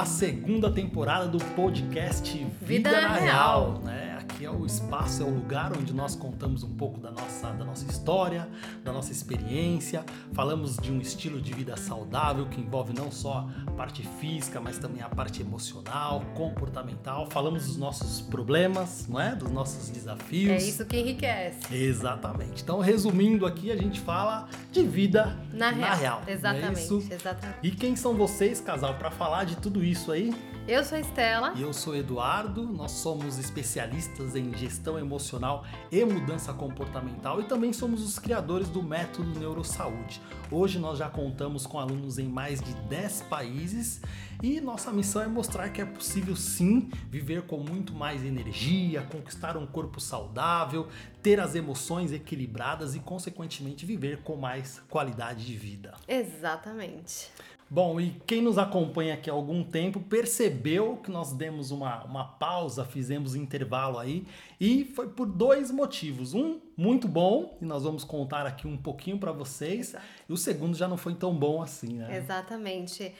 a 0.00 0.06
segunda 0.06 0.70
temporada 0.70 1.28
do 1.28 1.38
podcast 1.38 2.34
Vida, 2.62 2.88
Vida 2.88 3.00
na 3.02 3.14
Real. 3.16 3.20
Real. 3.20 3.80
Né? 3.84 4.09
Aqui 4.40 4.46
é 4.46 4.50
o 4.50 4.64
espaço, 4.64 5.22
é 5.22 5.26
o 5.26 5.28
lugar 5.28 5.70
onde 5.76 5.92
nós 5.92 6.16
contamos 6.16 6.62
um 6.62 6.74
pouco 6.74 6.98
da 6.98 7.10
nossa, 7.10 7.50
da 7.50 7.62
nossa 7.62 7.84
história, 7.84 8.48
da 8.82 8.90
nossa 8.90 9.12
experiência. 9.12 10.02
Falamos 10.32 10.78
de 10.78 10.90
um 10.90 10.98
estilo 10.98 11.42
de 11.42 11.52
vida 11.52 11.76
saudável 11.76 12.46
que 12.46 12.58
envolve 12.58 12.94
não 12.94 13.12
só 13.12 13.46
a 13.66 13.70
parte 13.72 14.02
física, 14.18 14.58
mas 14.58 14.78
também 14.78 15.02
a 15.02 15.10
parte 15.10 15.42
emocional, 15.42 16.24
comportamental. 16.34 17.26
Falamos 17.30 17.66
dos 17.66 17.76
nossos 17.76 18.22
problemas, 18.22 19.06
não 19.06 19.20
é? 19.20 19.36
Dos 19.36 19.50
nossos 19.50 19.90
desafios. 19.90 20.52
É 20.52 20.56
isso 20.56 20.86
que 20.86 20.98
enriquece. 20.98 21.58
Exatamente. 21.70 22.62
Então, 22.62 22.80
resumindo 22.80 23.44
aqui, 23.44 23.70
a 23.70 23.76
gente 23.76 24.00
fala 24.00 24.48
de 24.72 24.82
vida 24.84 25.36
Na 25.52 25.70
real. 25.70 26.22
não 26.22 26.28
é 26.28 26.32
Exatamente, 26.32 26.80
isso? 26.80 27.06
exatamente. 27.10 27.58
E 27.62 27.70
quem 27.72 27.94
são 27.94 28.14
vocês, 28.14 28.58
casal, 28.58 28.94
para 28.94 29.10
falar 29.10 29.44
de 29.44 29.56
tudo 29.56 29.84
isso 29.84 30.10
aí? 30.10 30.34
Eu 30.70 30.84
sou 30.84 30.96
a 30.96 31.00
Estela. 31.00 31.52
E 31.56 31.62
eu 31.62 31.72
sou 31.72 31.96
Eduardo, 31.96 32.62
nós 32.62 32.92
somos 32.92 33.38
especialistas 33.38 34.36
em 34.36 34.56
gestão 34.56 34.96
emocional 34.96 35.64
e 35.90 36.04
mudança 36.04 36.54
comportamental 36.54 37.40
e 37.40 37.44
também 37.44 37.72
somos 37.72 38.04
os 38.04 38.20
criadores 38.20 38.68
do 38.68 38.80
método 38.80 39.36
Neurosaúde. 39.36 40.22
Hoje 40.48 40.78
nós 40.78 40.96
já 40.96 41.10
contamos 41.10 41.66
com 41.66 41.80
alunos 41.80 42.20
em 42.20 42.28
mais 42.28 42.60
de 42.60 42.72
10 42.88 43.22
países 43.22 44.00
e 44.40 44.60
nossa 44.60 44.92
missão 44.92 45.20
é 45.20 45.26
mostrar 45.26 45.70
que 45.70 45.80
é 45.80 45.84
possível 45.84 46.36
sim 46.36 46.88
viver 47.10 47.42
com 47.42 47.58
muito 47.58 47.92
mais 47.92 48.24
energia, 48.24 49.02
conquistar 49.02 49.56
um 49.56 49.66
corpo 49.66 50.00
saudável, 50.00 50.88
ter 51.20 51.40
as 51.40 51.54
emoções 51.54 52.12
equilibradas 52.12 52.94
e, 52.94 53.00
consequentemente, 53.00 53.84
viver 53.84 54.22
com 54.22 54.36
mais 54.36 54.80
qualidade 54.88 55.44
de 55.44 55.56
vida. 55.56 55.94
Exatamente. 56.08 57.28
Bom, 57.72 58.00
e 58.00 58.20
quem 58.26 58.42
nos 58.42 58.58
acompanha 58.58 59.14
aqui 59.14 59.30
há 59.30 59.32
algum 59.32 59.62
tempo 59.62 60.00
percebeu 60.00 60.96
que 60.96 61.08
nós 61.08 61.32
demos 61.32 61.70
uma, 61.70 62.02
uma 62.02 62.24
pausa, 62.24 62.84
fizemos 62.84 63.36
intervalo 63.36 63.96
aí, 63.96 64.26
e 64.60 64.86
foi 64.96 65.08
por 65.08 65.26
dois 65.26 65.70
motivos. 65.70 66.34
Um 66.34 66.60
muito 66.76 67.06
bom, 67.06 67.56
e 67.62 67.64
nós 67.64 67.84
vamos 67.84 68.02
contar 68.02 68.44
aqui 68.44 68.66
um 68.66 68.76
pouquinho 68.76 69.18
para 69.18 69.30
vocês, 69.30 69.94
e 70.28 70.32
o 70.32 70.36
segundo 70.36 70.76
já 70.76 70.88
não 70.88 70.96
foi 70.96 71.14
tão 71.14 71.32
bom 71.32 71.62
assim, 71.62 71.94
né? 71.94 72.16
Exatamente. 72.16 73.14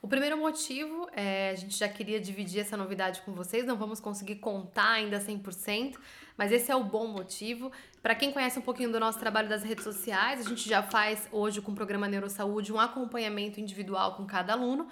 O 0.00 0.06
primeiro 0.06 0.38
motivo 0.38 1.08
é 1.12 1.50
a 1.50 1.54
gente 1.56 1.76
já 1.76 1.88
queria 1.88 2.20
dividir 2.20 2.60
essa 2.60 2.76
novidade 2.76 3.22
com 3.22 3.32
vocês, 3.32 3.66
não 3.66 3.76
vamos 3.76 3.98
conseguir 3.98 4.36
contar 4.36 4.92
ainda 4.92 5.18
100%, 5.18 5.96
mas 6.36 6.52
esse 6.52 6.70
é 6.70 6.76
o 6.76 6.84
bom 6.84 7.06
motivo. 7.06 7.70
Para 8.02 8.14
quem 8.14 8.32
conhece 8.32 8.58
um 8.58 8.62
pouquinho 8.62 8.92
do 8.92 9.00
nosso 9.00 9.18
trabalho 9.18 9.48
das 9.48 9.62
redes 9.62 9.84
sociais, 9.84 10.44
a 10.44 10.48
gente 10.48 10.68
já 10.68 10.82
faz 10.82 11.28
hoje 11.32 11.60
com 11.60 11.72
o 11.72 11.74
programa 11.74 12.06
Neurosaúde 12.06 12.72
um 12.72 12.78
acompanhamento 12.78 13.60
individual 13.60 14.14
com 14.14 14.26
cada 14.26 14.52
aluno. 14.52 14.88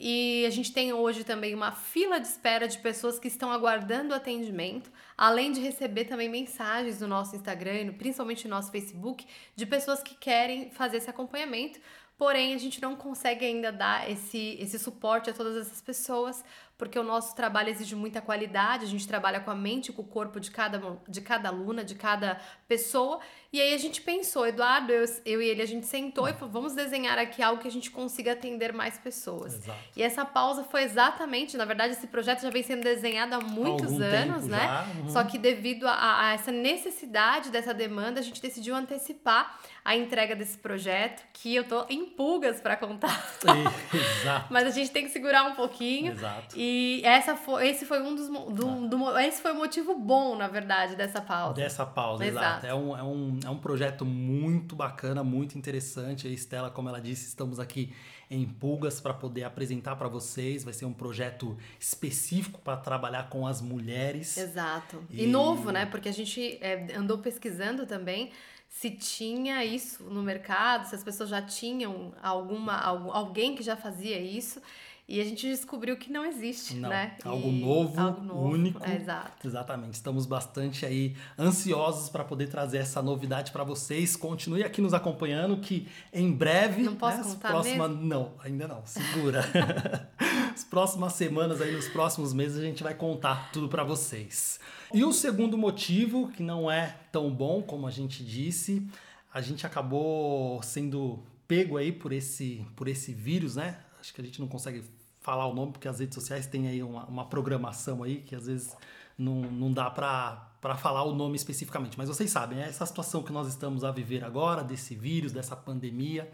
E 0.00 0.44
a 0.46 0.50
gente 0.50 0.72
tem 0.72 0.92
hoje 0.92 1.24
também 1.24 1.54
uma 1.54 1.72
fila 1.72 2.20
de 2.20 2.26
espera 2.28 2.68
de 2.68 2.78
pessoas 2.78 3.18
que 3.18 3.26
estão 3.26 3.50
aguardando 3.50 4.14
atendimento, 4.14 4.92
além 5.16 5.50
de 5.50 5.60
receber 5.60 6.04
também 6.04 6.28
mensagens 6.28 7.00
no 7.00 7.08
nosso 7.08 7.34
Instagram, 7.34 7.84
no- 7.86 7.94
principalmente 7.94 8.46
no 8.46 8.54
nosso 8.54 8.70
Facebook, 8.70 9.26
de 9.56 9.66
pessoas 9.66 10.00
que 10.00 10.14
querem 10.14 10.70
fazer 10.70 10.98
esse 10.98 11.10
acompanhamento. 11.10 11.80
Porém, 12.16 12.54
a 12.54 12.58
gente 12.58 12.80
não 12.82 12.94
consegue 12.96 13.44
ainda 13.44 13.72
dar 13.72 14.08
esse, 14.10 14.56
esse 14.60 14.78
suporte 14.78 15.30
a 15.30 15.32
todas 15.32 15.56
essas 15.56 15.80
pessoas, 15.80 16.44
porque 16.78 16.96
o 16.96 17.02
nosso 17.02 17.34
trabalho 17.34 17.70
exige 17.70 17.96
muita 17.96 18.20
qualidade, 18.20 18.84
a 18.84 18.88
gente 18.88 19.06
trabalha 19.06 19.40
com 19.40 19.50
a 19.50 19.54
mente 19.54 19.88
e 19.88 19.92
com 19.92 20.02
o 20.02 20.04
corpo 20.04 20.38
de 20.38 20.48
cada, 20.48 20.80
de 21.08 21.20
cada 21.20 21.48
aluna, 21.48 21.82
de 21.82 21.96
cada 21.96 22.40
pessoa. 22.68 23.18
E 23.52 23.60
aí 23.60 23.74
a 23.74 23.78
gente 23.78 24.00
pensou, 24.00 24.46
Eduardo, 24.46 24.92
eu, 24.92 25.04
eu 25.26 25.42
e 25.42 25.48
ele, 25.48 25.60
a 25.60 25.66
gente 25.66 25.86
sentou 25.86 26.28
e 26.28 26.32
falou, 26.34 26.50
vamos 26.50 26.74
desenhar 26.74 27.18
aqui 27.18 27.42
algo 27.42 27.60
que 27.60 27.66
a 27.66 27.70
gente 27.70 27.90
consiga 27.90 28.32
atender 28.32 28.72
mais 28.72 28.96
pessoas. 28.96 29.54
Exato. 29.54 29.78
E 29.96 30.02
essa 30.02 30.24
pausa 30.24 30.62
foi 30.62 30.84
exatamente, 30.84 31.56
na 31.56 31.64
verdade, 31.64 31.94
esse 31.94 32.06
projeto 32.06 32.42
já 32.42 32.50
vem 32.50 32.62
sendo 32.62 32.82
desenhado 32.82 33.34
há 33.34 33.40
muitos 33.40 33.92
Algum 33.94 34.04
anos, 34.04 34.46
né? 34.46 34.60
já, 34.60 34.86
uhum. 35.00 35.08
Só 35.10 35.24
que 35.24 35.36
devido 35.36 35.88
a, 35.88 36.28
a 36.28 36.32
essa 36.34 36.52
necessidade 36.52 37.50
dessa 37.50 37.74
demanda, 37.74 38.20
a 38.20 38.22
gente 38.22 38.40
decidiu 38.40 38.76
antecipar 38.76 39.58
a 39.84 39.96
entrega 39.96 40.36
desse 40.36 40.58
projeto, 40.58 41.24
que 41.32 41.54
eu 41.54 41.64
tô 41.64 41.86
em 41.88 42.04
pulgas 42.04 42.60
para 42.60 42.76
contar. 42.76 43.26
Exato. 44.22 44.46
Mas 44.50 44.66
a 44.66 44.70
gente 44.70 44.90
tem 44.90 45.04
que 45.04 45.10
segurar 45.10 45.44
um 45.44 45.54
pouquinho. 45.54 46.12
Exato. 46.12 46.54
E 46.54 46.67
essa 47.04 47.36
foi, 47.36 47.68
esse 47.68 47.84
foi 47.84 48.02
um 48.02 48.14
dos 48.14 48.28
do, 48.28 48.88
do 48.88 48.98
mo- 48.98 49.18
esse 49.18 49.40
foi 49.42 49.52
o 49.52 49.54
motivo 49.56 49.94
bom, 49.94 50.36
na 50.36 50.48
verdade, 50.48 50.96
dessa 50.96 51.20
pausa. 51.20 51.54
Dessa 51.54 51.84
pausa, 51.86 52.24
Exato. 52.26 52.46
exato. 52.46 52.66
É, 52.66 52.74
um, 52.74 52.96
é, 52.96 53.02
um, 53.02 53.40
é 53.44 53.50
um 53.50 53.58
projeto 53.58 54.04
muito 54.04 54.74
bacana, 54.76 55.22
muito 55.24 55.56
interessante. 55.58 56.26
A 56.26 56.30
Estela, 56.30 56.70
como 56.70 56.88
ela 56.88 57.00
disse, 57.00 57.26
estamos 57.26 57.58
aqui 57.60 57.92
em 58.30 58.44
pulgas 58.46 59.00
para 59.00 59.14
poder 59.14 59.44
apresentar 59.44 59.96
para 59.96 60.08
vocês. 60.08 60.62
Vai 60.64 60.72
ser 60.74 60.84
um 60.84 60.92
projeto 60.92 61.56
específico 61.80 62.60
para 62.60 62.76
trabalhar 62.76 63.28
com 63.28 63.46
as 63.46 63.60
mulheres. 63.60 64.36
Exato. 64.36 65.02
E, 65.10 65.24
E- 65.24 65.26
novo, 65.26 65.70
né? 65.70 65.86
Porque 65.86 66.08
a 66.08 66.12
gente 66.12 66.58
é, 66.60 66.94
andou 66.96 67.18
pesquisando 67.18 67.86
também 67.86 68.30
se 68.68 68.90
tinha 68.90 69.64
isso 69.64 70.04
no 70.04 70.22
mercado, 70.22 70.84
se 70.86 70.94
as 70.94 71.02
pessoas 71.02 71.30
já 71.30 71.40
tinham 71.40 72.12
alguma, 72.22 72.76
algum, 72.78 73.10
alguém 73.10 73.54
que 73.56 73.62
já 73.62 73.76
fazia 73.76 74.20
isso. 74.20 74.60
E 75.08 75.22
a 75.22 75.24
gente 75.24 75.46
descobriu 75.48 75.96
que 75.96 76.12
não 76.12 76.22
existe, 76.22 76.74
Não, 76.74 76.90
né? 76.90 77.16
algo 77.24 77.48
E- 77.48 77.60
novo, 77.60 77.98
algo 77.98 78.22
novo, 78.22 78.48
único. 78.50 78.84
é, 78.84 78.94
exato. 78.96 79.48
Exatamente. 79.48 79.94
Estamos 79.94 80.26
bastante 80.26 80.84
aí 80.84 81.16
ansiosos 81.38 82.10
para 82.10 82.22
poder 82.24 82.48
trazer 82.48 82.76
essa 82.76 83.00
novidade 83.00 83.50
para 83.50 83.64
vocês. 83.64 84.14
Continue 84.16 84.62
aqui 84.62 84.82
nos 84.82 84.92
acompanhando 84.92 85.56
que 85.56 85.88
em 86.12 86.30
breve, 86.30 86.82
Não 86.82 86.94
posso 86.94 87.16
né, 87.18 87.24
contar 87.24 87.48
próximas 87.48 87.90
não, 87.98 88.34
ainda 88.44 88.68
não. 88.68 88.82
Segura. 88.84 89.40
as 90.54 90.64
próximas 90.64 91.14
semanas 91.14 91.62
aí 91.62 91.72
nos 91.74 91.88
próximos 91.88 92.34
meses 92.34 92.58
a 92.58 92.62
gente 92.62 92.82
vai 92.82 92.94
contar 92.94 93.50
tudo 93.50 93.66
para 93.66 93.82
vocês. 93.84 94.60
E 94.92 95.02
o 95.04 95.12
segundo 95.14 95.56
motivo, 95.56 96.28
que 96.32 96.42
não 96.42 96.70
é 96.70 96.94
tão 97.10 97.30
bom 97.30 97.62
como 97.62 97.86
a 97.86 97.90
gente 97.90 98.22
disse, 98.22 98.86
a 99.32 99.40
gente 99.40 99.64
acabou 99.66 100.62
sendo 100.62 101.18
pego 101.46 101.78
aí 101.78 101.92
por 101.92 102.12
esse 102.12 102.66
por 102.76 102.88
esse 102.88 103.14
vírus, 103.14 103.56
né? 103.56 103.78
Acho 103.98 104.12
que 104.12 104.20
a 104.20 104.24
gente 104.24 104.38
não 104.38 104.46
consegue 104.48 104.82
falar 105.28 105.46
o 105.46 105.54
nome, 105.54 105.72
porque 105.72 105.86
as 105.86 106.00
redes 106.00 106.14
sociais 106.14 106.46
têm 106.46 106.68
aí 106.68 106.82
uma, 106.82 107.04
uma 107.04 107.26
programação 107.26 108.02
aí 108.02 108.22
que 108.22 108.34
às 108.34 108.46
vezes 108.46 108.74
não, 109.18 109.42
não 109.42 109.70
dá 109.70 109.90
pra 109.90 110.74
falar 110.78 111.02
o 111.02 111.14
nome 111.14 111.36
especificamente. 111.36 111.98
Mas 111.98 112.08
vocês 112.08 112.30
sabem, 112.30 112.62
é 112.62 112.66
essa 112.66 112.86
situação 112.86 113.22
que 113.22 113.30
nós 113.30 113.46
estamos 113.46 113.84
a 113.84 113.92
viver 113.92 114.24
agora, 114.24 114.64
desse 114.64 114.94
vírus, 114.94 115.30
dessa 115.30 115.54
pandemia, 115.54 116.30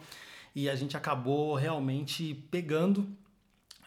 e 0.54 0.70
a 0.70 0.76
gente 0.76 0.96
acabou 0.96 1.56
realmente 1.56 2.34
pegando. 2.52 3.04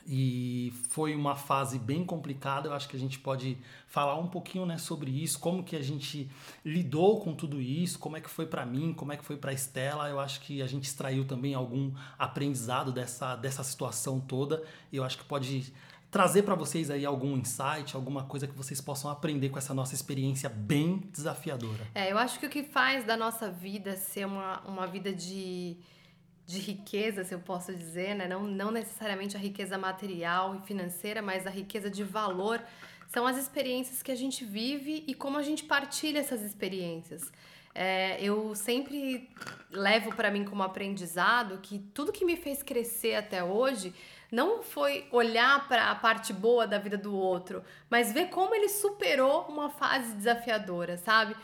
E 0.09 0.71
foi 0.89 1.13
uma 1.13 1.35
fase 1.35 1.77
bem 1.77 2.05
complicada. 2.05 2.69
Eu 2.69 2.73
acho 2.73 2.87
que 2.87 2.95
a 2.95 2.99
gente 2.99 3.19
pode 3.19 3.57
falar 3.87 4.17
um 4.17 4.27
pouquinho 4.27 4.65
né, 4.65 4.77
sobre 4.77 5.11
isso, 5.11 5.37
como 5.37 5.61
que 5.63 5.75
a 5.75 5.81
gente 5.81 6.29
lidou 6.63 7.19
com 7.19 7.35
tudo 7.35 7.61
isso, 7.61 7.99
como 7.99 8.15
é 8.15 8.21
que 8.21 8.29
foi 8.29 8.45
para 8.45 8.65
mim, 8.65 8.93
como 8.93 9.11
é 9.11 9.17
que 9.17 9.25
foi 9.25 9.35
para 9.35 9.51
Estela. 9.51 10.07
Eu 10.07 10.17
acho 10.17 10.39
que 10.39 10.61
a 10.61 10.67
gente 10.67 10.85
extraiu 10.85 11.25
também 11.25 11.53
algum 11.53 11.91
aprendizado 12.17 12.93
dessa, 12.93 13.35
dessa 13.35 13.63
situação 13.63 14.21
toda. 14.21 14.63
Eu 14.93 15.03
acho 15.03 15.17
que 15.17 15.25
pode 15.25 15.73
trazer 16.09 16.43
para 16.43 16.55
vocês 16.55 16.89
aí 16.89 17.05
algum 17.05 17.35
insight, 17.35 17.93
alguma 17.93 18.23
coisa 18.23 18.47
que 18.47 18.55
vocês 18.55 18.79
possam 18.79 19.11
aprender 19.11 19.49
com 19.49 19.57
essa 19.57 19.73
nossa 19.73 19.93
experiência 19.93 20.47
bem 20.47 21.03
desafiadora. 21.11 21.85
É, 21.93 22.11
eu 22.11 22.17
acho 22.17 22.39
que 22.39 22.45
o 22.45 22.49
que 22.49 22.63
faz 22.63 23.05
da 23.05 23.17
nossa 23.17 23.51
vida 23.51 23.97
ser 23.97 24.25
uma, 24.25 24.61
uma 24.61 24.87
vida 24.87 25.11
de, 25.11 25.75
de 26.47 26.59
riqueza, 26.59 27.25
se 27.25 27.35
eu 27.35 27.39
posso 27.39 27.75
dizer, 27.75 28.15
né? 28.15 28.25
não, 28.25 28.43
não 28.43 28.71
necessariamente 28.71 29.35
a 29.35 29.39
riqueza 29.39 29.77
material 29.77 30.55
e 30.55 30.65
financeira, 30.65 31.21
mas 31.21 31.45
a 31.45 31.49
riqueza 31.49 31.89
de 31.89 32.05
valor, 32.05 32.63
são 33.09 33.27
as 33.27 33.37
experiências 33.37 34.01
que 34.01 34.11
a 34.11 34.15
gente 34.15 34.45
vive 34.45 35.03
e 35.05 35.13
como 35.13 35.37
a 35.37 35.41
gente 35.41 35.65
partilha 35.65 36.19
essas 36.19 36.41
experiências. 36.41 37.29
É, 37.75 38.17
eu 38.23 38.55
sempre 38.55 39.29
levo 39.69 40.15
para 40.15 40.31
mim 40.31 40.45
como 40.45 40.63
aprendizado 40.63 41.59
que 41.61 41.79
tudo 41.93 42.11
que 42.11 42.25
me 42.25 42.35
fez 42.35 42.63
crescer 42.63 43.15
até 43.15 43.43
hoje 43.43 43.93
não 44.31 44.63
foi 44.63 45.05
olhar 45.11 45.67
para 45.67 45.91
a 45.91 45.95
parte 45.95 46.33
boa 46.33 46.65
da 46.65 46.77
vida 46.77 46.97
do 46.97 47.15
outro, 47.15 47.63
mas 47.89 48.11
ver 48.11 48.29
como 48.29 48.55
ele 48.55 48.69
superou 48.69 49.43
uma 49.43 49.69
fase 49.69 50.13
desafiadora, 50.15 50.97
sabe? 50.97 51.35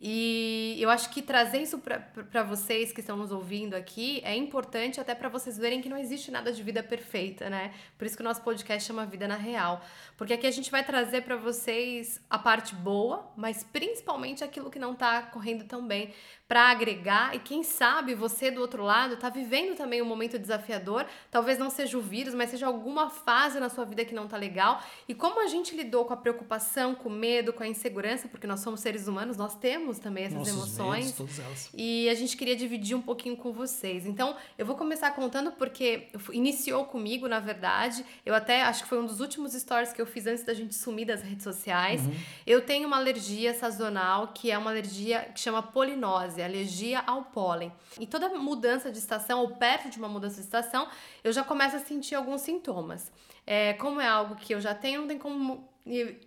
E 0.00 0.76
eu 0.78 0.88
acho 0.90 1.10
que 1.10 1.20
trazer 1.20 1.60
isso 1.60 1.78
para 1.78 2.44
vocês 2.44 2.92
que 2.92 3.00
estão 3.00 3.16
nos 3.16 3.32
ouvindo 3.32 3.74
aqui 3.74 4.20
é 4.24 4.36
importante 4.36 5.00
até 5.00 5.12
para 5.12 5.28
vocês 5.28 5.58
verem 5.58 5.80
que 5.80 5.88
não 5.88 5.98
existe 5.98 6.30
nada 6.30 6.52
de 6.52 6.62
vida 6.62 6.84
perfeita, 6.84 7.50
né? 7.50 7.74
Por 7.96 8.06
isso 8.06 8.16
que 8.16 8.22
o 8.22 8.24
nosso 8.24 8.40
podcast 8.42 8.86
chama 8.86 9.04
Vida 9.04 9.26
na 9.26 9.34
Real. 9.34 9.84
Porque 10.16 10.32
aqui 10.32 10.46
a 10.46 10.52
gente 10.52 10.70
vai 10.70 10.84
trazer 10.84 11.22
para 11.22 11.36
vocês 11.36 12.20
a 12.30 12.38
parte 12.38 12.76
boa, 12.76 13.28
mas 13.36 13.64
principalmente 13.64 14.44
aquilo 14.44 14.70
que 14.70 14.78
não 14.78 14.94
tá 14.94 15.22
correndo 15.22 15.64
tão 15.64 15.84
bem, 15.84 16.14
para 16.48 16.70
agregar 16.70 17.34
e 17.36 17.38
quem 17.38 17.62
sabe 17.62 18.14
você 18.14 18.50
do 18.50 18.62
outro 18.62 18.82
lado 18.82 19.18
tá 19.18 19.28
vivendo 19.28 19.76
também 19.76 20.00
um 20.00 20.06
momento 20.06 20.38
desafiador, 20.38 21.04
talvez 21.30 21.58
não 21.58 21.68
seja 21.68 21.98
o 21.98 22.00
vírus, 22.00 22.34
mas 22.34 22.48
seja 22.48 22.66
alguma 22.66 23.10
fase 23.10 23.60
na 23.60 23.68
sua 23.68 23.84
vida 23.84 24.02
que 24.02 24.14
não 24.14 24.26
tá 24.26 24.38
legal. 24.38 24.82
E 25.06 25.14
como 25.14 25.44
a 25.44 25.46
gente 25.46 25.76
lidou 25.76 26.06
com 26.06 26.14
a 26.14 26.16
preocupação, 26.16 26.94
com 26.94 27.10
o 27.10 27.12
medo, 27.12 27.52
com 27.52 27.62
a 27.62 27.68
insegurança, 27.68 28.28
porque 28.28 28.46
nós 28.46 28.60
somos 28.60 28.80
seres 28.80 29.06
humanos, 29.06 29.36
nós 29.36 29.54
temos 29.56 29.98
também 29.98 30.24
essas 30.24 30.38
Nossos 30.38 30.54
emoções. 30.54 31.04
medos, 31.04 31.16
todas 31.18 31.38
elas. 31.38 31.70
E 31.74 32.08
a 32.08 32.14
gente 32.14 32.34
queria 32.34 32.56
dividir 32.56 32.96
um 32.96 33.02
pouquinho 33.02 33.36
com 33.36 33.52
vocês. 33.52 34.06
Então, 34.06 34.34
eu 34.56 34.64
vou 34.64 34.74
começar 34.74 35.10
contando 35.10 35.52
porque 35.52 36.08
iniciou 36.32 36.86
comigo, 36.86 37.28
na 37.28 37.40
verdade. 37.40 38.02
Eu 38.24 38.34
até 38.34 38.62
acho 38.62 38.84
que 38.84 38.88
foi 38.88 38.98
um 38.98 39.04
dos 39.04 39.20
últimos 39.20 39.52
stories 39.52 39.92
que 39.92 40.00
eu 40.00 40.06
fiz 40.06 40.26
antes 40.26 40.44
da 40.44 40.54
gente 40.54 40.74
sumir 40.74 41.04
das 41.04 41.20
redes 41.22 41.44
sociais. 41.44 42.00
Uhum. 42.00 42.14
Eu 42.46 42.62
tenho 42.62 42.86
uma 42.86 42.96
alergia 42.96 43.52
sazonal, 43.52 44.28
que 44.28 44.50
é 44.50 44.56
uma 44.56 44.70
alergia 44.70 45.28
que 45.34 45.40
chama 45.40 45.62
polinose, 45.62 46.37
alergia 46.42 47.02
ao 47.06 47.24
pólen. 47.24 47.72
E 47.98 48.06
toda 48.06 48.28
mudança 48.30 48.90
de 48.90 48.98
estação, 48.98 49.40
ou 49.40 49.56
perto 49.56 49.88
de 49.90 49.98
uma 49.98 50.08
mudança 50.08 50.36
de 50.36 50.42
estação, 50.42 50.88
eu 51.22 51.32
já 51.32 51.42
começo 51.44 51.76
a 51.76 51.80
sentir 51.80 52.14
alguns 52.14 52.40
sintomas. 52.42 53.10
É, 53.46 53.72
como 53.74 54.00
é 54.00 54.06
algo 54.06 54.36
que 54.36 54.54
eu 54.54 54.60
já 54.60 54.74
tenho, 54.74 55.00
não 55.00 55.08
tem 55.08 55.18
como 55.18 55.68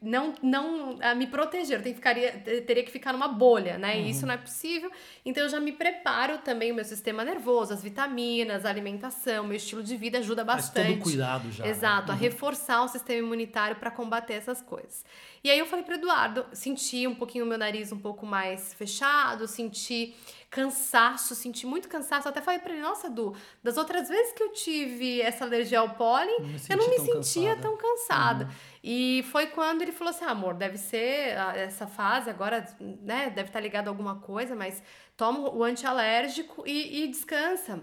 não, 0.01 0.33
não 0.41 0.97
a 1.01 1.13
me 1.13 1.27
proteger, 1.27 1.77
eu 1.77 1.83
tenho 1.83 1.95
que 1.95 1.99
ficaria, 1.99 2.31
teria 2.65 2.83
que 2.83 2.91
ficar 2.91 3.13
numa 3.13 3.27
bolha, 3.27 3.77
né? 3.77 3.95
Uhum. 3.95 4.01
E 4.01 4.09
isso 4.09 4.25
não 4.25 4.33
é 4.33 4.37
possível. 4.37 4.91
Então 5.25 5.43
eu 5.43 5.49
já 5.49 5.59
me 5.59 5.71
preparo 5.71 6.39
também 6.39 6.71
o 6.71 6.75
meu 6.75 6.83
sistema 6.83 7.23
nervoso, 7.23 7.73
as 7.73 7.83
vitaminas, 7.83 8.65
a 8.65 8.69
alimentação, 8.69 9.45
meu 9.45 9.57
estilo 9.57 9.83
de 9.83 9.95
vida 9.95 10.17
ajuda 10.17 10.43
bastante. 10.43 10.87
Mas 10.87 10.97
todo 10.97 11.03
cuidado 11.03 11.51
já. 11.51 11.63
né? 11.63 11.69
Exato, 11.69 12.11
a 12.11 12.15
reforçar 12.15 12.83
o 12.83 12.87
sistema 12.87 13.19
imunitário 13.19 13.75
para 13.75 13.91
combater 13.91 14.33
essas 14.33 14.61
coisas. 14.61 15.05
E 15.43 15.49
aí 15.49 15.57
eu 15.57 15.65
falei 15.65 15.83
para 15.83 15.95
Eduardo, 15.95 16.45
senti 16.53 17.07
um 17.07 17.15
pouquinho 17.15 17.45
o 17.45 17.47
meu 17.47 17.57
nariz 17.57 17.91
um 17.91 17.99
pouco 17.99 18.25
mais 18.25 18.73
fechado, 18.73 19.47
senti 19.47 20.15
cansaço, 20.51 21.33
senti 21.33 21.65
muito 21.65 21.87
cansaço. 21.87 22.27
Até 22.27 22.41
falei 22.41 22.59
pra 22.59 22.73
ele, 22.73 22.81
nossa, 22.81 23.09
Du, 23.09 23.33
das 23.63 23.77
outras 23.77 24.09
vezes 24.09 24.33
que 24.33 24.43
eu 24.43 24.51
tive 24.51 25.21
essa 25.21 25.45
alergia 25.45 25.79
ao 25.79 25.91
pólen, 25.95 26.37
eu 26.69 26.77
não 26.77 26.89
me 26.89 26.97
tão 26.97 27.05
sentia 27.05 27.55
cansada. 27.55 27.61
tão 27.61 27.77
cansada. 27.77 28.49
E 28.83 29.25
foi 29.31 29.47
quando 29.47 29.81
ele 29.81 29.93
falou 29.93 30.11
assim: 30.13 30.25
ah, 30.25 30.31
amor, 30.31 30.53
deve 30.53 30.77
ser 30.77 31.37
ah, 31.37 31.55
essa 31.55 31.87
fase 31.87 32.29
agora, 32.29 32.65
né? 32.79 33.29
Deve 33.29 33.49
estar 33.49 33.61
ligado 33.61 33.87
a 33.87 33.91
alguma 33.91 34.19
coisa, 34.19 34.53
mas 34.53 34.83
toma 35.15 35.49
o 35.49 35.63
antialérgico 35.63 36.63
e, 36.67 37.03
e 37.03 37.07
descansa. 37.07 37.79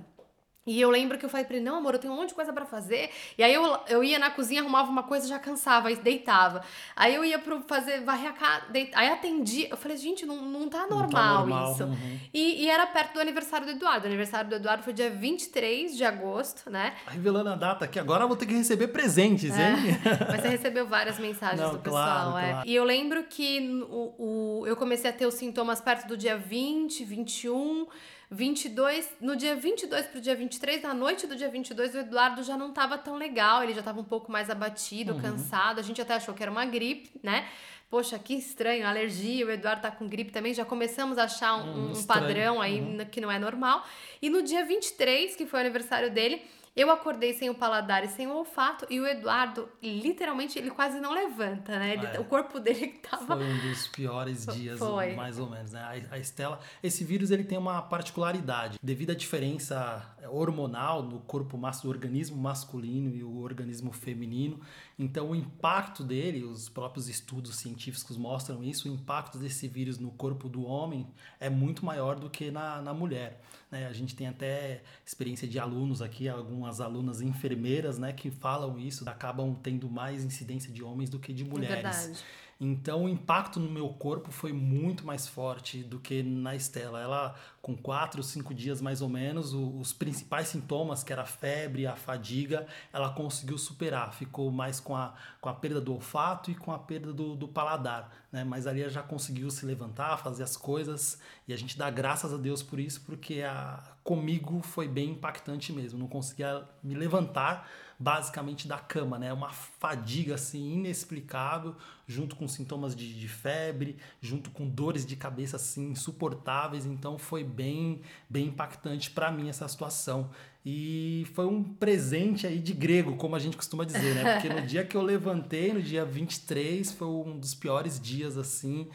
E 0.68 0.78
eu 0.78 0.90
lembro 0.90 1.16
que 1.16 1.24
eu 1.24 1.30
falei 1.30 1.46
pra 1.46 1.56
ele, 1.56 1.64
não, 1.64 1.76
amor, 1.76 1.94
eu 1.94 1.98
tenho 1.98 2.12
um 2.12 2.16
monte 2.16 2.28
de 2.28 2.34
coisa 2.34 2.52
pra 2.52 2.66
fazer. 2.66 3.10
E 3.38 3.42
aí 3.42 3.54
eu, 3.54 3.78
eu 3.88 4.04
ia 4.04 4.18
na 4.18 4.30
cozinha, 4.30 4.60
arrumava 4.60 4.90
uma 4.90 5.02
coisa, 5.02 5.26
já 5.26 5.38
cansava, 5.38 5.88
aí 5.88 5.96
deitava. 5.96 6.62
Aí 6.94 7.14
eu 7.14 7.24
ia 7.24 7.38
pro 7.38 7.62
fazer, 7.62 8.02
varrer 8.02 8.28
a 8.28 8.32
casa, 8.34 8.64
aí 8.94 9.08
atendi. 9.08 9.66
Eu 9.70 9.78
falei, 9.78 9.96
gente, 9.96 10.26
não, 10.26 10.42
não 10.42 10.68
tá 10.68 10.80
Não 10.80 10.88
tá 10.88 10.94
normal, 10.96 11.38
normal, 11.46 11.72
isso. 11.72 11.84
uhum. 11.84 12.18
E, 12.34 12.64
e 12.64 12.68
era 12.68 12.86
perto 12.86 13.14
do 13.14 13.20
aniversário 13.20 13.64
do 13.66 13.72
Eduardo. 13.72 14.04
O 14.04 14.08
aniversário 14.08 14.50
do 14.50 14.56
Eduardo 14.56 14.82
foi 14.82 14.92
dia 14.92 15.08
23 15.08 15.96
de 15.96 16.04
agosto, 16.04 16.68
né? 16.68 16.94
Revelando 17.06 17.48
a 17.48 17.56
data 17.56 17.86
aqui, 17.86 17.98
agora 17.98 18.24
eu 18.24 18.28
vou 18.28 18.36
ter 18.36 18.44
que 18.44 18.54
receber 18.54 18.88
presentes, 18.88 19.50
hein? 19.56 19.76
Mas 20.28 20.42
você 20.42 20.48
recebeu 20.48 20.86
várias 20.86 21.18
mensagens 21.18 21.60
Não, 21.60 21.72
do 21.72 21.78
pessoal, 21.78 22.32
claro, 22.32 22.38
é. 22.46 22.50
claro. 22.50 22.68
E 22.68 22.74
eu 22.74 22.84
lembro 22.84 23.24
que 23.24 23.82
o, 23.88 24.60
o, 24.62 24.66
eu 24.66 24.76
comecei 24.76 25.08
a 25.08 25.12
ter 25.14 25.24
os 25.26 25.34
sintomas 25.34 25.80
perto 25.80 26.06
do 26.06 26.16
dia 26.16 26.36
20, 26.36 27.04
21, 27.04 27.86
22. 28.30 29.08
No 29.20 29.34
dia 29.36 29.56
22 29.56 30.06
pro 30.06 30.20
dia 30.20 30.34
23, 30.34 30.82
na 30.82 30.92
noite 30.94 31.26
do 31.26 31.34
dia 31.34 31.48
22, 31.48 31.94
o 31.94 31.98
Eduardo 31.98 32.42
já 32.42 32.56
não 32.56 32.72
tava 32.72 32.98
tão 32.98 33.16
legal, 33.16 33.62
ele 33.62 33.74
já 33.74 33.82
tava 33.82 34.00
um 34.00 34.04
pouco 34.04 34.30
mais 34.30 34.50
abatido, 34.50 35.14
Uhum. 35.14 35.20
cansado. 35.20 35.78
A 35.78 35.82
gente 35.82 36.00
até 36.00 36.14
achou 36.14 36.34
que 36.34 36.42
era 36.42 36.52
uma 36.52 36.64
gripe, 36.66 37.10
né? 37.22 37.46
Poxa, 37.90 38.18
que 38.18 38.34
estranho, 38.34 38.86
alergia, 38.86 39.46
o 39.46 39.50
Eduardo 39.50 39.80
tá 39.80 39.90
com 39.90 40.06
gripe 40.06 40.30
também. 40.30 40.52
Já 40.52 40.64
começamos 40.64 41.16
a 41.16 41.24
achar 41.24 41.54
um, 41.56 41.88
Hum, 41.88 41.92
um 41.96 42.04
padrão 42.04 42.60
aí 42.60 42.80
Uhum. 42.80 42.98
que 43.10 43.18
não 43.18 43.30
é 43.30 43.38
normal. 43.38 43.82
E 44.20 44.28
no 44.28 44.42
dia 44.42 44.62
23, 44.64 45.34
que 45.34 45.46
foi 45.46 45.58
o 45.60 45.62
aniversário 45.62 46.10
dele, 46.10 46.42
eu 46.80 46.90
acordei 46.90 47.32
sem 47.34 47.50
o 47.50 47.54
paladar 47.54 48.04
e 48.04 48.08
sem 48.08 48.26
o 48.26 48.34
olfato 48.34 48.86
e 48.88 49.00
o 49.00 49.06
Eduardo, 49.06 49.68
literalmente, 49.82 50.58
ele 50.58 50.70
quase 50.70 51.00
não 51.00 51.12
levanta, 51.12 51.78
né? 51.78 51.92
Ele- 51.94 52.06
É. 52.06 52.20
O 52.20 52.24
corpo 52.24 52.58
dele 52.60 52.88
tava. 53.02 53.36
Foi 53.36 53.44
um 53.44 53.58
dos 53.58 53.86
piores 53.88 54.46
dias, 54.46 54.78
Foi. 54.78 55.14
mais 55.14 55.38
ou 55.38 55.48
menos, 55.50 55.72
né? 55.72 55.80
A, 56.10 56.14
a 56.14 56.18
Estela, 56.18 56.60
esse 56.82 57.04
vírus 57.04 57.30
ele 57.30 57.44
tem 57.44 57.58
uma 57.58 57.82
particularidade. 57.82 58.78
Devido 58.82 59.10
à 59.10 59.14
diferença 59.14 60.14
hormonal 60.30 61.02
no 61.02 61.20
corpo 61.20 61.56
do 61.58 61.88
organismo 61.88 62.36
masculino 62.36 63.14
e 63.14 63.22
o 63.22 63.38
organismo 63.40 63.92
feminino, 63.92 64.60
então 64.98 65.30
o 65.30 65.34
impacto 65.34 66.02
dele, 66.02 66.44
os 66.44 66.68
próprios 66.68 67.08
estudos 67.08 67.56
científicos 67.56 68.16
mostram 68.16 68.62
isso, 68.62 68.88
o 68.88 68.92
impacto 68.92 69.38
desse 69.38 69.66
vírus 69.68 69.98
no 69.98 70.10
corpo 70.10 70.48
do 70.48 70.64
homem 70.64 71.06
é 71.40 71.48
muito 71.48 71.84
maior 71.84 72.16
do 72.16 72.28
que 72.30 72.50
na, 72.50 72.80
na 72.82 72.92
mulher. 72.94 73.40
Né? 73.70 73.86
A 73.86 73.92
gente 73.92 74.16
tem 74.16 74.26
até 74.26 74.82
experiência 75.04 75.46
de 75.46 75.58
alunos 75.58 76.00
aqui, 76.00 76.28
algumas 76.28 76.80
alunas 76.80 77.20
enfermeiras, 77.20 77.98
né, 77.98 78.12
que 78.12 78.30
falam 78.30 78.78
isso, 78.78 79.08
acabam 79.08 79.54
tendo 79.62 79.88
mais 79.90 80.24
incidência 80.24 80.72
de 80.72 80.82
homens 80.82 81.10
do 81.10 81.18
que 81.18 81.32
de 81.32 81.42
É 81.44 81.46
mulheres. 81.46 81.74
verdade. 82.06 82.24
Então 82.60 83.04
o 83.04 83.08
impacto 83.08 83.60
no 83.60 83.70
meu 83.70 83.88
corpo 83.90 84.32
foi 84.32 84.52
muito 84.52 85.06
mais 85.06 85.28
forte 85.28 85.84
do 85.84 86.00
que 86.00 86.24
na 86.24 86.56
Estela. 86.56 87.00
Ela, 87.00 87.34
com 87.62 87.76
quatro, 87.76 88.20
cinco 88.20 88.52
dias 88.52 88.80
mais 88.80 89.00
ou 89.00 89.08
menos, 89.08 89.54
os 89.54 89.92
principais 89.92 90.48
sintomas, 90.48 91.04
que 91.04 91.12
era 91.12 91.22
a 91.22 91.26
febre, 91.26 91.86
a 91.86 91.94
fadiga, 91.94 92.66
ela 92.92 93.10
conseguiu 93.10 93.56
superar. 93.56 94.12
Ficou 94.12 94.50
mais 94.50 94.80
com 94.80 94.96
a, 94.96 95.14
com 95.40 95.48
a 95.48 95.54
perda 95.54 95.80
do 95.80 95.94
olfato 95.94 96.50
e 96.50 96.54
com 96.56 96.72
a 96.72 96.78
perda 96.80 97.12
do, 97.12 97.36
do 97.36 97.46
paladar. 97.46 98.12
Né? 98.32 98.42
Mas 98.42 98.66
ali 98.66 98.82
ela 98.82 98.90
já 98.90 99.04
conseguiu 99.04 99.50
se 99.52 99.64
levantar, 99.64 100.16
fazer 100.16 100.42
as 100.42 100.56
coisas. 100.56 101.20
E 101.46 101.52
a 101.52 101.56
gente 101.56 101.78
dá 101.78 101.88
graças 101.90 102.34
a 102.34 102.36
Deus 102.36 102.60
por 102.60 102.80
isso, 102.80 103.02
porque 103.02 103.40
a, 103.42 103.80
comigo 104.02 104.62
foi 104.62 104.88
bem 104.88 105.10
impactante 105.10 105.72
mesmo. 105.72 105.96
Não 105.96 106.08
conseguia 106.08 106.64
me 106.82 106.94
levantar 106.96 107.68
basicamente 107.98 108.68
da 108.68 108.78
cama, 108.78 109.18
né? 109.18 109.32
Uma 109.32 109.50
fadiga 109.50 110.36
assim 110.36 110.74
inexplicável, 110.74 111.74
junto 112.06 112.36
com 112.36 112.46
sintomas 112.46 112.94
de, 112.94 113.12
de 113.12 113.28
febre, 113.28 113.96
junto 114.20 114.50
com 114.50 114.68
dores 114.68 115.04
de 115.04 115.16
cabeça 115.16 115.56
assim 115.56 115.90
insuportáveis. 115.90 116.86
Então 116.86 117.18
foi 117.18 117.42
bem, 117.42 118.00
bem 118.30 118.46
impactante 118.46 119.10
para 119.10 119.32
mim 119.32 119.48
essa 119.48 119.66
situação. 119.66 120.30
E 120.64 121.26
foi 121.34 121.46
um 121.46 121.62
presente 121.62 122.46
aí 122.46 122.58
de 122.58 122.72
grego, 122.72 123.16
como 123.16 123.34
a 123.34 123.38
gente 123.38 123.56
costuma 123.56 123.84
dizer, 123.84 124.14
né? 124.14 124.34
Porque 124.34 124.48
no 124.48 124.62
dia 124.66 124.84
que 124.84 124.96
eu 124.96 125.02
levantei, 125.02 125.72
no 125.72 125.82
dia 125.82 126.04
23, 126.04 126.92
foi 126.92 127.08
um 127.08 127.38
dos 127.38 127.54
piores 127.54 128.00
dias 128.00 128.36
assim. 128.36 128.88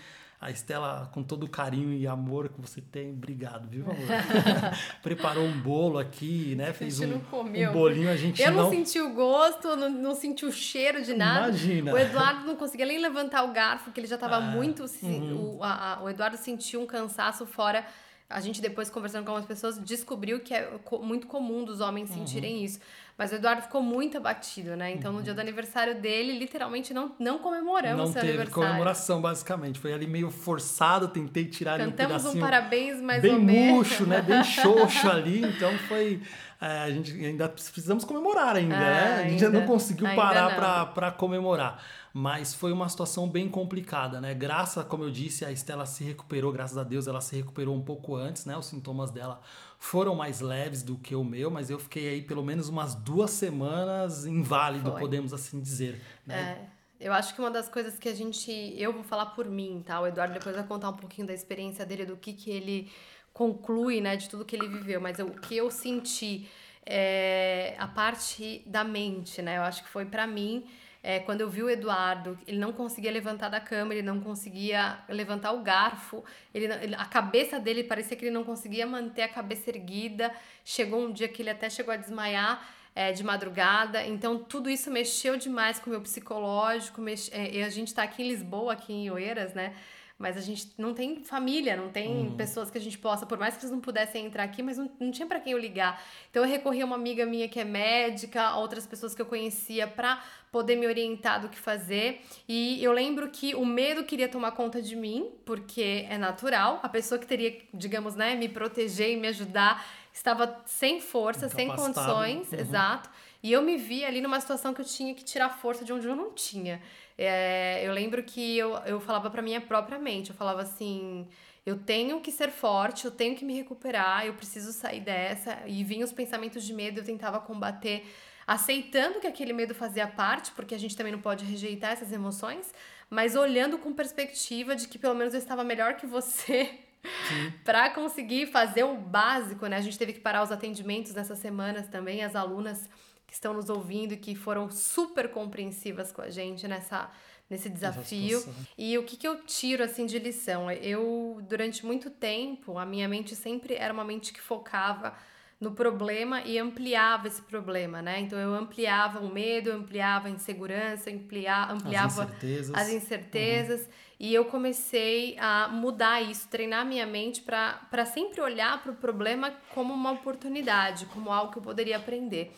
A 0.46 0.52
Estela, 0.52 1.10
com 1.14 1.24
todo 1.24 1.46
o 1.46 1.50
carinho 1.50 1.94
e 1.94 2.06
amor 2.06 2.50
que 2.50 2.60
você 2.60 2.82
tem, 2.82 3.12
obrigado, 3.12 3.66
viu, 3.70 3.86
amor? 3.86 3.96
Preparou 5.02 5.46
um 5.46 5.58
bolo 5.60 5.98
aqui, 5.98 6.54
né? 6.56 6.74
Fez 6.74 6.98
gente 6.98 7.08
um, 7.08 7.12
não 7.14 7.20
comeu. 7.22 7.70
um 7.70 7.74
bolinho, 7.74 8.10
a 8.10 8.16
gente 8.18 8.42
Eu 8.42 8.52
não, 8.52 8.64
não 8.64 8.70
senti 8.70 9.00
o 9.00 9.14
gosto, 9.14 9.76
não, 9.76 9.90
não 9.90 10.16
senti 10.16 10.46
o 10.46 10.52
cheiro 10.52 11.02
de 11.02 11.14
nada. 11.14 11.48
Imagina. 11.48 11.94
O 11.94 11.98
Eduardo 11.98 12.46
não 12.46 12.56
conseguia 12.58 12.86
nem 12.86 13.00
levantar 13.00 13.44
o 13.44 13.54
garfo, 13.54 13.86
porque 13.86 14.00
ele 14.02 14.08
já 14.08 14.18
tava 14.18 14.36
Ah, 14.36 14.42
muito. 14.42 14.84
uhum. 15.02 15.58
o, 15.60 15.64
a- 15.64 15.94
a- 16.00 16.04
o 16.04 16.10
Eduardo 16.10 16.36
sentiu 16.38 16.82
um 16.82 16.86
cansaço 16.86 17.46
fora. 17.46 17.86
A 18.30 18.40
gente, 18.42 18.62
depois, 18.62 18.90
conversando 18.90 19.24
com 19.26 19.32
algumas 19.32 19.48
pessoas, 19.48 19.78
descobriu 19.78 20.40
que 20.40 20.54
é 20.54 20.70
muito 21.04 21.28
comum 21.28 21.64
dos 21.64 21.80
homens 21.80 22.10
Uhum. 22.10 22.18
sentirem 22.18 22.66
isso. 22.66 22.80
Mas 23.18 23.32
o 23.32 23.36
Eduardo 23.36 23.62
ficou 23.62 23.82
muito 23.82 24.18
abatido, 24.18 24.76
né? 24.76 24.92
Então, 24.92 25.14
no 25.14 25.22
dia 25.22 25.34
do 25.36 25.40
aniversário 25.40 25.96
dele, 26.02 26.38
literalmente 26.38 26.94
não, 26.94 27.12
não 27.20 27.38
comemoramos 27.38 27.98
Não 27.98 28.06
seu 28.08 28.22
teve 28.22 28.34
aniversário. 28.34 28.70
comemoração, 28.70 29.22
basicamente. 29.22 29.80
Foi 29.80 29.94
ali 29.94 30.08
meio 30.08 30.32
forçado, 30.32 31.08
tentei 31.08 31.46
tirar 31.46 31.76
ali 31.76 31.84
um 31.84 31.92
Cantamos 31.92 32.26
um 32.26 32.40
parabéns 32.40 33.00
mais 33.00 33.22
bem 33.22 33.38
murcho, 33.38 34.06
né? 34.08 34.22
Bem 34.22 34.42
xoxo 34.44 35.10
ali. 35.10 35.46
Então 35.46 35.72
foi... 35.88 36.22
é, 36.60 36.80
a 36.80 36.90
gente 36.90 37.12
ainda 37.24 37.48
precisamos 37.48 38.04
comemorar 38.04 38.56
ainda, 38.56 38.76
Ah, 38.76 38.80
né? 38.80 39.24
A 39.26 39.30
gente 39.30 39.46
ainda 39.46 39.60
não 39.60 39.68
conseguiu 39.68 40.08
parar 40.16 40.90
para 40.94 41.12
comemorar. 41.12 41.84
Mas 42.16 42.54
foi 42.54 42.72
uma 42.72 42.88
situação 42.88 43.28
bem 43.28 43.50
complicada, 43.50 44.22
né? 44.22 44.36
Graças, 44.36 44.86
como 44.86 45.04
eu 45.04 45.10
disse, 45.10 45.44
a 45.44 45.52
Estela 45.52 45.84
se 45.88 46.04
recuperou, 46.04 46.52
graças 46.52 46.78
a 46.78 46.84
Deus, 46.84 47.08
ela 47.08 47.20
se 47.20 47.36
recuperou 47.36 47.76
um 47.76 47.82
pouco 47.82 48.16
antes, 48.16 48.46
né? 48.46 48.56
Os 48.56 48.68
sintomas 48.68 49.10
dela 49.10 49.42
foram 49.80 50.14
mais 50.14 50.40
leves 50.40 50.84
do 50.84 50.96
que 50.96 51.16
o 51.16 51.24
meu, 51.24 51.50
mas 51.50 51.72
eu 51.72 51.80
fiquei 51.80 52.08
aí 52.10 52.22
pelo 52.22 52.44
menos 52.44 52.70
umas 52.70 52.94
duas 52.94 53.32
semanas 53.32 54.28
inválido, 54.28 54.92
Foi. 54.92 55.00
podemos 55.02 55.34
assim 55.34 55.60
dizer. 55.60 56.00
Né? 56.24 56.68
É, 57.00 57.06
eu 57.08 57.12
acho 57.14 57.34
que 57.34 57.42
uma 57.42 57.50
das 57.50 57.68
coisas 57.68 57.98
que 57.98 58.08
a 58.08 58.14
gente. 58.14 58.52
Eu 58.78 58.94
vou 58.94 59.04
falar 59.04 59.28
por 59.28 59.46
mim, 59.50 59.82
tá? 59.84 60.00
O 60.00 60.06
Eduardo 60.06 60.36
depois 60.36 60.56
vai 60.56 60.68
contar 60.68 60.90
um 60.90 60.96
pouquinho 60.98 61.26
da 61.26 61.34
experiência 61.34 61.84
dele, 61.84 62.06
do 62.06 62.16
que, 62.16 62.34
que 62.34 62.52
ele 62.52 62.92
conclui, 63.34 64.00
né, 64.00 64.16
de 64.16 64.30
tudo 64.30 64.46
que 64.46 64.56
ele 64.56 64.68
viveu. 64.68 65.02
Mas 65.02 65.18
eu- 65.18 65.26
o 65.26 65.42
que 65.42 65.58
eu 65.58 65.72
senti 65.72 66.48
é 66.86 67.76
a 67.80 67.88
parte 67.88 68.62
da 68.68 68.84
mente, 68.84 69.42
né? 69.42 69.58
Eu 69.58 69.64
acho 69.64 69.84
que 69.84 69.90
foi 69.90 70.06
pra 70.06 70.28
mim. 70.28 70.64
É, 71.06 71.20
quando 71.20 71.42
eu 71.42 71.50
vi 71.50 71.62
o 71.62 71.70
Eduardo, 71.70 72.40
ele 72.48 72.58
não 72.58 72.72
conseguia 72.72 73.12
levantar 73.12 73.50
da 73.50 73.60
cama, 73.60 73.94
ele 73.94 74.02
não 74.02 74.22
conseguia 74.22 75.00
levantar 75.10 75.52
o 75.52 75.62
garfo, 75.62 76.24
ele, 76.54 76.66
ele- 76.82 76.96
a 76.96 77.04
cabeça 77.06 77.60
dele 77.60 77.84
parecia 77.84 78.16
que 78.16 78.24
ele 78.24 78.32
não 78.32 78.46
conseguia 78.46 78.88
manter 78.88 79.24
a 79.24 79.28
cabeça 79.28 79.70
erguida. 79.70 80.34
Chegou 80.64 81.02
um 81.06 81.12
dia 81.12 81.28
que 81.28 81.42
ele 81.42 81.50
até 81.50 81.70
chegou 81.70 81.94
a 81.94 81.98
desmaiar 81.98 82.66
é, 82.96 83.12
de 83.12 83.24
madrugada. 83.24 84.06
Então, 84.06 84.38
tudo 84.40 84.70
isso 84.70 84.90
mexeu 84.90 85.36
demais 85.36 85.78
com 85.78 85.88
o 85.88 85.90
meu 85.90 86.02
psicológico. 86.02 87.02
mex- 87.02 87.30
é, 87.34 87.52
e 87.52 87.64
a 87.64 87.70
gente 87.70 87.94
tá 87.94 88.04
aqui 88.04 88.24
em 88.24 88.30
Lisboa, 88.30 88.72
aqui 88.74 88.94
em 88.94 89.10
Oeiras, 89.12 89.54
né? 89.54 89.74
mas 90.18 90.38
a 90.38 90.42
gente 90.42 90.72
não 90.78 90.94
tem 90.94 91.22
família, 91.24 91.76
não 91.76 91.90
tem 91.90 92.08
uhum. 92.28 92.38
pessoas 92.38 92.70
que 92.72 92.78
a 92.78 92.82
gente 92.82 92.98
possa, 92.98 93.26
por 93.26 93.38
mais 93.38 93.56
que 93.58 93.62
eles 93.62 93.72
não 93.72 93.82
pudessem 93.82 94.26
entrar 94.26 94.44
aqui, 94.44 94.62
mas 94.64 94.78
não, 94.78 94.90
não 95.00 95.12
tinha 95.12 95.28
para 95.28 95.40
quem 95.40 95.52
eu 95.52 95.60
ligar. 95.60 96.02
Então 96.30 96.44
eu 96.44 96.48
recorri 96.50 96.82
a 96.82 96.86
uma 96.86 96.96
amiga 96.96 97.26
minha 97.26 97.50
que 97.50 97.60
é 97.60 97.66
médica, 97.66 98.42
a 98.44 98.58
outras 98.58 98.86
pessoas 98.86 99.14
que 99.14 99.22
eu 99.22 99.26
conhecia 99.26 99.86
para 99.86 100.24
poder 100.54 100.76
me 100.76 100.86
orientar 100.86 101.42
do 101.42 101.50
que 101.50 101.58
fazer. 101.58 102.22
E 102.48 102.82
eu 102.82 102.92
lembro 102.94 103.28
que 103.32 103.56
o 103.56 103.66
medo 103.66 104.04
queria 104.04 104.30
tomar 104.30 104.52
conta 104.52 104.80
de 104.80 104.96
mim, 104.96 105.32
porque 105.44 106.06
é 106.08 106.16
natural. 106.16 106.80
A 106.84 106.88
pessoa 106.88 107.18
que 107.18 107.26
teria, 107.26 107.58
digamos, 107.74 108.14
né, 108.14 108.36
me 108.36 108.48
proteger 108.48 109.10
e 109.10 109.18
me 109.18 109.28
ajudar 109.30 109.84
estava 110.14 110.62
sem 110.68 111.02
força, 111.02 111.50
sem 111.50 111.68
condições, 111.68 112.52
uhum. 112.52 112.60
exato. 112.60 113.10
E 113.42 113.52
eu 113.52 113.64
me 113.64 113.78
vi 113.78 114.06
ali 114.06 114.22
numa 114.22 114.40
situação 114.40 114.76
que 114.76 114.80
eu 114.80 114.86
tinha 114.86 115.16
que 115.16 115.24
tirar 115.24 115.50
força 115.50 115.84
de 115.84 115.92
onde 115.92 116.08
eu 116.08 116.16
não 116.16 116.32
tinha. 116.32 116.80
É, 117.18 117.82
eu 117.84 117.92
lembro 117.92 118.22
que 118.22 118.56
eu, 118.56 118.76
eu 118.86 119.02
falava 119.02 119.32
para 119.32 119.42
minha 119.42 119.60
própria 119.60 119.98
mente, 119.98 120.30
eu 120.30 120.36
falava 120.36 120.62
assim, 120.62 121.28
eu 121.66 121.80
tenho 121.80 122.22
que 122.22 122.32
ser 122.32 122.52
forte, 122.52 123.06
eu 123.06 123.12
tenho 123.12 123.36
que 123.36 123.44
me 123.44 123.56
recuperar, 123.56 124.28
eu 124.28 124.36
preciso 124.36 124.72
sair 124.72 125.02
dessa. 125.02 125.64
E 125.66 125.84
vinham 125.84 126.06
os 126.06 126.14
pensamentos 126.14 126.64
de 126.64 126.74
medo, 126.74 127.00
eu 127.00 127.04
tentava 127.04 127.40
combater, 127.40 128.06
aceitando 128.46 129.20
que 129.20 129.28
aquele 129.28 129.54
medo 129.54 129.74
fazia 129.74 130.08
parte, 130.08 130.52
porque 130.52 130.76
a 130.76 130.78
gente 130.78 130.96
também 130.96 131.12
não 131.12 131.22
pode 131.22 131.46
rejeitar 131.46 131.92
essas 131.92 132.12
emoções, 132.12 132.74
mas 133.10 133.36
olhando 133.36 133.78
com 133.78 133.94
perspectiva 133.94 134.76
de 134.76 134.88
que 134.88 134.98
pelo 134.98 135.16
menos 135.16 135.34
eu 135.34 135.40
estava 135.40 135.64
melhor 135.64 135.96
que 135.96 136.06
você. 136.06 136.80
para 137.66 137.90
conseguir 137.90 138.48
fazer 138.48 138.84
o 138.84 138.96
básico, 138.96 139.68
né? 139.68 139.78
A 139.78 139.82
gente 139.82 139.98
teve 139.98 140.14
que 140.14 140.20
parar 140.20 140.42
os 140.42 140.52
atendimentos 140.52 141.14
nessas 141.14 141.38
semanas 141.40 141.88
também, 141.88 142.24
as 142.24 142.36
alunas 142.36 142.90
que 143.28 143.34
estão 143.34 143.54
nos 143.54 143.70
ouvindo 143.70 144.14
e 144.14 144.18
que 144.18 144.36
foram 144.36 144.70
super 144.72 145.30
compreensivas 145.30 146.12
com 146.12 146.22
a 146.22 146.30
gente 146.30 146.68
nessa 146.68 147.12
nesse 147.50 147.70
desafio. 147.70 148.44
E 148.78 148.98
o 148.98 149.04
que, 149.04 149.18
que 149.18 149.28
eu 149.28 149.44
tiro 149.46 149.84
assim 149.84 150.06
de 150.06 150.18
lição? 150.18 150.72
Eu 150.72 151.40
durante 151.48 151.86
muito 151.86 152.10
tempo, 152.10 152.78
a 152.78 152.86
minha 152.86 153.08
mente 153.08 153.36
sempre 153.36 153.76
era 153.76 153.94
uma 153.94 154.04
mente 154.04 154.34
que 154.34 154.42
focava 154.42 155.14
no 155.60 155.72
problema 155.72 156.42
e 156.42 156.58
ampliava 156.60 157.28
esse 157.28 157.42
problema, 157.42 158.02
né? 158.02 158.20
Então 158.20 158.38
eu 158.38 158.54
ampliava 158.54 159.20
o 159.20 159.34
medo, 159.34 159.70
eu 159.70 159.78
ampliava 159.78 160.28
a 160.28 160.32
insegurança, 160.32 161.10
ampliava, 161.10 161.74
ampliava 161.74 162.24
as 162.24 162.30
incertezas, 162.30 162.76
as 162.76 162.90
incertezas 162.90 163.82
uhum. 163.82 163.88
e 164.20 164.34
eu 164.34 164.46
comecei 164.46 165.38
a 165.40 165.70
mudar 165.70 166.22
isso, 166.22 166.48
treinar 166.50 166.86
minha 166.86 167.06
mente 167.06 167.42
para 167.42 168.06
sempre 168.06 168.42
olhar 168.42 168.82
para 168.84 168.92
o 168.92 168.96
problema 168.96 169.54
como 169.74 169.94
uma 169.94 170.12
oportunidade, 170.12 171.06
como 171.08 171.32
algo 171.32 171.52
que 171.52 171.60
eu 171.60 171.64
poderia 171.64 171.98
aprender 171.98 172.52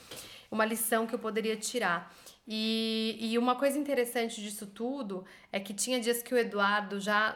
uma 0.50 0.66
lição 0.66 1.06
que 1.06 1.14
eu 1.14 1.20
poderia 1.20 1.56
tirar. 1.56 2.12
E, 2.48 3.18
e 3.20 3.38
uma 3.38 3.56
coisa 3.56 3.78
interessante 3.78 4.42
disso 4.42 4.68
tudo 4.68 5.26
é 5.52 5.60
que 5.60 5.74
tinha 5.74 6.00
dias 6.00 6.22
que 6.22 6.34
o 6.34 6.38
Eduardo 6.38 7.00
já 7.00 7.36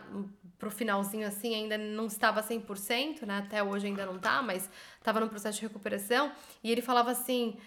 pro 0.59 0.69
finalzinho 0.69 1.25
assim 1.25 1.55
ainda 1.55 1.77
não 1.77 2.05
estava 2.05 2.43
100%, 2.43 3.25
né? 3.25 3.39
Até 3.39 3.63
hoje 3.63 3.87
ainda 3.87 4.05
não 4.05 4.19
tá, 4.19 4.41
mas 4.41 4.69
estava 4.97 5.19
no 5.19 5.29
processo 5.29 5.57
de 5.57 5.63
recuperação, 5.63 6.31
e 6.63 6.71
ele 6.71 6.81
falava 6.81 7.09
assim: 7.09 7.57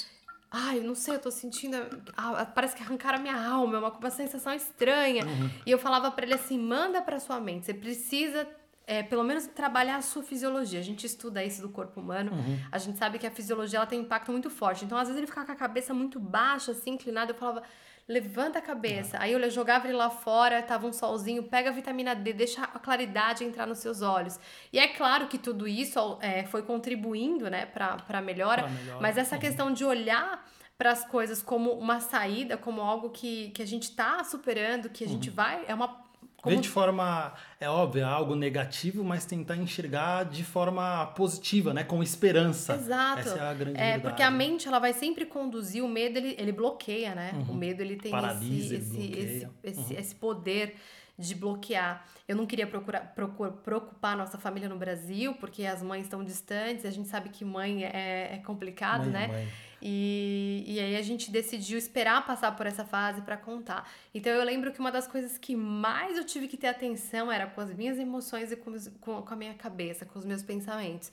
"Ai, 0.50 0.78
eu 0.78 0.84
não 0.84 0.94
sei, 0.94 1.14
eu 1.14 1.18
tô 1.18 1.30
sentindo, 1.30 1.76
ah, 2.16 2.44
parece 2.44 2.76
que 2.76 2.82
arrancaram 2.82 3.18
a 3.18 3.22
minha 3.22 3.48
alma, 3.48 3.76
é 3.76 3.78
uma, 3.78 3.90
uma 3.90 4.10
sensação 4.10 4.52
estranha". 4.52 5.24
Uhum. 5.24 5.50
E 5.66 5.70
eu 5.70 5.78
falava 5.78 6.10
para 6.10 6.24
ele 6.24 6.34
assim: 6.34 6.58
"Manda 6.58 7.02
para 7.02 7.18
sua 7.18 7.40
mente, 7.40 7.66
você 7.66 7.74
precisa 7.74 8.46
é, 8.86 9.02
pelo 9.02 9.22
menos 9.22 9.46
trabalhar 9.46 9.96
a 9.96 10.02
sua 10.02 10.22
fisiologia. 10.22 10.80
A 10.80 10.82
gente 10.82 11.06
estuda 11.06 11.42
isso 11.44 11.62
do 11.62 11.68
corpo 11.68 12.00
humano, 12.00 12.32
uhum. 12.32 12.58
a 12.70 12.78
gente 12.78 12.98
sabe 12.98 13.18
que 13.18 13.26
a 13.26 13.30
fisiologia 13.30 13.78
ela 13.78 13.86
tem 13.86 13.98
um 13.98 14.02
impacto 14.02 14.30
muito 14.32 14.50
forte. 14.50 14.84
Então, 14.84 14.98
às 14.98 15.08
vezes, 15.08 15.18
ele 15.18 15.26
ficava 15.26 15.46
com 15.46 15.52
a 15.52 15.56
cabeça 15.56 15.94
muito 15.94 16.18
baixa, 16.18 16.72
assim, 16.72 16.90
inclinada, 16.92 17.32
eu 17.32 17.36
falava, 17.36 17.62
levanta 18.08 18.58
a 18.58 18.62
cabeça. 18.62 19.16
Uhum. 19.16 19.22
Aí 19.22 19.32
eu 19.32 19.50
jogava 19.50 19.86
ele 19.86 19.96
lá 19.96 20.10
fora, 20.10 20.60
tava 20.62 20.86
um 20.86 20.92
solzinho, 20.92 21.44
pega 21.44 21.70
a 21.70 21.72
vitamina 21.72 22.14
D, 22.14 22.32
deixa 22.32 22.62
a 22.62 22.78
claridade 22.78 23.44
entrar 23.44 23.66
nos 23.66 23.78
seus 23.78 24.02
olhos. 24.02 24.38
E 24.72 24.78
é 24.78 24.88
claro 24.88 25.28
que 25.28 25.38
tudo 25.38 25.68
isso 25.68 26.18
é, 26.20 26.44
foi 26.44 26.62
contribuindo, 26.62 27.48
né, 27.48 27.66
pra, 27.66 27.96
pra 27.96 28.20
melhora, 28.20 28.62
pra 28.62 28.70
melhora. 28.70 29.00
mas 29.00 29.16
essa 29.16 29.36
uhum. 29.36 29.40
questão 29.40 29.72
de 29.72 29.84
olhar 29.84 30.44
para 30.76 30.90
as 30.90 31.04
coisas 31.04 31.40
como 31.40 31.72
uma 31.72 32.00
saída, 32.00 32.56
como 32.56 32.80
algo 32.80 33.10
que, 33.10 33.50
que 33.50 33.62
a 33.62 33.66
gente 33.66 33.84
está 33.84 34.24
superando, 34.24 34.88
que 34.88 35.04
a 35.04 35.08
gente 35.08 35.28
uhum. 35.28 35.36
vai, 35.36 35.64
é 35.68 35.74
uma 35.74 36.01
como... 36.42 36.56
Ver 36.56 36.60
de 36.60 36.68
forma, 36.68 37.32
é 37.60 37.70
óbvio, 37.70 38.00
é 38.00 38.04
algo 38.04 38.34
negativo, 38.34 39.04
mas 39.04 39.24
tentar 39.24 39.56
enxergar 39.56 40.24
de 40.24 40.42
forma 40.42 41.06
positiva, 41.16 41.72
né? 41.72 41.84
Com 41.84 42.02
esperança. 42.02 42.74
Exato. 42.74 43.20
Essa 43.20 43.38
é 43.38 43.40
a 43.40 43.54
grande 43.54 43.78
É, 43.78 43.92
verdade. 43.92 44.02
porque 44.02 44.22
a 44.22 44.30
mente, 44.30 44.66
ela 44.66 44.80
vai 44.80 44.92
sempre 44.92 45.24
conduzir, 45.24 45.84
o 45.84 45.88
medo, 45.88 46.18
ele, 46.18 46.34
ele 46.36 46.50
bloqueia, 46.50 47.14
né? 47.14 47.30
Uhum. 47.32 47.54
O 47.54 47.54
medo, 47.54 47.80
ele 47.80 47.94
tem 47.94 48.10
Paralisa, 48.10 48.74
esse, 48.74 48.98
esse, 48.98 49.12
esse, 49.12 49.48
esse, 49.62 49.92
uhum. 49.94 50.00
esse 50.00 50.14
poder 50.16 50.74
de 51.16 51.34
bloquear. 51.36 52.04
Eu 52.26 52.34
não 52.34 52.44
queria 52.44 52.66
procurar, 52.66 53.14
procur, 53.14 53.52
preocupar 53.52 54.16
nossa 54.16 54.36
família 54.36 54.68
no 54.68 54.76
Brasil, 54.76 55.34
porque 55.34 55.64
as 55.64 55.80
mães 55.80 56.06
estão 56.06 56.24
distantes, 56.24 56.84
a 56.84 56.90
gente 56.90 57.08
sabe 57.08 57.28
que 57.28 57.44
mãe 57.44 57.84
é, 57.84 58.34
é 58.34 58.42
complicado, 58.44 59.10
mãe, 59.10 59.10
é 59.10 59.12
né? 59.12 59.26
Mãe. 59.28 59.48
E, 59.84 60.62
e 60.64 60.78
aí 60.78 60.96
a 60.96 61.02
gente 61.02 61.28
decidiu 61.28 61.76
esperar 61.76 62.24
passar 62.24 62.56
por 62.56 62.66
essa 62.66 62.84
fase 62.84 63.20
para 63.22 63.36
contar. 63.36 63.90
Então 64.14 64.30
eu 64.30 64.44
lembro 64.44 64.72
que 64.72 64.78
uma 64.78 64.92
das 64.92 65.08
coisas 65.08 65.36
que 65.36 65.56
mais 65.56 66.16
eu 66.16 66.24
tive 66.24 66.46
que 66.46 66.56
ter 66.56 66.68
atenção 66.68 67.32
era 67.32 67.48
com 67.48 67.60
as 67.60 67.74
minhas 67.74 67.98
emoções 67.98 68.52
e 68.52 68.56
com, 68.56 68.72
com, 69.00 69.22
com 69.22 69.34
a 69.34 69.36
minha 69.36 69.54
cabeça, 69.54 70.06
com 70.06 70.18
os 70.18 70.24
meus 70.24 70.42
pensamentos 70.42 71.10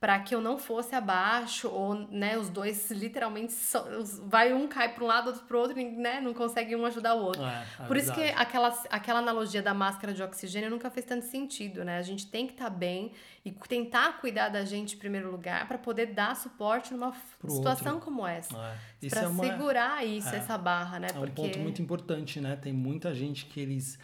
para 0.00 0.18
que 0.20 0.34
eu 0.34 0.40
não 0.40 0.56
fosse 0.56 0.94
abaixo 0.94 1.68
ou 1.68 1.94
né 1.94 2.38
os 2.38 2.48
dois 2.48 2.90
literalmente 2.90 3.52
so, 3.52 3.78
vai 4.24 4.50
um 4.50 4.66
cai 4.66 4.94
para 4.94 5.04
um 5.04 5.06
lado 5.06 5.26
outro 5.26 5.42
para 5.44 5.56
o 5.58 5.60
outro 5.60 5.78
e 5.78 5.84
né 5.84 6.22
não 6.22 6.32
consegue 6.32 6.74
um 6.74 6.86
ajudar 6.86 7.14
o 7.14 7.22
outro 7.22 7.44
é, 7.44 7.66
é 7.78 7.84
por 7.84 7.98
isso 7.98 8.10
que 8.14 8.22
aquela, 8.30 8.68
aquela 8.88 9.18
analogia 9.18 9.62
da 9.62 9.74
máscara 9.74 10.14
de 10.14 10.22
oxigênio 10.22 10.70
nunca 10.70 10.90
fez 10.90 11.04
tanto 11.04 11.26
sentido 11.26 11.84
né 11.84 11.98
a 11.98 12.02
gente 12.02 12.26
tem 12.26 12.46
que 12.46 12.54
estar 12.54 12.64
tá 12.64 12.70
bem 12.70 13.12
e 13.44 13.52
tentar 13.52 14.18
cuidar 14.20 14.48
da 14.48 14.64
gente 14.64 14.96
em 14.96 14.98
primeiro 14.98 15.30
lugar 15.30 15.68
para 15.68 15.76
poder 15.76 16.06
dar 16.06 16.34
suporte 16.34 16.94
numa 16.94 17.12
Pro 17.38 17.50
situação 17.50 17.94
outro. 17.94 18.06
como 18.06 18.26
essa 18.26 18.56
é. 19.02 19.08
para 19.08 19.20
é 19.20 19.28
uma... 19.28 19.44
segurar 19.44 20.06
isso 20.06 20.30
é. 20.30 20.38
essa 20.38 20.56
barra 20.56 20.98
né 20.98 21.08
é 21.14 21.18
um 21.18 21.28
ponto 21.28 21.58
muito 21.58 21.82
importante 21.82 22.40
né 22.40 22.56
tem 22.56 22.72
muita 22.72 23.14
gente 23.14 23.44
que 23.44 23.60
eles 23.60 23.98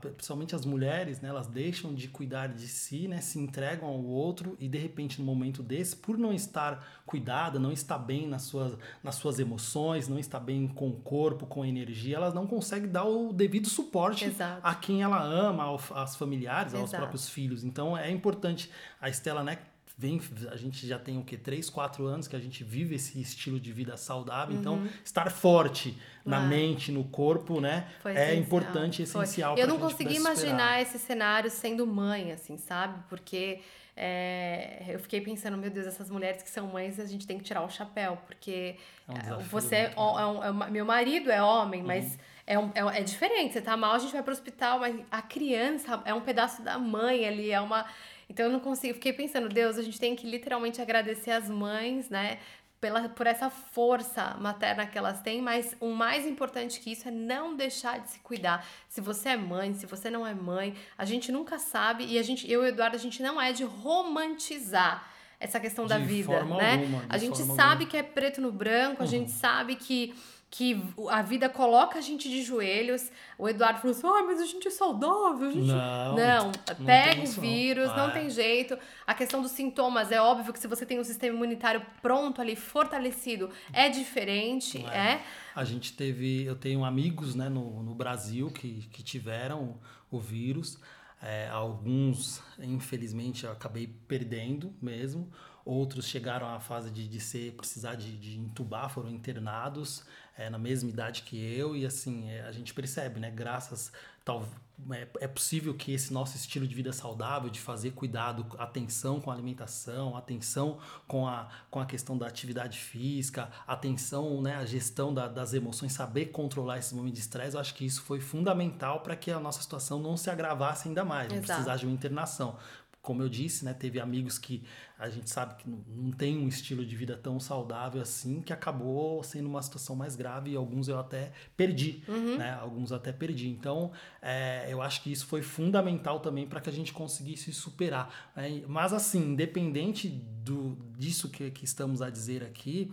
principalmente 0.00 0.54
as 0.54 0.64
mulheres, 0.64 1.20
né, 1.20 1.28
elas 1.28 1.46
deixam 1.46 1.94
de 1.94 2.08
cuidar 2.08 2.48
de 2.48 2.68
si, 2.68 3.08
né, 3.08 3.20
se 3.20 3.38
entregam 3.38 3.88
ao 3.88 4.04
outro 4.04 4.56
e 4.60 4.68
de 4.68 4.78
repente 4.78 5.18
no 5.20 5.26
momento 5.26 5.62
desse, 5.62 5.96
por 5.96 6.16
não 6.18 6.32
estar 6.32 7.02
cuidada, 7.06 7.58
não 7.58 7.72
estar 7.72 7.98
bem 7.98 8.26
nas 8.26 8.42
suas, 8.42 8.76
nas 9.02 9.16
suas 9.16 9.38
emoções, 9.38 10.06
não 10.06 10.18
estar 10.18 10.40
bem 10.40 10.68
com 10.68 10.88
o 10.88 10.96
corpo, 11.00 11.46
com 11.46 11.62
a 11.62 11.68
energia, 11.68 12.16
elas 12.16 12.34
não 12.34 12.46
conseguem 12.46 12.90
dar 12.90 13.04
o 13.04 13.32
devido 13.32 13.68
suporte 13.68 14.26
Exato. 14.26 14.60
a 14.62 14.74
quem 14.74 15.02
ela 15.02 15.22
ama, 15.22 15.64
aos 15.64 16.16
familiares, 16.16 16.72
Exato. 16.72 16.82
aos 16.82 16.90
próprios 16.90 17.28
filhos. 17.28 17.64
Então 17.64 17.96
é 17.96 18.10
importante 18.10 18.70
a 19.00 19.08
Estela, 19.08 19.42
né, 19.42 19.58
vem, 20.00 20.18
a 20.50 20.56
gente 20.56 20.86
já 20.86 20.98
tem 20.98 21.18
o 21.18 21.22
que 21.22 21.36
três, 21.36 21.68
quatro 21.68 22.06
anos 22.06 22.26
que 22.26 22.34
a 22.34 22.40
gente 22.40 22.64
vive 22.64 22.94
esse 22.94 23.20
estilo 23.20 23.60
de 23.60 23.70
vida 23.70 23.98
saudável. 23.98 24.56
Então, 24.56 24.74
uhum. 24.76 24.86
Então, 24.86 24.98
estar 25.04 25.30
forte 25.30 25.98
na 26.24 26.38
ah. 26.38 26.46
mente, 26.46 26.92
no 26.92 27.04
corpo, 27.04 27.60
né, 27.60 27.86
Foi 28.00 28.12
é 28.12 28.14
essencial. 28.14 28.42
importante, 28.42 29.02
essencial. 29.02 29.56
Eu 29.56 29.66
não 29.66 29.78
consegui 29.78 30.16
imaginar 30.16 30.80
esse 30.80 30.98
cenário 30.98 31.50
sendo 31.50 31.86
mãe, 31.86 32.32
assim, 32.32 32.56
sabe? 32.56 33.02
Porque 33.08 33.60
é, 33.96 34.84
eu 34.88 34.98
fiquei 34.98 35.20
pensando, 35.20 35.56
meu 35.56 35.70
Deus, 35.70 35.86
essas 35.86 36.10
mulheres 36.10 36.42
que 36.42 36.50
são 36.50 36.66
mães, 36.66 36.98
a 36.98 37.04
gente 37.04 37.26
tem 37.26 37.38
que 37.38 37.44
tirar 37.44 37.62
o 37.62 37.70
chapéu, 37.70 38.18
porque 38.26 38.76
é 39.08 39.12
um 39.34 39.40
é, 39.40 39.42
você 39.44 39.76
é, 39.76 39.94
é, 39.96 40.00
um, 40.00 40.64
é, 40.64 40.70
meu 40.70 40.84
marido 40.84 41.30
é 41.30 41.42
homem, 41.42 41.82
mas 41.82 42.04
uhum. 42.04 42.18
é, 42.46 42.58
um, 42.58 42.90
é, 42.90 43.00
é 43.00 43.02
diferente. 43.02 43.52
Você 43.52 43.60
tá 43.60 43.76
mal, 43.76 43.92
a 43.92 43.98
gente 43.98 44.12
vai 44.12 44.22
pro 44.22 44.32
hospital, 44.32 44.78
mas 44.78 44.96
a 45.10 45.22
criança 45.22 46.02
é 46.04 46.14
um 46.14 46.20
pedaço 46.20 46.62
da 46.62 46.78
mãe 46.78 47.26
ali, 47.26 47.50
é 47.50 47.60
uma 47.60 47.86
então 48.30 48.46
eu 48.46 48.52
não 48.52 48.60
consigo, 48.60 48.94
fiquei 48.94 49.12
pensando, 49.12 49.48
Deus, 49.48 49.76
a 49.76 49.82
gente 49.82 49.98
tem 49.98 50.14
que 50.14 50.24
literalmente 50.24 50.80
agradecer 50.80 51.32
as 51.32 51.50
mães, 51.50 52.08
né? 52.08 52.38
Pela, 52.80 53.08
por 53.10 53.26
essa 53.26 53.50
força 53.50 54.36
materna 54.40 54.86
que 54.86 54.96
elas 54.96 55.20
têm, 55.20 55.42
mas 55.42 55.76
o 55.80 55.90
mais 55.90 56.26
importante 56.26 56.80
que 56.80 56.92
isso 56.92 57.08
é 57.08 57.10
não 57.10 57.54
deixar 57.54 58.00
de 58.00 58.08
se 58.08 58.18
cuidar. 58.20 58.66
Se 58.88 59.00
você 59.00 59.30
é 59.30 59.36
mãe, 59.36 59.74
se 59.74 59.84
você 59.84 60.08
não 60.08 60.26
é 60.26 60.32
mãe, 60.32 60.74
a 60.96 61.04
gente 61.04 61.30
nunca 61.30 61.58
sabe, 61.58 62.06
e 62.06 62.18
a 62.18 62.22
gente, 62.22 62.50
eu 62.50 62.62
e 62.62 62.66
o 62.66 62.68
Eduardo, 62.68 62.96
a 62.96 62.98
gente 62.98 63.22
não 63.22 63.40
é 63.40 63.52
de 63.52 63.64
romantizar 63.64 65.06
essa 65.38 65.58
questão 65.58 65.84
de 65.84 65.90
da 65.90 65.98
vida, 65.98 66.42
né? 66.44 66.74
Alguma, 66.74 67.04
a 67.08 67.18
gente 67.18 67.38
sabe 67.38 67.60
alguma. 67.60 67.90
que 67.90 67.96
é 67.96 68.02
preto 68.02 68.40
no 68.40 68.52
branco, 68.52 69.02
uhum. 69.02 69.08
a 69.08 69.10
gente 69.10 69.30
sabe 69.30 69.74
que 69.74 70.14
que 70.50 70.82
a 71.08 71.22
vida 71.22 71.48
coloca 71.48 71.98
a 71.98 72.02
gente 72.02 72.28
de 72.28 72.42
joelhos. 72.42 73.08
O 73.38 73.48
Eduardo 73.48 73.78
falou 73.80 73.96
assim: 73.96 74.06
ah, 74.06 74.24
mas 74.26 74.40
a 74.40 74.46
gente 74.46 74.66
é 74.66 74.70
saudável. 74.70 75.48
A 75.48 75.52
gente... 75.52 75.68
Não, 75.68 76.16
não, 76.16 76.46
não 76.46 76.84
pega 76.84 77.22
o 77.22 77.26
vírus, 77.40 77.88
ah, 77.90 77.96
não 77.96 78.08
é. 78.08 78.12
tem 78.12 78.28
jeito. 78.28 78.76
A 79.06 79.14
questão 79.14 79.40
dos 79.40 79.52
sintomas, 79.52 80.10
é 80.10 80.20
óbvio 80.20 80.52
que 80.52 80.58
se 80.58 80.66
você 80.66 80.84
tem 80.84 80.98
um 80.98 81.04
sistema 81.04 81.36
imunitário 81.36 81.86
pronto 82.02 82.40
ali, 82.40 82.56
fortalecido, 82.56 83.48
é 83.72 83.88
diferente. 83.88 84.84
É. 84.86 85.12
é. 85.12 85.24
A 85.54 85.62
gente 85.62 85.92
teve, 85.92 86.44
eu 86.44 86.56
tenho 86.56 86.84
amigos 86.84 87.36
né, 87.36 87.48
no, 87.48 87.82
no 87.84 87.94
Brasil 87.94 88.50
que, 88.50 88.88
que 88.92 89.04
tiveram 89.04 89.78
o 90.10 90.18
vírus. 90.18 90.80
É, 91.22 91.48
alguns, 91.48 92.42
infelizmente, 92.58 93.44
eu 93.44 93.52
acabei 93.52 93.86
perdendo 94.08 94.74
mesmo. 94.82 95.30
Outros 95.64 96.06
chegaram 96.06 96.48
à 96.48 96.58
fase 96.58 96.90
de, 96.90 97.06
de 97.06 97.20
ser, 97.20 97.52
precisar 97.52 97.94
de, 97.94 98.16
de 98.16 98.38
entubar, 98.38 98.88
foram 98.88 99.10
internados 99.10 100.04
é, 100.40 100.48
na 100.48 100.58
mesma 100.58 100.88
idade 100.88 101.22
que 101.22 101.36
eu. 101.36 101.76
E 101.76 101.84
assim, 101.84 102.30
é, 102.30 102.40
a 102.42 102.52
gente 102.52 102.72
percebe, 102.72 103.20
né? 103.20 103.30
Graças 103.30 103.92
tal, 104.24 104.46
é, 104.92 105.06
é 105.20 105.28
possível 105.28 105.74
que 105.74 105.92
esse 105.92 106.12
nosso 106.12 106.36
estilo 106.36 106.66
de 106.66 106.74
vida 106.74 106.92
saudável, 106.92 107.50
de 107.50 107.60
fazer 107.60 107.90
cuidado, 107.92 108.46
atenção 108.58 109.20
com 109.20 109.30
a 109.30 109.34
alimentação, 109.34 110.16
atenção 110.16 110.78
com 111.06 111.26
a, 111.26 111.48
com 111.70 111.80
a 111.80 111.86
questão 111.86 112.16
da 112.16 112.26
atividade 112.26 112.78
física, 112.78 113.50
atenção, 113.66 114.40
né, 114.40 114.56
a 114.56 114.64
gestão 114.64 115.12
da, 115.12 115.26
das 115.26 115.52
emoções, 115.52 115.92
saber 115.92 116.26
controlar 116.26 116.78
esse 116.78 116.94
momento 116.94 117.14
de 117.14 117.20
estresse, 117.20 117.54
eu 117.54 117.60
acho 117.60 117.74
que 117.74 117.84
isso 117.84 118.02
foi 118.02 118.20
fundamental 118.20 119.00
para 119.00 119.16
que 119.16 119.30
a 119.30 119.40
nossa 119.40 119.60
situação 119.60 120.00
não 120.00 120.16
se 120.16 120.30
agravasse 120.30 120.88
ainda 120.88 121.04
mais, 121.04 121.30
não 121.32 121.40
precisasse 121.40 121.80
de 121.80 121.86
uma 121.86 121.94
internação 121.94 122.56
como 123.02 123.22
eu 123.22 123.28
disse, 123.28 123.64
né, 123.64 123.72
teve 123.72 123.98
amigos 123.98 124.38
que 124.38 124.62
a 124.98 125.08
gente 125.08 125.30
sabe 125.30 125.54
que 125.54 125.68
não 125.68 126.10
tem 126.10 126.36
um 126.36 126.46
estilo 126.46 126.84
de 126.84 126.94
vida 126.94 127.16
tão 127.16 127.40
saudável 127.40 128.02
assim, 128.02 128.42
que 128.42 128.52
acabou 128.52 129.22
sendo 129.22 129.48
uma 129.48 129.62
situação 129.62 129.96
mais 129.96 130.14
grave 130.14 130.50
e 130.50 130.56
alguns 130.56 130.86
eu 130.86 130.98
até 130.98 131.32
perdi, 131.56 132.02
uhum. 132.06 132.36
né? 132.36 132.52
Alguns 132.60 132.92
até 132.92 133.10
perdi. 133.10 133.48
Então, 133.48 133.90
é, 134.20 134.66
eu 134.68 134.82
acho 134.82 135.02
que 135.02 135.10
isso 135.10 135.26
foi 135.26 135.40
fundamental 135.40 136.20
também 136.20 136.46
para 136.46 136.60
que 136.60 136.68
a 136.68 136.72
gente 136.72 136.92
conseguisse 136.92 137.50
superar. 137.54 138.32
Né? 138.36 138.62
Mas 138.68 138.92
assim, 138.92 139.32
independente 139.32 140.08
do, 140.08 140.76
disso 140.98 141.30
que, 141.30 141.50
que 141.50 141.64
estamos 141.64 142.02
a 142.02 142.10
dizer 142.10 142.44
aqui, 142.44 142.92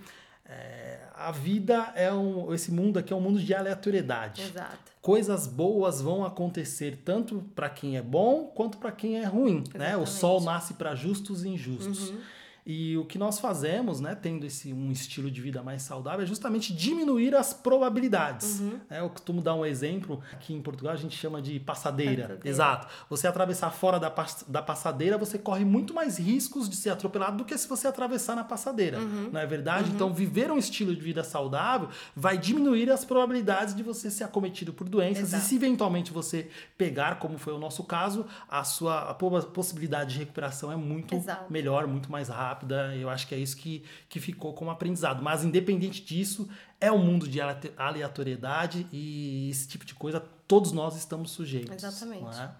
é, 0.49 0.99
a 1.13 1.31
vida 1.31 1.91
é 1.95 2.11
um. 2.13 2.53
Esse 2.53 2.71
mundo 2.71 2.97
aqui 2.99 3.11
é 3.11 3.15
um 3.15 3.21
mundo 3.21 3.39
de 3.39 3.53
aleatoriedade. 3.53 4.41
Exato. 4.41 4.91
Coisas 5.01 5.47
boas 5.47 6.01
vão 6.01 6.25
acontecer 6.25 7.01
tanto 7.03 7.43
para 7.55 7.69
quem 7.69 7.97
é 7.97 8.01
bom 8.01 8.45
quanto 8.45 8.77
para 8.77 8.91
quem 8.91 9.19
é 9.19 9.25
ruim. 9.25 9.63
Né? 9.73 9.95
O 9.97 10.05
sol 10.05 10.41
nasce 10.41 10.73
para 10.73 10.95
justos 10.95 11.43
e 11.43 11.49
injustos. 11.49 12.09
Uhum. 12.09 12.19
E 12.69 12.97
o 12.97 13.05
que 13.05 13.17
nós 13.17 13.39
fazemos, 13.39 14.01
né, 14.01 14.13
tendo 14.13 14.45
esse 14.45 14.73
um 14.73 14.91
estilo 14.91 15.31
de 15.31 15.39
vida 15.39 15.63
mais 15.63 15.83
saudável, 15.83 16.23
é 16.23 16.25
justamente 16.25 16.73
diminuir 16.73 17.33
as 17.33 17.53
probabilidades. 17.53 18.59
Uhum. 18.59 18.79
É, 18.89 18.99
eu 18.99 19.09
costumo 19.09 19.41
dar 19.41 19.55
um 19.55 19.65
exemplo, 19.65 20.21
aqui 20.33 20.53
em 20.53 20.61
Portugal 20.61 20.91
a 20.91 20.97
gente 20.97 21.15
chama 21.15 21.41
de 21.41 21.61
passadeira. 21.61 22.23
passadeira. 22.23 22.49
Exato. 22.49 22.87
Você 23.09 23.25
atravessar 23.25 23.71
fora 23.71 23.97
da, 23.97 24.13
da 24.49 24.61
passadeira, 24.61 25.17
você 25.17 25.37
corre 25.37 25.63
muito 25.63 25.93
mais 25.93 26.17
riscos 26.17 26.67
de 26.67 26.75
ser 26.75 26.89
atropelado 26.89 27.37
do 27.37 27.45
que 27.45 27.57
se 27.57 27.69
você 27.69 27.87
atravessar 27.87 28.35
na 28.35 28.43
passadeira. 28.43 28.99
Uhum. 28.99 29.29
Não 29.31 29.39
é 29.39 29.45
verdade? 29.45 29.87
Uhum. 29.87 29.95
Então, 29.95 30.13
viver 30.13 30.51
um 30.51 30.57
estilo 30.57 30.93
de 30.93 30.99
vida 30.99 31.23
saudável 31.23 31.87
vai 32.13 32.37
diminuir 32.37 32.91
as 32.91 33.05
probabilidades 33.05 33.73
de 33.73 33.81
você 33.81 34.11
ser 34.11 34.25
acometido 34.25 34.73
por 34.73 34.89
doenças. 34.89 35.29
Exato. 35.29 35.43
E 35.45 35.47
se 35.47 35.55
eventualmente 35.55 36.11
você 36.11 36.49
pegar, 36.77 37.17
como 37.17 37.37
foi 37.37 37.53
o 37.53 37.59
nosso 37.59 37.85
caso, 37.85 38.25
a 38.49 38.65
sua 38.65 39.11
a 39.11 39.13
possibilidade 39.13 40.15
de 40.15 40.19
recuperação 40.19 40.69
é 40.69 40.75
muito 40.75 41.15
Exato. 41.15 41.49
melhor, 41.49 41.87
muito 41.87 42.11
mais 42.11 42.27
rápida 42.27 42.56
rápida. 42.57 42.95
Eu 42.95 43.09
acho 43.09 43.27
que 43.27 43.35
é 43.35 43.37
isso 43.37 43.55
que, 43.55 43.83
que 44.09 44.19
ficou 44.19 44.53
como 44.53 44.71
aprendizado. 44.71 45.21
Mas, 45.21 45.43
independente 45.43 46.03
disso, 46.03 46.49
é 46.81 46.91
um 46.91 46.97
mundo 46.97 47.27
de 47.27 47.39
aleatoriedade 47.41 48.87
e 48.91 49.49
esse 49.49 49.67
tipo 49.67 49.85
de 49.85 49.93
coisa 49.93 50.19
todos 50.47 50.71
nós 50.71 50.95
estamos 50.95 51.31
sujeitos. 51.31 51.75
Exatamente. 51.75 52.39
É? 52.39 52.51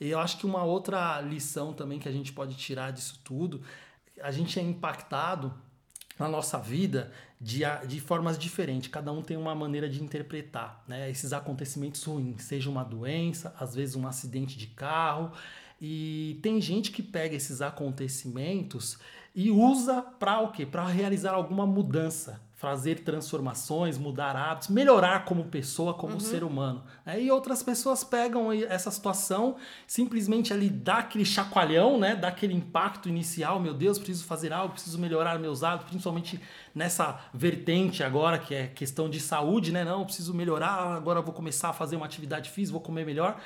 E 0.00 0.08
eu 0.08 0.18
acho 0.18 0.36
que 0.36 0.44
uma 0.44 0.64
outra 0.64 1.20
lição 1.20 1.72
também 1.72 1.98
que 1.98 2.08
a 2.08 2.12
gente 2.12 2.32
pode 2.32 2.54
tirar 2.56 2.90
disso 2.90 3.20
tudo, 3.24 3.62
a 4.20 4.30
gente 4.30 4.58
é 4.58 4.62
impactado 4.62 5.54
na 6.18 6.28
nossa 6.28 6.58
vida 6.58 7.12
de, 7.40 7.60
de 7.86 8.00
formas 8.00 8.38
diferentes. 8.38 8.88
Cada 8.88 9.12
um 9.12 9.22
tem 9.22 9.36
uma 9.36 9.54
maneira 9.54 9.88
de 9.88 10.02
interpretar 10.02 10.82
né? 10.88 11.10
esses 11.10 11.32
acontecimentos 11.32 12.02
ruins, 12.02 12.42
seja 12.42 12.68
uma 12.68 12.82
doença, 12.82 13.54
às 13.60 13.74
vezes 13.74 13.94
um 13.94 14.06
acidente 14.06 14.58
de 14.58 14.66
carro. 14.68 15.30
E 15.80 16.38
tem 16.42 16.60
gente 16.60 16.90
que 16.90 17.02
pega 17.02 17.36
esses 17.36 17.60
acontecimentos 17.60 18.98
e 19.36 19.50
usa 19.50 20.00
para 20.00 20.40
o 20.40 20.50
quê? 20.50 20.64
Para 20.64 20.86
realizar 20.86 21.34
alguma 21.34 21.66
mudança, 21.66 22.40
fazer 22.54 23.00
transformações, 23.00 23.98
mudar 23.98 24.34
hábitos, 24.34 24.68
melhorar 24.68 25.26
como 25.26 25.44
pessoa, 25.44 25.92
como 25.92 26.14
uhum. 26.14 26.20
ser 26.20 26.42
humano. 26.42 26.82
Né? 27.04 27.20
E 27.20 27.30
outras 27.30 27.62
pessoas 27.62 28.02
pegam 28.02 28.50
essa 28.50 28.90
situação, 28.90 29.56
simplesmente 29.86 30.54
ali 30.54 30.70
dá 30.70 31.00
aquele 31.00 31.26
chacoalhão, 31.26 32.00
né? 32.00 32.16
dá 32.16 32.28
aquele 32.28 32.54
impacto 32.54 33.10
inicial, 33.10 33.60
meu 33.60 33.74
Deus, 33.74 33.98
preciso 33.98 34.24
fazer 34.24 34.54
algo, 34.54 34.72
preciso 34.72 34.98
melhorar 34.98 35.38
meus 35.38 35.62
hábitos, 35.62 35.90
principalmente 35.90 36.40
nessa 36.74 37.20
vertente 37.34 38.02
agora 38.02 38.38
que 38.38 38.54
é 38.54 38.68
questão 38.68 39.06
de 39.06 39.20
saúde, 39.20 39.70
né? 39.70 39.84
Não, 39.84 40.06
preciso 40.06 40.32
melhorar, 40.32 40.96
agora 40.96 41.20
vou 41.20 41.34
começar 41.34 41.68
a 41.68 41.72
fazer 41.74 41.96
uma 41.96 42.06
atividade 42.06 42.48
física, 42.48 42.72
vou 42.72 42.80
comer 42.80 43.04
melhor 43.04 43.38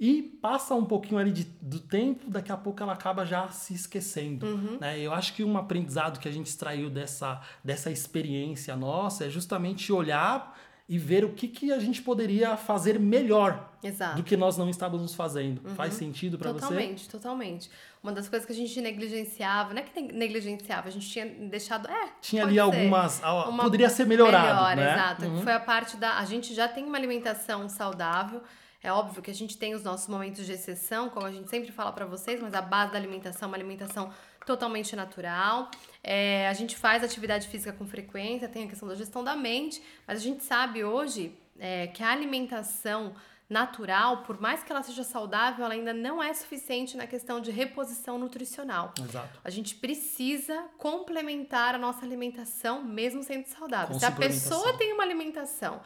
e 0.00 0.22
passa 0.22 0.74
um 0.74 0.84
pouquinho 0.84 1.18
ali 1.18 1.32
de, 1.32 1.44
do 1.60 1.80
tempo, 1.80 2.30
daqui 2.30 2.52
a 2.52 2.56
pouco 2.56 2.82
ela 2.82 2.92
acaba 2.92 3.26
já 3.26 3.48
se 3.48 3.74
esquecendo. 3.74 4.46
Uhum. 4.46 4.78
Né? 4.80 5.00
Eu 5.00 5.12
acho 5.12 5.34
que 5.34 5.42
um 5.42 5.58
aprendizado 5.58 6.20
que 6.20 6.28
a 6.28 6.32
gente 6.32 6.46
extraiu 6.46 6.88
dessa, 6.88 7.40
dessa 7.64 7.90
experiência 7.90 8.76
nossa 8.76 9.26
é 9.26 9.30
justamente 9.30 9.92
olhar 9.92 10.56
e 10.88 10.96
ver 10.96 11.22
o 11.24 11.34
que, 11.34 11.46
que 11.46 11.70
a 11.70 11.78
gente 11.78 12.00
poderia 12.00 12.56
fazer 12.56 12.98
melhor 12.98 13.72
Exato. 13.82 14.16
do 14.16 14.22
que 14.22 14.36
nós 14.36 14.56
não 14.56 14.70
estávamos 14.70 15.14
fazendo. 15.14 15.60
Uhum. 15.66 15.74
Faz 15.74 15.94
sentido 15.94 16.38
para 16.38 16.52
você? 16.52 16.60
Totalmente, 16.60 17.08
totalmente. 17.08 17.70
Uma 18.02 18.12
das 18.12 18.26
coisas 18.28 18.46
que 18.46 18.52
a 18.52 18.56
gente 18.56 18.80
negligenciava, 18.80 19.74
não 19.74 19.82
é 19.82 19.84
que 19.84 20.00
negligenciava, 20.00 20.88
a 20.88 20.90
gente 20.90 21.06
tinha 21.06 21.26
deixado. 21.26 21.90
É. 21.90 22.12
Tinha 22.22 22.44
ali 22.44 22.54
ser. 22.54 22.60
algumas. 22.60 23.20
Uma 23.20 23.64
poderia 23.64 23.90
ser 23.90 24.06
melhorado. 24.06 24.46
Melhor, 24.46 24.76
né? 24.76 24.92
exato. 24.94 25.26
Uhum. 25.26 25.42
Foi 25.42 25.52
a 25.52 25.60
parte 25.60 25.96
da. 25.98 26.18
A 26.18 26.24
gente 26.24 26.54
já 26.54 26.66
tem 26.66 26.84
uma 26.84 26.96
alimentação 26.96 27.68
saudável 27.68 28.40
é 28.82 28.92
óbvio 28.92 29.22
que 29.22 29.30
a 29.30 29.34
gente 29.34 29.56
tem 29.56 29.74
os 29.74 29.82
nossos 29.82 30.06
momentos 30.06 30.46
de 30.46 30.52
exceção, 30.52 31.10
como 31.10 31.26
a 31.26 31.32
gente 31.32 31.50
sempre 31.50 31.72
fala 31.72 31.92
para 31.92 32.06
vocês, 32.06 32.40
mas 32.40 32.54
a 32.54 32.62
base 32.62 32.92
da 32.92 32.98
alimentação 32.98 33.46
é 33.46 33.50
uma 33.50 33.56
alimentação 33.56 34.12
totalmente 34.46 34.94
natural. 34.94 35.70
É, 36.02 36.48
a 36.48 36.52
gente 36.52 36.76
faz 36.76 37.02
atividade 37.02 37.48
física 37.48 37.72
com 37.72 37.86
frequência, 37.86 38.48
tem 38.48 38.64
a 38.64 38.68
questão 38.68 38.88
da 38.88 38.94
gestão 38.94 39.24
da 39.24 39.34
mente, 39.34 39.82
mas 40.06 40.18
a 40.18 40.22
gente 40.22 40.44
sabe 40.44 40.84
hoje 40.84 41.36
é, 41.58 41.88
que 41.88 42.02
a 42.02 42.10
alimentação 42.10 43.14
natural, 43.48 44.24
por 44.24 44.38
mais 44.40 44.62
que 44.62 44.70
ela 44.70 44.82
seja 44.82 45.02
saudável, 45.02 45.64
ela 45.64 45.74
ainda 45.74 45.94
não 45.94 46.22
é 46.22 46.32
suficiente 46.34 46.96
na 46.96 47.06
questão 47.06 47.40
de 47.40 47.50
reposição 47.50 48.18
nutricional. 48.18 48.92
Exato. 49.02 49.40
A 49.42 49.50
gente 49.50 49.74
precisa 49.74 50.66
complementar 50.76 51.74
a 51.74 51.78
nossa 51.78 52.04
alimentação, 52.04 52.84
mesmo 52.84 53.22
sendo 53.22 53.46
saudável. 53.46 53.98
Se 53.98 54.04
a 54.04 54.12
pessoa 54.12 54.76
tem 54.76 54.92
uma 54.92 55.02
alimentação 55.02 55.80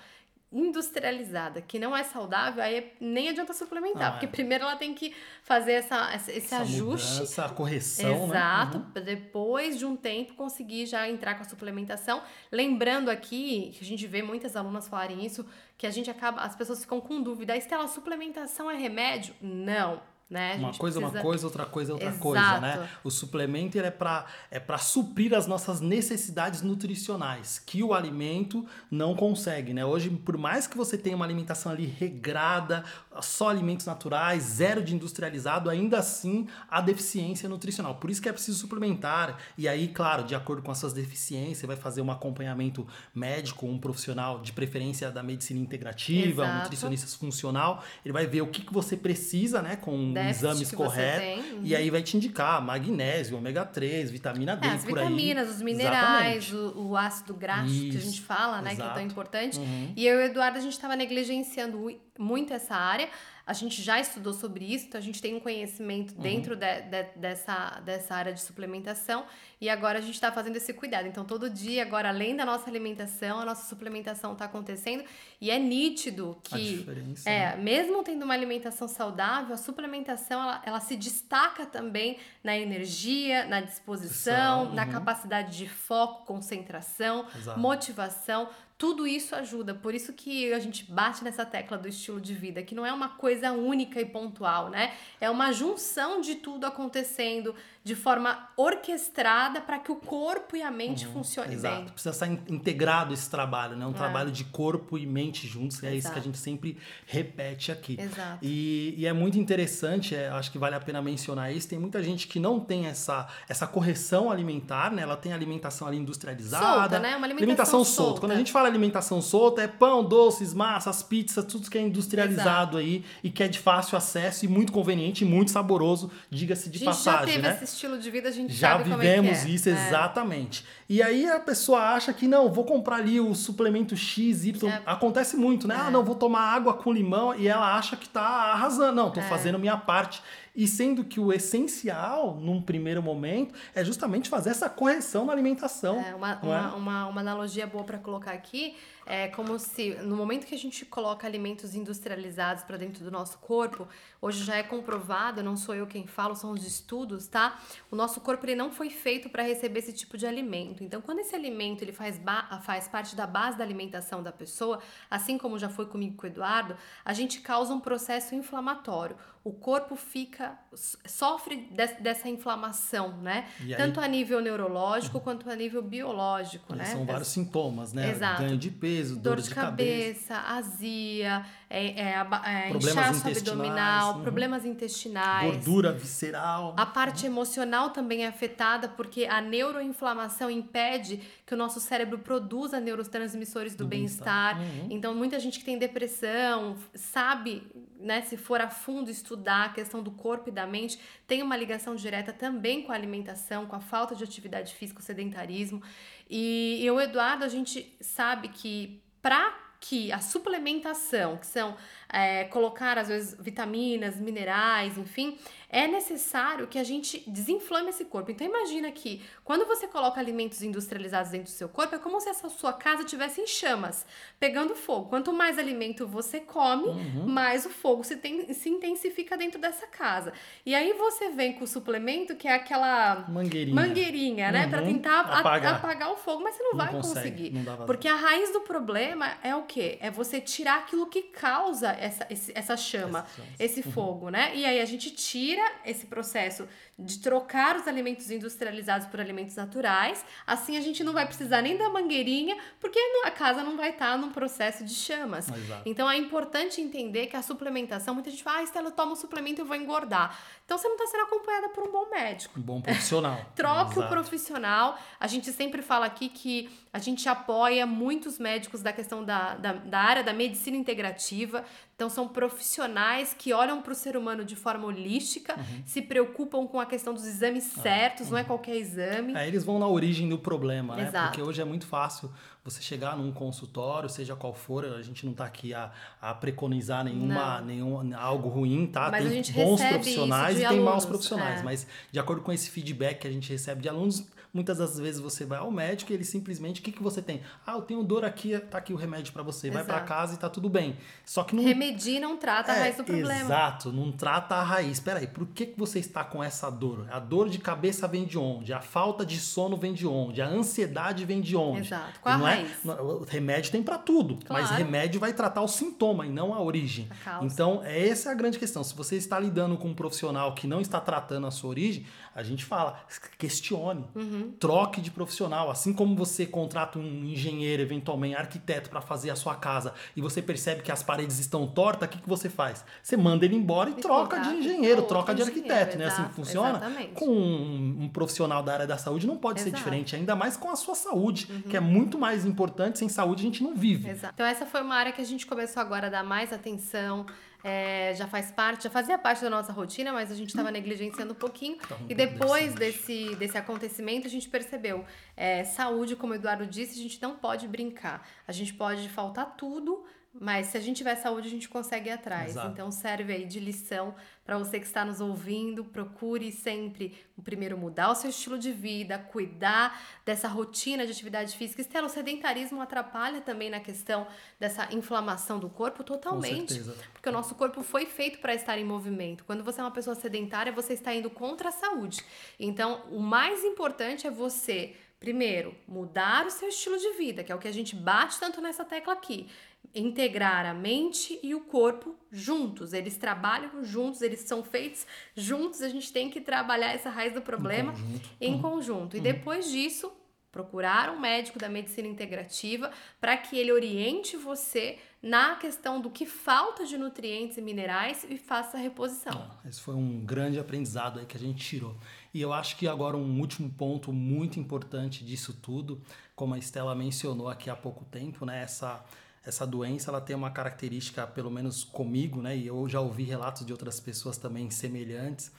industrializada, 0.53 1.63
que 1.63 1.79
não 1.79 1.97
é 1.97 2.05
saudável, 2.05 2.63
aí 2.63 2.93
nem 3.01 3.29
adianta 3.29 3.55
suplementar, 3.55 4.13
porque 4.13 4.27
é. 4.27 4.29
primeiro 4.29 4.65
ela 4.65 4.77
tem 4.77 4.93
que 4.93 5.15
fazer 5.43 5.73
essa, 5.73 6.15
esse 6.15 6.37
essa 6.37 6.59
ajuste. 6.59 7.23
Essa 7.23 7.49
correção, 7.49 8.27
né? 8.29 8.37
Exato. 8.37 8.79
Né? 8.79 8.85
Uhum. 8.97 9.03
Depois 9.03 9.79
de 9.79 9.87
um 9.87 9.97
tempo 9.97 10.35
conseguir 10.35 10.87
já 10.87 11.09
entrar 11.09 11.35
com 11.35 11.43
a 11.43 11.49
suplementação. 11.49 12.23
Lembrando 12.51 13.11
aqui, 13.11 13.73
que 13.75 13.85
a 13.85 13.87
gente 13.87 14.07
vê 14.07 14.23
muitas 14.23 14.55
alunas 14.55 14.87
falarem 14.87 15.25
isso, 15.25 15.47
que 15.79 15.87
a 15.87 15.91
gente 15.91 16.11
acaba, 16.11 16.43
as 16.43 16.55
pessoas 16.55 16.81
ficam 16.81 17.01
com 17.01 17.23
dúvida, 17.23 17.57
Estela, 17.57 17.89
suplementação 17.89 18.71
é 18.71 18.77
remédio? 18.77 19.35
Não 19.41 20.12
né? 20.33 20.57
Uma 20.57 20.73
coisa 20.73 20.99
é 20.99 21.01
precisa... 21.01 21.19
uma 21.19 21.23
coisa, 21.23 21.47
outra 21.47 21.67
coisa 21.67 21.91
é 21.91 21.93
outra 21.93 22.09
Exato. 22.09 22.23
coisa, 22.23 22.61
né? 22.61 22.89
O 23.05 23.11
suplemento 23.11 23.77
ele 23.77 23.89
é 23.89 23.91
para 23.91 24.25
é 24.51 24.59
para 24.59 24.79
suprir 24.79 25.35
as 25.35 25.47
nossas 25.47 25.81
necessidades 25.81 26.63
nutricionais, 26.63 27.59
que 27.59 27.83
o 27.83 27.93
alimento 27.93 28.65
não 28.91 29.15
consegue, 29.15 29.75
né? 29.75 29.85
Hoje, 29.85 30.09
por 30.09 30.39
mais 30.39 30.67
que 30.67 30.75
você 30.75 30.97
tenha 30.97 31.15
uma 31.15 31.27
alimentação 31.27 31.71
ali 31.71 31.85
regrada, 31.85 32.83
só 33.21 33.49
alimentos 33.49 33.87
naturais, 33.87 34.43
zero 34.43 34.83
de 34.83 34.95
industrializado, 34.95 35.69
ainda 35.69 35.99
assim 35.99 36.47
há 36.71 36.81
deficiência 36.81 37.49
nutricional. 37.49 37.97
Por 37.97 38.11
isso 38.11 38.23
que 38.23 38.29
é 38.29 38.33
preciso 38.33 38.59
suplementar. 38.59 39.39
E 39.59 39.69
aí, 39.69 39.89
claro, 39.89 40.25
de 40.25 40.35
acordo 40.35 40.63
com 40.63 40.71
as 40.71 40.79
suas 40.79 40.93
deficiências, 40.93 41.59
você 41.59 41.67
vai 41.67 41.77
fazer 41.77 42.01
um 42.01 42.11
acompanhamento 42.11 42.87
médico, 43.15 43.67
um 43.67 43.79
profissional 43.79 44.41
de 44.41 44.53
preferência 44.53 45.11
da 45.11 45.23
medicina 45.23 45.61
integrativa, 45.61 46.43
Exato. 46.43 46.57
um 46.57 46.63
nutricionista 46.63 47.19
funcional, 47.19 47.85
ele 48.05 48.13
vai 48.13 48.27
ver 48.27 48.43
o 48.43 48.47
que, 48.47 48.63
que 48.63 48.73
você 48.73 48.97
precisa, 48.97 49.61
né, 49.61 49.77
com 49.77 50.15
exames 50.29 50.71
corretos. 50.71 51.45
Uhum. 51.53 51.61
E 51.63 51.75
aí 51.75 51.91
vai 51.91 52.03
te 52.03 52.17
indicar 52.17 52.63
magnésio, 52.63 53.37
ômega 53.37 53.65
3, 53.65 54.11
vitamina 54.11 54.57
D, 54.57 54.67
é, 54.67 54.71
as 54.71 54.85
vitaminas, 54.85 55.51
os 55.51 55.63
minerais, 55.63 56.53
o, 56.53 56.89
o, 56.89 56.97
ácido 56.97 57.35
graxo 57.35 57.73
Isso, 57.73 57.91
que 57.91 57.97
a 57.97 58.01
gente 58.01 58.21
fala, 58.23 58.63
né? 58.63 58.73
Exato. 58.73 58.89
Que 58.89 58.99
é 58.99 59.03
tão 59.03 59.11
importante. 59.11 59.59
Uhum. 59.59 59.93
E 59.97 60.07
eu 60.07 60.21
e 60.21 60.23
o 60.25 60.27
Eduardo, 60.27 60.59
a 60.59 60.61
gente 60.61 60.73
estava 60.73 60.97
negligenciando 60.97 61.91
muito 62.19 62.53
essa 62.53 62.75
área. 62.75 63.09
A 63.45 63.53
gente 63.53 63.83
já 63.83 63.99
estudou 63.99 64.33
sobre 64.33 64.65
isso, 64.65 64.87
então 64.87 65.01
a 65.01 65.03
gente 65.03 65.21
tem 65.21 65.35
um 65.35 65.41
conhecimento 65.41 66.15
uhum. 66.15 66.21
dentro 66.21 66.55
de, 66.55 66.83
de, 66.83 67.03
dessa, 67.17 67.81
dessa 67.81 68.15
área 68.15 68.33
de 68.33 68.41
suplementação 68.41 69.25
e 69.61 69.69
agora 69.69 69.99
a 69.99 70.01
gente 70.01 70.15
está 70.15 70.31
fazendo 70.31 70.57
esse 70.57 70.73
cuidado. 70.73 71.09
Então, 71.09 71.25
todo 71.25 71.51
dia, 71.51 71.83
agora, 71.83 72.09
além 72.09 72.37
da 72.37 72.45
nossa 72.45 72.71
alimentação, 72.71 73.41
a 73.41 73.45
nossa 73.45 73.69
suplementação 73.69 74.35
está 74.35 74.45
acontecendo 74.45 75.03
e 75.41 75.51
é 75.51 75.59
nítido 75.59 76.39
que, 76.45 76.87
é, 77.25 77.57
né? 77.57 77.57
mesmo 77.57 78.05
tendo 78.05 78.25
uma 78.25 78.35
alimentação 78.35 78.87
saudável, 78.87 79.55
a 79.55 79.59
suplementação 79.59 80.41
ela, 80.41 80.63
ela 80.65 80.81
se 80.81 80.97
destaca 80.97 81.67
também 81.67 82.19
na 82.45 82.57
energia, 82.57 83.45
na 83.47 83.61
disposição, 83.61 84.67
uhum. 84.67 84.75
na 84.75 84.87
capacidade 84.87 85.59
de 85.59 85.69
foco, 85.69 86.27
concentração, 86.27 87.27
Exato. 87.35 87.59
motivação 87.59 88.49
tudo 88.83 89.07
isso 89.07 89.37
ajuda. 89.37 89.73
Por 89.73 89.95
isso 89.95 90.13
que 90.13 90.53
a 90.53 90.59
gente 90.59 90.91
bate 90.91 91.23
nessa 91.23 91.47
tecla 91.47 91.79
do 91.79 91.87
estilo 91.87 92.21
de 92.21 92.35
vida, 92.35 92.65
que 92.65 92.75
não 92.75 92.85
é 92.85 92.93
uma 92.93 93.11
coisa 93.11 93.53
única 93.53 94.01
e 94.01 94.05
pontual, 94.05 94.71
né? 94.71 94.93
É 95.21 95.31
uma 95.31 95.53
junção 95.53 96.21
de 96.21 96.35
tudo 96.35 96.67
acontecendo, 96.67 97.55
de 97.85 97.97
forma 97.97 98.49
orquestrada 98.57 99.61
para 99.61 99.79
que 99.79 99.91
o 99.91 99.97
corpo 99.97 100.57
e 100.57 100.63
a 100.63 100.71
mente 100.71 101.05
uhum, 101.07 101.15
funcionem 101.15 101.55
exato. 101.55 101.77
bem. 101.77 101.85
Precisa 101.87 102.11
estar 102.11 102.27
integrado 102.53 103.13
esse 103.13 103.29
trabalho, 103.29 103.77
né? 103.77 103.85
Um 103.85 103.91
é. 103.91 103.95
trabalho 103.95 104.31
de 104.31 104.45
corpo 104.45 104.97
e 104.97 105.05
mente 105.05 105.49
juntos, 105.49 105.83
é 105.83 105.87
exato. 105.87 105.99
isso 105.99 106.13
que 106.13 106.19
a 106.19 106.23
gente 106.23 106.39
sempre 106.39 106.79
repete 107.07 107.73
aqui. 107.73 107.97
Exato. 108.01 108.39
E, 108.41 108.95
e 108.97 109.07
é 109.07 109.13
muito 109.13 109.37
interessante, 109.37 110.15
é, 110.15 110.29
acho 110.29 110.53
que 110.53 110.59
vale 110.59 110.77
a 110.77 110.81
pena 110.81 111.03
mencionar 111.03 111.53
isso, 111.53 111.69
tem 111.69 111.79
muita 111.79 112.01
gente 112.03 112.29
que 112.29 112.39
não 112.39 112.61
tem 112.61 112.87
essa, 112.87 113.27
essa 113.49 113.67
correção 113.67 114.31
alimentar, 114.31 114.93
né? 114.93 115.03
Ela 115.03 115.17
tem 115.17 115.33
alimentação 115.33 115.89
ali 115.89 115.97
industrializada. 115.97 116.65
Solta, 116.65 116.99
né? 117.01 117.17
Uma 117.17 117.27
alimentação, 117.27 117.39
alimentação 117.39 117.85
solta. 117.85 117.95
solta. 117.95 118.21
Quando 118.21 118.33
a 118.33 118.37
gente 118.37 118.53
fala 118.53 118.69
alimentação 118.69 119.21
solta, 119.21 119.61
é 119.61 119.67
pão, 119.67 120.05
doces, 120.05 120.55
massas, 120.55 121.03
pizzas, 121.03 121.45
tudo 121.45 121.69
que 121.69 121.79
é 121.79 121.81
industrializado 121.81 122.79
exato. 122.79 122.79
aí 122.79 123.05
e 123.25 123.31
que 123.31 123.43
é 123.43 123.49
de 123.49 123.59
fácil 123.59 123.99
acesso 123.99 124.45
e 124.45 124.49
muito 124.49 124.73
conveniente 124.73 125.25
e 125.25 125.27
muito 125.27 125.51
saboroso, 125.51 126.13
diga-se 126.31 126.71
de 126.71 126.85
passagem, 126.85 127.39
né? 127.39 127.59
Estilo 127.73 127.99
de 127.99 128.11
vida, 128.11 128.29
a 128.29 128.33
gente 128.33 128.53
já 128.53 128.73
sabe 128.73 128.91
vivemos 128.91 129.45
é 129.45 129.49
isso 129.49 129.69
é. 129.69 129.73
exatamente. 129.73 130.65
E 130.89 131.03
aí 131.03 131.27
a 131.27 131.41
pessoa 131.41 131.81
acha 131.95 132.13
que 132.13 132.29
não, 132.29 132.53
vou 132.53 132.65
comprar 132.65 132.97
ali 132.97 133.21
o 133.21 133.35
suplemento 133.35 133.97
X, 133.97 134.45
Y. 134.45 134.71
É. 134.71 134.83
Acontece 134.85 135.37
muito, 135.37 135.67
né? 135.67 135.77
Ah, 135.79 135.91
não, 135.91 136.05
vou 136.05 136.15
tomar 136.15 136.41
água 136.41 136.75
com 136.75 136.93
limão 136.93 137.35
e 137.35 137.49
ela 137.49 137.77
acha 137.77 137.97
que 137.97 138.09
tá 138.09 138.21
arrasando. 138.21 138.95
Não, 138.95 139.11
tô 139.11 139.21
é. 139.21 139.23
fazendo 139.25 139.59
minha 139.59 139.77
parte. 139.77 140.23
E 140.55 140.69
sendo 140.69 141.05
que 141.05 141.19
o 141.19 141.33
essencial, 141.33 142.37
num 142.37 142.61
primeiro 142.61 143.03
momento, 143.03 143.55
é 143.75 143.85
justamente 143.85 144.29
fazer 144.29 144.51
essa 144.51 144.69
correção 144.69 145.25
na 145.25 145.33
alimentação. 145.33 146.01
É, 146.01 146.15
uma, 146.15 146.39
uma, 146.43 146.57
é? 146.57 146.77
uma, 146.77 147.07
uma 147.07 147.21
analogia 147.21 147.67
boa 147.67 147.85
para 147.85 147.99
colocar 147.99 148.33
aqui 148.33 148.77
é 149.07 149.29
como 149.29 149.59
se, 149.59 149.95
no 149.97 150.17
momento 150.17 150.47
que 150.47 150.55
a 150.55 150.59
gente 150.59 150.85
coloca 150.85 151.27
alimentos 151.27 151.75
industrializados 151.75 152.65
para 152.65 152.77
dentro 152.77 153.05
do 153.05 153.11
nosso 153.11 153.39
corpo, 153.39 153.89
hoje 154.21 154.45
já 154.45 154.57
é 154.57 154.63
comprovado, 154.63 155.43
não 155.43 155.57
sou 155.57 155.75
eu 155.75 155.87
quem 155.87 156.07
falo, 156.07 156.35
são 156.35 156.53
os 156.53 156.65
estudos, 156.67 157.27
tá? 157.27 157.61
O 157.91 157.97
nosso 157.97 158.21
corpo 158.21 158.45
ele 158.47 158.55
não 158.55 158.71
foi 158.71 158.91
feito 158.91 159.29
para 159.29 159.43
receber 159.43 159.81
esse 159.81 159.93
tipo 159.93 160.17
de 160.17 160.27
alimento. 160.27 160.85
Então, 160.85 161.01
quando 161.01 161.19
esse 161.19 161.35
alimento 161.35 161.83
ele 161.83 161.93
faz, 161.93 162.21
faz 162.63 162.89
parte 162.89 163.17
da 163.17 163.27
base 163.27 163.59
da 163.59 163.65
alimentação 163.65 164.23
da 164.23 164.33
pessoa, 164.33 164.81
assim 165.11 165.37
como 165.37 165.59
já 165.59 165.69
foi 165.69 165.87
comigo 165.87 166.17
com 166.17 166.27
o 166.27 166.31
Eduardo, 166.31 166.77
a 167.05 167.13
gente 167.13 167.41
causa 167.41 167.75
um 167.75 167.81
processo 167.81 168.35
inflamatório. 168.35 169.17
O 169.45 169.53
corpo 169.53 169.97
fica 169.97 170.59
sofre 170.75 171.69
de, 171.71 171.87
dessa 172.01 172.29
inflamação, 172.29 173.17
né? 173.19 173.47
Aí, 173.61 173.75
Tanto 173.77 174.01
a 174.01 174.07
nível 174.07 174.41
neurológico 174.41 175.19
uhum. 175.19 175.25
quanto 175.25 175.51
a 175.51 175.57
nível 175.57 175.83
biológico, 175.83 176.75
né? 176.75 176.85
São 176.85 177.05
vários 177.05 177.29
sintomas, 177.29 177.93
né? 177.93 178.11
Exato. 178.11 178.43
Ganho 178.43 178.57
de 178.57 178.71
peso 178.71 179.03
peso, 179.03 179.17
dor, 179.17 179.37
dor 179.37 179.43
de, 179.43 179.49
de 179.49 179.55
cabeça, 179.55 180.35
cabeça, 180.35 180.57
azia, 180.57 181.47
é, 181.73 181.87
é, 181.99 182.69
é 182.69 182.77
inchaço 182.77 183.27
abdominal, 183.27 184.17
uhum. 184.17 184.23
problemas 184.23 184.67
intestinais. 184.67 185.51
Gordura 185.51 185.93
visceral. 185.93 186.75
A 186.77 186.85
parte 186.85 187.25
uhum. 187.25 187.33
emocional 187.33 187.91
também 187.91 188.25
é 188.25 188.29
afetada 188.29 188.91
porque 188.91 189.25
a 189.25 189.41
neuroinflamação 189.41 190.51
impede 190.51 191.23
que 191.47 191.55
o 191.55 191.57
nosso 191.57 191.81
cérebro 191.81 192.19
produza 192.19 192.79
neurotransmissores 192.79 193.75
do, 193.75 193.85
do 193.85 193.89
bem-estar. 193.89 194.59
Bem 194.59 194.67
uhum. 194.67 194.87
Então, 194.91 195.15
muita 195.15 195.41
gente 195.41 195.59
que 195.59 195.65
tem 195.65 195.79
depressão 195.79 196.77
sabe, 196.95 197.63
né, 197.99 198.21
se 198.21 198.37
for 198.37 198.61
a 198.61 198.69
fundo 198.69 199.11
estudar 199.11 199.65
a 199.65 199.69
questão 199.71 200.03
do 200.03 200.11
corpo 200.11 200.51
e 200.51 200.53
da 200.53 200.67
mente, 200.67 201.01
tem 201.27 201.43
uma 201.43 201.57
ligação 201.57 201.95
direta 201.95 202.35
também 202.35 202.83
com 202.83 202.93
a 202.93 202.95
alimentação, 202.95 203.65
com 203.65 203.77
a 203.77 203.81
falta 203.81 204.15
de 204.15 204.23
atividade 204.23 204.75
física, 204.75 205.01
o 205.01 205.03
sedentarismo. 205.03 205.83
E 206.29 206.85
eu, 206.85 207.01
Eduardo, 207.01 207.45
a 207.45 207.49
gente 207.49 207.97
sabe 207.99 208.49
que 208.49 209.03
para 209.23 209.72
que 209.83 210.13
a 210.13 210.21
suplementação, 210.21 211.37
que 211.37 211.47
são 211.47 211.77
é, 212.09 212.45
colocar 212.45 212.97
às 212.99 213.09
vezes 213.09 213.37
vitaminas, 213.41 214.17
minerais, 214.17 214.97
enfim, 214.97 215.37
é 215.69 215.89
necessário 215.89 216.67
que 216.67 216.79
a 216.79 216.85
gente 216.85 217.25
desinflame 217.27 217.89
esse 217.89 218.05
corpo. 218.05 218.31
Então 218.31 218.47
imagina 218.47 218.93
que 218.93 219.23
quando 219.43 219.67
você 219.67 219.89
coloca 219.89 220.21
alimentos 220.21 220.63
industrializados 220.63 221.33
dentro 221.33 221.51
do 221.51 221.57
seu 221.57 221.69
corpo, 221.69 221.95
é 221.95 221.99
como 221.99 222.21
se 222.21 222.29
essa 222.29 222.51
sua 222.51 222.75
casa 222.75 223.05
tivesse 223.05 223.41
em 223.41 223.47
chamas, 223.47 224.05
pegando 224.39 224.75
fogo. 224.75 225.09
Quanto 225.09 225.33
mais 225.33 225.59
alimento 225.59 226.07
você 226.07 226.39
come, 226.39 226.89
uhum. 226.89 227.27
mais 227.27 227.65
o 227.65 227.71
fogo 227.71 228.05
se, 228.05 228.17
tem, 228.17 228.53
se 228.53 228.69
intensifica 228.69 229.37
dentro 229.37 229.59
dessa 229.59 229.87
casa. 229.87 230.35
E 230.65 230.75
aí 230.75 230.93
você 230.93 231.31
vem 231.31 231.55
com 231.55 231.65
o 231.65 231.67
suplemento 231.67 232.37
que 232.37 232.47
é 232.47 232.55
aquela 232.55 233.25
mangueirinha, 233.29 233.75
mangueirinha 233.75 234.53
né, 234.53 234.65
uhum. 234.65 234.71
para 234.71 234.83
tentar 234.83 235.21
apagar. 235.21 235.77
apagar. 235.77 236.13
o 236.13 236.17
fogo, 236.17 236.43
mas 236.43 236.55
você 236.55 236.63
não, 236.63 236.73
não 236.73 236.79
vai 236.79 236.93
consegue, 236.93 237.31
conseguir. 237.31 237.51
Não 237.51 237.87
porque 237.87 238.07
a 238.07 238.15
raiz 238.15 238.53
do 238.53 238.61
problema 238.61 239.39
é 239.43 239.57
o 239.57 239.63
quê? 239.73 239.97
É 240.01 240.11
você 240.11 240.41
tirar 240.41 240.81
aquilo 240.81 241.07
que 241.07 241.23
causa 241.23 241.93
essa, 241.93 242.27
esse, 242.29 242.53
essa 242.55 242.77
chama, 242.77 243.27
esse 243.59 243.81
uhum. 243.81 243.93
fogo, 243.93 244.29
né? 244.29 244.55
E 244.55 244.67
aí 244.67 244.81
a 244.81 244.85
gente 244.85 245.11
tira 245.11 245.63
esse 245.87 246.07
processo 246.07 246.69
de 246.99 247.19
trocar 247.19 247.77
os 247.77 247.89
alimentos 247.89 248.31
industrializados 248.31 249.07
por 249.07 249.21
alimentos 249.21 249.57
naturais. 249.57 250.25
Assim 250.47 250.77
a 250.77 250.81
gente 250.81 251.03
não 251.03 251.13
vai 251.13 251.27
precisar 251.27 251.63
nem 251.63 251.77
da 251.77 251.89
mangueirinha, 251.89 252.57
porque 252.81 252.99
a 253.25 253.31
casa 253.31 253.63
não 253.63 253.77
vai 253.77 253.91
estar 253.91 254.17
num 254.19 254.31
processo 254.31 254.85
de 254.85 254.95
chamas. 254.95 255.49
Exato. 255.49 255.83
Então 255.87 256.11
é 256.11 256.17
importante 256.17 256.81
entender 256.81 257.27
que 257.27 257.37
a 257.37 257.43
suplementação, 257.43 258.15
muita 258.15 258.31
gente 258.31 258.43
fala, 258.43 258.59
ah, 258.59 258.63
Estela, 258.63 258.91
toma 258.91 259.13
um 259.13 259.17
suplemento 259.17 259.61
e 259.61 259.63
eu 259.63 259.67
vou 259.67 259.77
engordar. 259.77 260.39
Então 260.65 260.79
você 260.79 260.87
não 260.87 260.97
está 260.97 261.07
sendo 261.07 261.25
acompanhada 261.25 261.69
por 261.71 261.89
um 261.89 261.93
bom 261.93 262.09
médico. 262.11 262.59
Um 262.59 262.63
bom 262.63 262.81
profissional. 262.81 263.45
Exato. 263.91 264.01
o 264.01 264.09
profissional. 264.09 264.99
A 265.19 265.27
gente 265.27 265.51
sempre 265.53 265.83
fala 265.83 266.07
aqui 266.07 266.29
que 266.29 266.71
a 266.93 266.99
gente 266.99 267.29
apoia 267.29 267.87
muitos 267.87 268.39
médicos 268.39 268.83
da 268.83 268.93
questão 268.93 269.25
da, 269.25 269.55
da, 269.55 269.73
da 269.73 269.99
área 269.99 270.23
da 270.23 270.33
medicina 270.33 270.77
integrativa. 270.77 271.65
Então 271.95 272.11
são 272.11 272.27
profissionais 272.27 273.35
que 273.37 273.53
olham 273.53 273.81
para 273.81 273.93
o 273.93 273.95
ser 273.95 274.17
humano 274.17 274.45
de 274.45 274.57
forma 274.57 274.87
holística, 274.87 275.55
uhum. 275.57 275.83
se 275.87 276.03
preocupam 276.03 276.67
com 276.67 276.81
a 276.81 276.87
questão 276.87 277.15
dos 277.15 277.25
exames 277.25 277.73
ah, 277.79 277.83
certos, 277.83 278.27
uhum. 278.27 278.33
não 278.33 278.39
é 278.39 278.45
qualquer 278.45 278.77
exame. 278.77 279.35
É, 279.35 279.47
eles 279.47 279.65
vão 279.65 279.79
na 279.79 279.87
origem 279.87 280.29
do 280.29 280.39
problema, 280.39 280.97
né? 280.97 281.09
Exato. 281.09 281.29
Porque 281.29 281.43
hoje 281.43 281.61
é 281.61 281.65
muito 281.65 281.87
fácil 281.87 282.31
você 282.65 282.81
chegar 282.81 283.17
num 283.17 283.33
consultório, 283.33 284.09
seja 284.09 284.37
qual 284.37 284.55
for, 284.55 284.85
a 284.85 285.03
gente 285.03 285.25
não 285.25 285.33
está 285.33 285.45
aqui 285.45 285.75
a, 285.75 285.91
a 286.21 286.33
preconizar 286.33 287.05
nenhuma, 287.05 287.61
nenhum, 287.61 288.17
algo 288.17 288.49
ruim, 288.49 288.87
tá? 288.87 289.11
Mas 289.11 289.29
tem 289.29 289.65
bons 289.65 289.83
profissionais 289.83 290.57
e 290.57 290.59
tem 290.61 290.67
alunos, 290.67 290.85
maus 290.85 291.05
profissionais, 291.05 291.61
é. 291.61 291.63
mas 291.65 291.87
de 292.11 292.19
acordo 292.21 292.43
com 292.43 292.53
esse 292.53 292.71
feedback 292.71 293.21
que 293.21 293.27
a 293.27 293.31
gente 293.31 293.51
recebe 293.51 293.83
de 293.83 293.89
alunos, 293.89 294.27
muitas 294.53 294.79
das 294.79 294.99
vezes 294.99 295.21
você 295.21 295.45
vai 295.45 295.59
ao 295.59 295.71
médico 295.71 296.13
e 296.13 296.15
ele 296.15 296.25
simplesmente, 296.25 296.81
o 296.81 296.85
que, 296.85 296.93
que 296.93 297.03
você 297.03 297.23
tem? 297.23 297.41
Ah, 297.67 297.73
eu 297.73 297.83
tenho 297.83 298.03
dor 298.03 298.25
aqui, 298.25 298.59
tá 298.59 298.79
aqui 298.79 298.93
o 298.93 298.97
remédio 298.97 299.33
para 299.33 299.43
você, 299.43 299.71
vai 299.71 299.85
para 299.85 300.01
casa 300.01 300.35
e 300.35 300.37
tá 300.37 300.49
tudo 300.49 300.69
bem. 300.69 300.97
Só 301.25 301.43
que 301.45 301.55
não... 301.57 301.63
Remedir 301.63 302.21
não 302.21 302.37
trata 302.37 302.73
é, 302.73 302.77
a 302.77 302.79
raiz 302.81 302.97
do 302.97 303.05
problema. 303.05 303.41
Exato, 303.41 303.93
não 303.93 304.13
trata 304.13 304.57
a 304.57 304.63
raiz. 304.63 304.93
Espera 304.93 305.21
aí, 305.21 305.27
por 305.27 305.47
que, 305.47 305.67
que 305.67 305.79
você 305.79 305.99
está 305.99 306.25
com 306.25 306.43
essa 306.43 306.71
dor? 306.71 307.07
A 307.11 307.19
dor 307.19 307.49
de 307.49 307.59
cabeça 307.59 308.07
vem 308.07 308.25
de 308.25 308.39
onde? 308.39 308.73
A 308.73 308.81
falta 308.81 309.25
de 309.25 309.39
sono 309.39 309.77
vem 309.77 309.93
de 309.95 310.07
onde? 310.07 310.43
A 310.43 310.47
ansiedade 310.47 311.25
vem 311.25 311.41
de 311.41 311.57
onde? 311.57 311.89
Exato, 311.89 312.21
qual 312.21 312.39
não 312.39 312.47
a 312.47 312.51
raiz? 312.51 312.71
É, 312.71 313.31
remédio 313.31 313.73
tem 313.73 313.83
para 313.83 313.99
tudo, 313.99 314.39
claro. 314.45 314.63
mas 314.63 314.77
remédio 314.77 315.19
vai 315.21 315.33
tratar 315.33 315.63
o 315.63 315.69
sintoma 315.69 316.27
e 316.27 316.31
não 316.31 316.53
a 316.53 316.61
origem. 316.61 317.09
A 317.25 317.41
então, 317.43 317.83
essa 317.85 318.29
é 318.29 318.33
a 318.33 318.35
grande 318.35 318.59
questão. 318.59 318.85
Se 318.85 318.95
você 318.95 319.17
está 319.17 319.39
lidando 319.39 319.77
com 319.77 319.89
um 319.89 319.95
profissional 319.95 320.55
que 320.55 320.67
não 320.67 320.81
está 320.81 321.01
tratando 321.01 321.47
a 321.47 321.51
sua 321.51 321.71
origem, 321.71 322.07
a 322.35 322.43
gente 322.43 322.65
fala, 322.65 323.01
questione, 323.39 324.05
uhum. 324.15 324.42
Troque 324.51 325.01
de 325.01 325.11
profissional. 325.11 325.71
Assim 325.71 325.93
como 325.93 326.15
você 326.17 326.47
contrata 326.47 326.99
um 326.99 327.25
engenheiro, 327.25 327.83
eventualmente 327.83 328.35
arquiteto, 328.35 328.91
para 328.91 329.01
fazer 329.01 329.31
a 329.31 329.37
sua 329.37 329.55
casa 329.55 329.95
e 330.17 330.21
você 330.21 330.43
percebe 330.43 330.83
que 330.83 330.93
as 330.93 331.03
paredes 331.03 331.39
estão 331.39 331.67
tortas, 331.67 332.09
o 332.09 332.13
que, 332.13 332.19
que 332.19 332.29
você 332.29 332.49
faz? 332.49 332.85
Você 333.03 333.17
manda 333.17 333.45
ele 333.45 333.57
embora 333.57 333.91
e, 333.91 333.93
e 333.93 333.97
troca 333.97 334.39
de 334.41 334.51
engenheiro, 334.51 335.03
troca 335.03 335.35
de 335.35 335.43
arquiteto, 335.43 335.97
né? 335.97 336.07
Assim 336.07 336.25
que 336.25 336.35
funciona. 336.35 336.71
Exatamente. 336.71 337.13
Com 337.13 337.29
um, 337.29 338.03
um, 338.03 338.09
profissional 338.09 338.63
da 338.63 338.73
área 338.73 338.87
da 338.87 338.99
saúde 338.99 339.27
não 339.27 339.37
pode 339.37 339.61
Exato. 339.61 339.71
ser 339.71 339.77
diferente, 339.77 340.17
ainda 340.17 340.35
mais 340.35 340.57
com 340.57 340.71
a 340.71 340.77
sua 340.77 340.95
saúde, 340.95 341.49
uhum. 341.51 341.63
que 341.63 341.77
é 341.77 341.81
muito 341.81 342.19
mais 342.19 342.45
importante. 342.45 342.99
Sem 342.99 343.09
saúde 343.09 343.43
a 343.43 343.45
gente 343.45 343.63
não 343.63 343.75
vive. 343.75 344.11
Exato. 344.11 344.35
Então 344.35 344.47
essa 344.47 344.67
foi 344.67 344.83
uma 344.83 344.95
área 344.95 345.13
que 345.13 345.21
a 345.21 345.25
gente 345.25 345.47
começou 345.47 345.81
agora 345.81 346.07
a 346.07 346.11
dar 346.11 346.25
mais 346.25 346.53
atenção. 346.53 347.27
É, 347.65 348.13
já 348.15 348.27
faz 348.27 348.51
parte, 348.51 348.85
já 348.85 348.91
fazia 348.91 349.17
parte 349.17 349.43
da 349.43 349.51
nossa 349.51 349.73
rotina, 349.73 350.13
mas 350.13 350.31
a 350.33 350.35
gente 350.35 350.49
estava 350.49 350.71
negligenciando 350.71 351.33
um 351.33 351.37
pouquinho. 351.37 351.77
Tá 351.79 351.97
e 352.09 352.15
depois 352.15 352.75
desse, 352.75 353.35
desse 353.37 353.57
acontecimento, 353.57 354.27
a 354.27 354.31
gente 354.31 354.49
percebeu: 354.49 355.05
é, 355.37 355.65
saúde, 355.65 356.17
como 356.17 356.33
o 356.33 356.37
Eduardo 356.37 356.67
disse, 356.67 356.99
a 356.99 357.03
gente 357.03 357.21
não 357.23 357.37
pode 357.37 357.69
brincar. 357.69 358.27
A 358.47 358.53
gente 358.53 358.75
pode 358.75 359.09
faltar 359.09 359.57
tudo, 359.57 360.05
mas 360.41 360.69
se 360.69 360.79
a 360.79 360.81
gente 360.81 360.97
tiver 360.97 361.15
saúde, 361.17 361.47
a 361.47 361.51
gente 361.51 361.69
consegue 361.69 362.09
ir 362.09 362.13
atrás. 362.13 362.53
Exato. 362.53 362.69
Então 362.69 362.91
serve 362.91 363.33
aí 363.35 363.45
de 363.45 363.61
lição 363.61 364.15
para 364.45 364.57
você 364.57 364.81
que 364.81 364.87
está 364.87 365.05
nos 365.05 365.21
ouvindo. 365.21 365.85
Procure 365.85 366.51
sempre, 366.51 367.15
primeiro, 367.45 367.77
mudar 367.77 368.11
o 368.11 368.15
seu 368.15 368.31
estilo 368.31 368.59
de 368.59 368.73
vida, 368.73 369.19
cuidar 369.19 370.01
dessa 370.25 370.49
rotina 370.49 371.05
de 371.05 371.13
atividade 371.13 371.55
física. 371.57 371.83
Estela, 371.83 372.07
o 372.07 372.11
sedentarismo 372.11 372.81
atrapalha 372.81 373.43
também 373.43 373.69
na 373.69 373.81
questão 373.81 374.27
dessa 374.59 374.89
inflamação 374.93 375.59
do 375.59 375.69
corpo 375.69 376.03
totalmente. 376.03 376.83
Porque 377.13 377.29
o 377.29 377.33
nosso 377.33 377.55
corpo 377.55 377.83
foi 377.83 378.07
feito 378.07 378.39
para 378.39 378.55
estar 378.55 378.79
em 378.79 378.85
movimento. 378.85 379.45
Quando 379.45 379.63
você 379.63 379.81
é 379.81 379.85
uma 379.85 379.91
pessoa 379.91 380.17
sedentária, 380.17 380.73
você 380.73 380.95
está 380.95 381.15
indo 381.15 381.29
contra 381.29 381.69
a 381.69 381.73
saúde. 381.73 382.25
Então, 382.59 383.03
o 383.11 383.21
mais 383.21 383.63
importante 383.65 384.27
é 384.27 384.31
você 384.31 384.95
Primeiro, 385.23 385.73
mudar 385.87 386.47
o 386.47 386.51
seu 386.51 386.69
estilo 386.69 386.99
de 386.99 387.13
vida, 387.13 387.45
que 387.45 387.53
é 387.53 387.55
o 387.55 387.59
que 387.61 387.69
a 387.69 387.73
gente 387.73 387.95
bate 387.95 388.41
tanto 388.41 388.61
nessa 388.61 388.85
tecla 388.85 389.13
aqui 389.13 389.49
integrar 389.95 390.67
a 390.67 390.75
mente 390.75 391.39
e 391.43 391.55
o 391.55 391.61
corpo 391.61 392.15
juntos. 392.31 392.93
Eles 392.93 393.17
trabalham 393.17 393.85
juntos, 393.85 394.23
eles 394.23 394.41
são 394.41 394.63
feitos 394.63 395.07
juntos. 395.35 395.83
A 395.83 395.89
gente 395.89 396.13
tem 396.13 396.31
que 396.31 396.41
trabalhar 396.41 396.93
essa 396.93 397.11
raiz 397.11 397.35
do 397.35 397.43
problema 397.43 397.93
em 397.93 397.95
conjunto. 397.95 398.31
Em 398.41 398.55
uhum. 398.55 398.63
conjunto. 398.63 399.17
E 399.17 399.19
uhum. 399.19 399.25
depois 399.25 399.71
disso, 399.71 400.13
procurar 400.53 401.09
um 401.11 401.19
médico 401.19 401.59
da 401.59 401.69
medicina 401.69 402.07
integrativa 402.07 402.91
para 403.19 403.37
que 403.39 403.57
ele 403.57 403.73
oriente 403.73 404.37
você 404.37 404.99
na 405.23 405.57
questão 405.57 406.01
do 406.01 406.11
que 406.11 406.27
falta 406.27 406.85
de 406.85 406.99
nutrientes 406.99 407.57
e 407.57 407.63
minerais 407.63 408.27
e 408.29 408.37
faça 408.37 408.77
a 408.77 408.81
reposição. 408.81 409.33
Ah, 409.33 409.67
esse 409.67 409.81
foi 409.81 409.95
um 409.95 410.21
grande 410.21 410.59
aprendizado 410.59 411.21
aí 411.21 411.27
que 411.27 411.37
a 411.37 411.41
gente 411.41 411.65
tirou. 411.65 411.97
E 412.35 412.41
eu 412.41 412.53
acho 412.53 412.77
que 412.77 412.87
agora 412.87 413.17
um 413.17 413.41
último 413.41 413.71
ponto 413.71 414.13
muito 414.13 414.61
importante 414.61 415.25
disso 415.25 415.55
tudo, 415.55 416.03
como 416.35 416.55
a 416.55 416.59
Estela 416.59 416.95
mencionou 416.95 417.49
aqui 417.49 417.71
há 417.71 417.77
pouco 417.77 418.05
tempo, 418.05 418.45
né, 418.45 418.63
essa 418.63 419.03
essa 419.45 419.67
doença 419.67 420.11
ela 420.11 420.21
tem 420.21 420.37
uma 420.37 420.51
característica, 420.51 421.27
pelo 421.27 421.51
menos 421.51 421.85
comigo, 421.85 422.41
né, 422.41 422.57
e 422.57 422.67
eu 422.67 422.89
já 422.89 423.01
ouvi 423.01 423.25
relatos 423.25 423.67
de 423.67 423.73
outras 423.73 423.99
pessoas 424.01 424.37
também 424.37 424.71
semelhantes, 424.71 425.51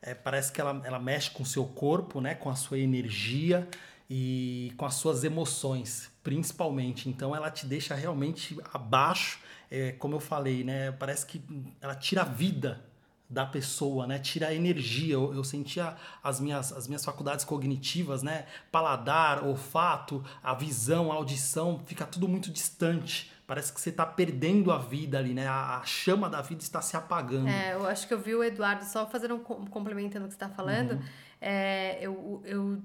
é, 0.00 0.14
parece 0.14 0.52
que 0.52 0.60
ela, 0.60 0.80
ela 0.84 0.98
mexe 0.98 1.30
com 1.30 1.42
o 1.42 1.46
seu 1.46 1.64
corpo, 1.64 2.20
né, 2.20 2.34
com 2.34 2.50
a 2.50 2.54
sua 2.54 2.78
energia, 2.78 3.68
e 4.10 4.72
com 4.76 4.86
as 4.86 4.94
suas 4.94 5.22
emoções, 5.22 6.10
principalmente. 6.22 7.08
Então 7.08 7.36
ela 7.36 7.50
te 7.50 7.66
deixa 7.66 7.94
realmente 7.94 8.58
abaixo, 8.72 9.38
é, 9.70 9.92
como 9.92 10.14
eu 10.14 10.20
falei, 10.20 10.64
né? 10.64 10.92
Parece 10.92 11.26
que 11.26 11.42
ela 11.80 11.94
tira 11.94 12.22
a 12.22 12.24
vida 12.24 12.87
da 13.28 13.44
pessoa, 13.44 14.06
né? 14.06 14.18
Tira 14.18 14.48
a 14.48 14.54
energia. 14.54 15.14
Eu, 15.14 15.34
eu, 15.34 15.44
sentia 15.44 15.96
as 16.22 16.40
minhas, 16.40 16.72
as 16.72 16.86
minhas 16.86 17.04
faculdades 17.04 17.44
cognitivas, 17.44 18.22
né? 18.22 18.46
Paladar, 18.72 19.44
olfato, 19.44 20.24
a 20.42 20.54
visão, 20.54 21.12
a 21.12 21.14
audição, 21.14 21.82
fica 21.84 22.06
tudo 22.06 22.26
muito 22.26 22.50
distante. 22.50 23.30
Parece 23.46 23.72
que 23.72 23.80
você 23.80 23.90
está 23.90 24.04
perdendo 24.04 24.72
a 24.72 24.78
vida 24.78 25.18
ali, 25.18 25.34
né? 25.34 25.46
A, 25.46 25.78
a, 25.78 25.84
chama 25.84 26.28
da 26.28 26.40
vida 26.40 26.62
está 26.62 26.80
se 26.80 26.96
apagando. 26.96 27.48
É, 27.48 27.74
eu 27.74 27.86
acho 27.86 28.06
que 28.08 28.14
eu 28.14 28.20
vi 28.20 28.34
o 28.34 28.42
Eduardo, 28.42 28.84
só 28.84 29.06
fazendo 29.06 29.34
um 29.34 29.40
complementando 29.40 30.24
o 30.26 30.28
que 30.28 30.34
você 30.34 30.44
está 30.44 30.48
falando, 30.48 30.92
uhum. 30.92 31.02
é, 31.40 31.98
eu, 32.00 32.42
eu 32.44 32.82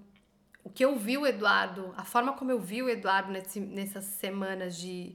o 0.64 0.70
que 0.70 0.84
eu 0.84 0.98
vi 0.98 1.18
o 1.18 1.28
Eduardo, 1.28 1.94
a 1.98 2.06
forma 2.06 2.34
como 2.34 2.50
eu 2.50 2.60
vi 2.60 2.82
o 2.82 2.90
Eduardo 2.90 3.32
nesse, 3.32 3.60
nessas 3.60 4.06
semanas 4.06 4.78
de, 4.78 5.14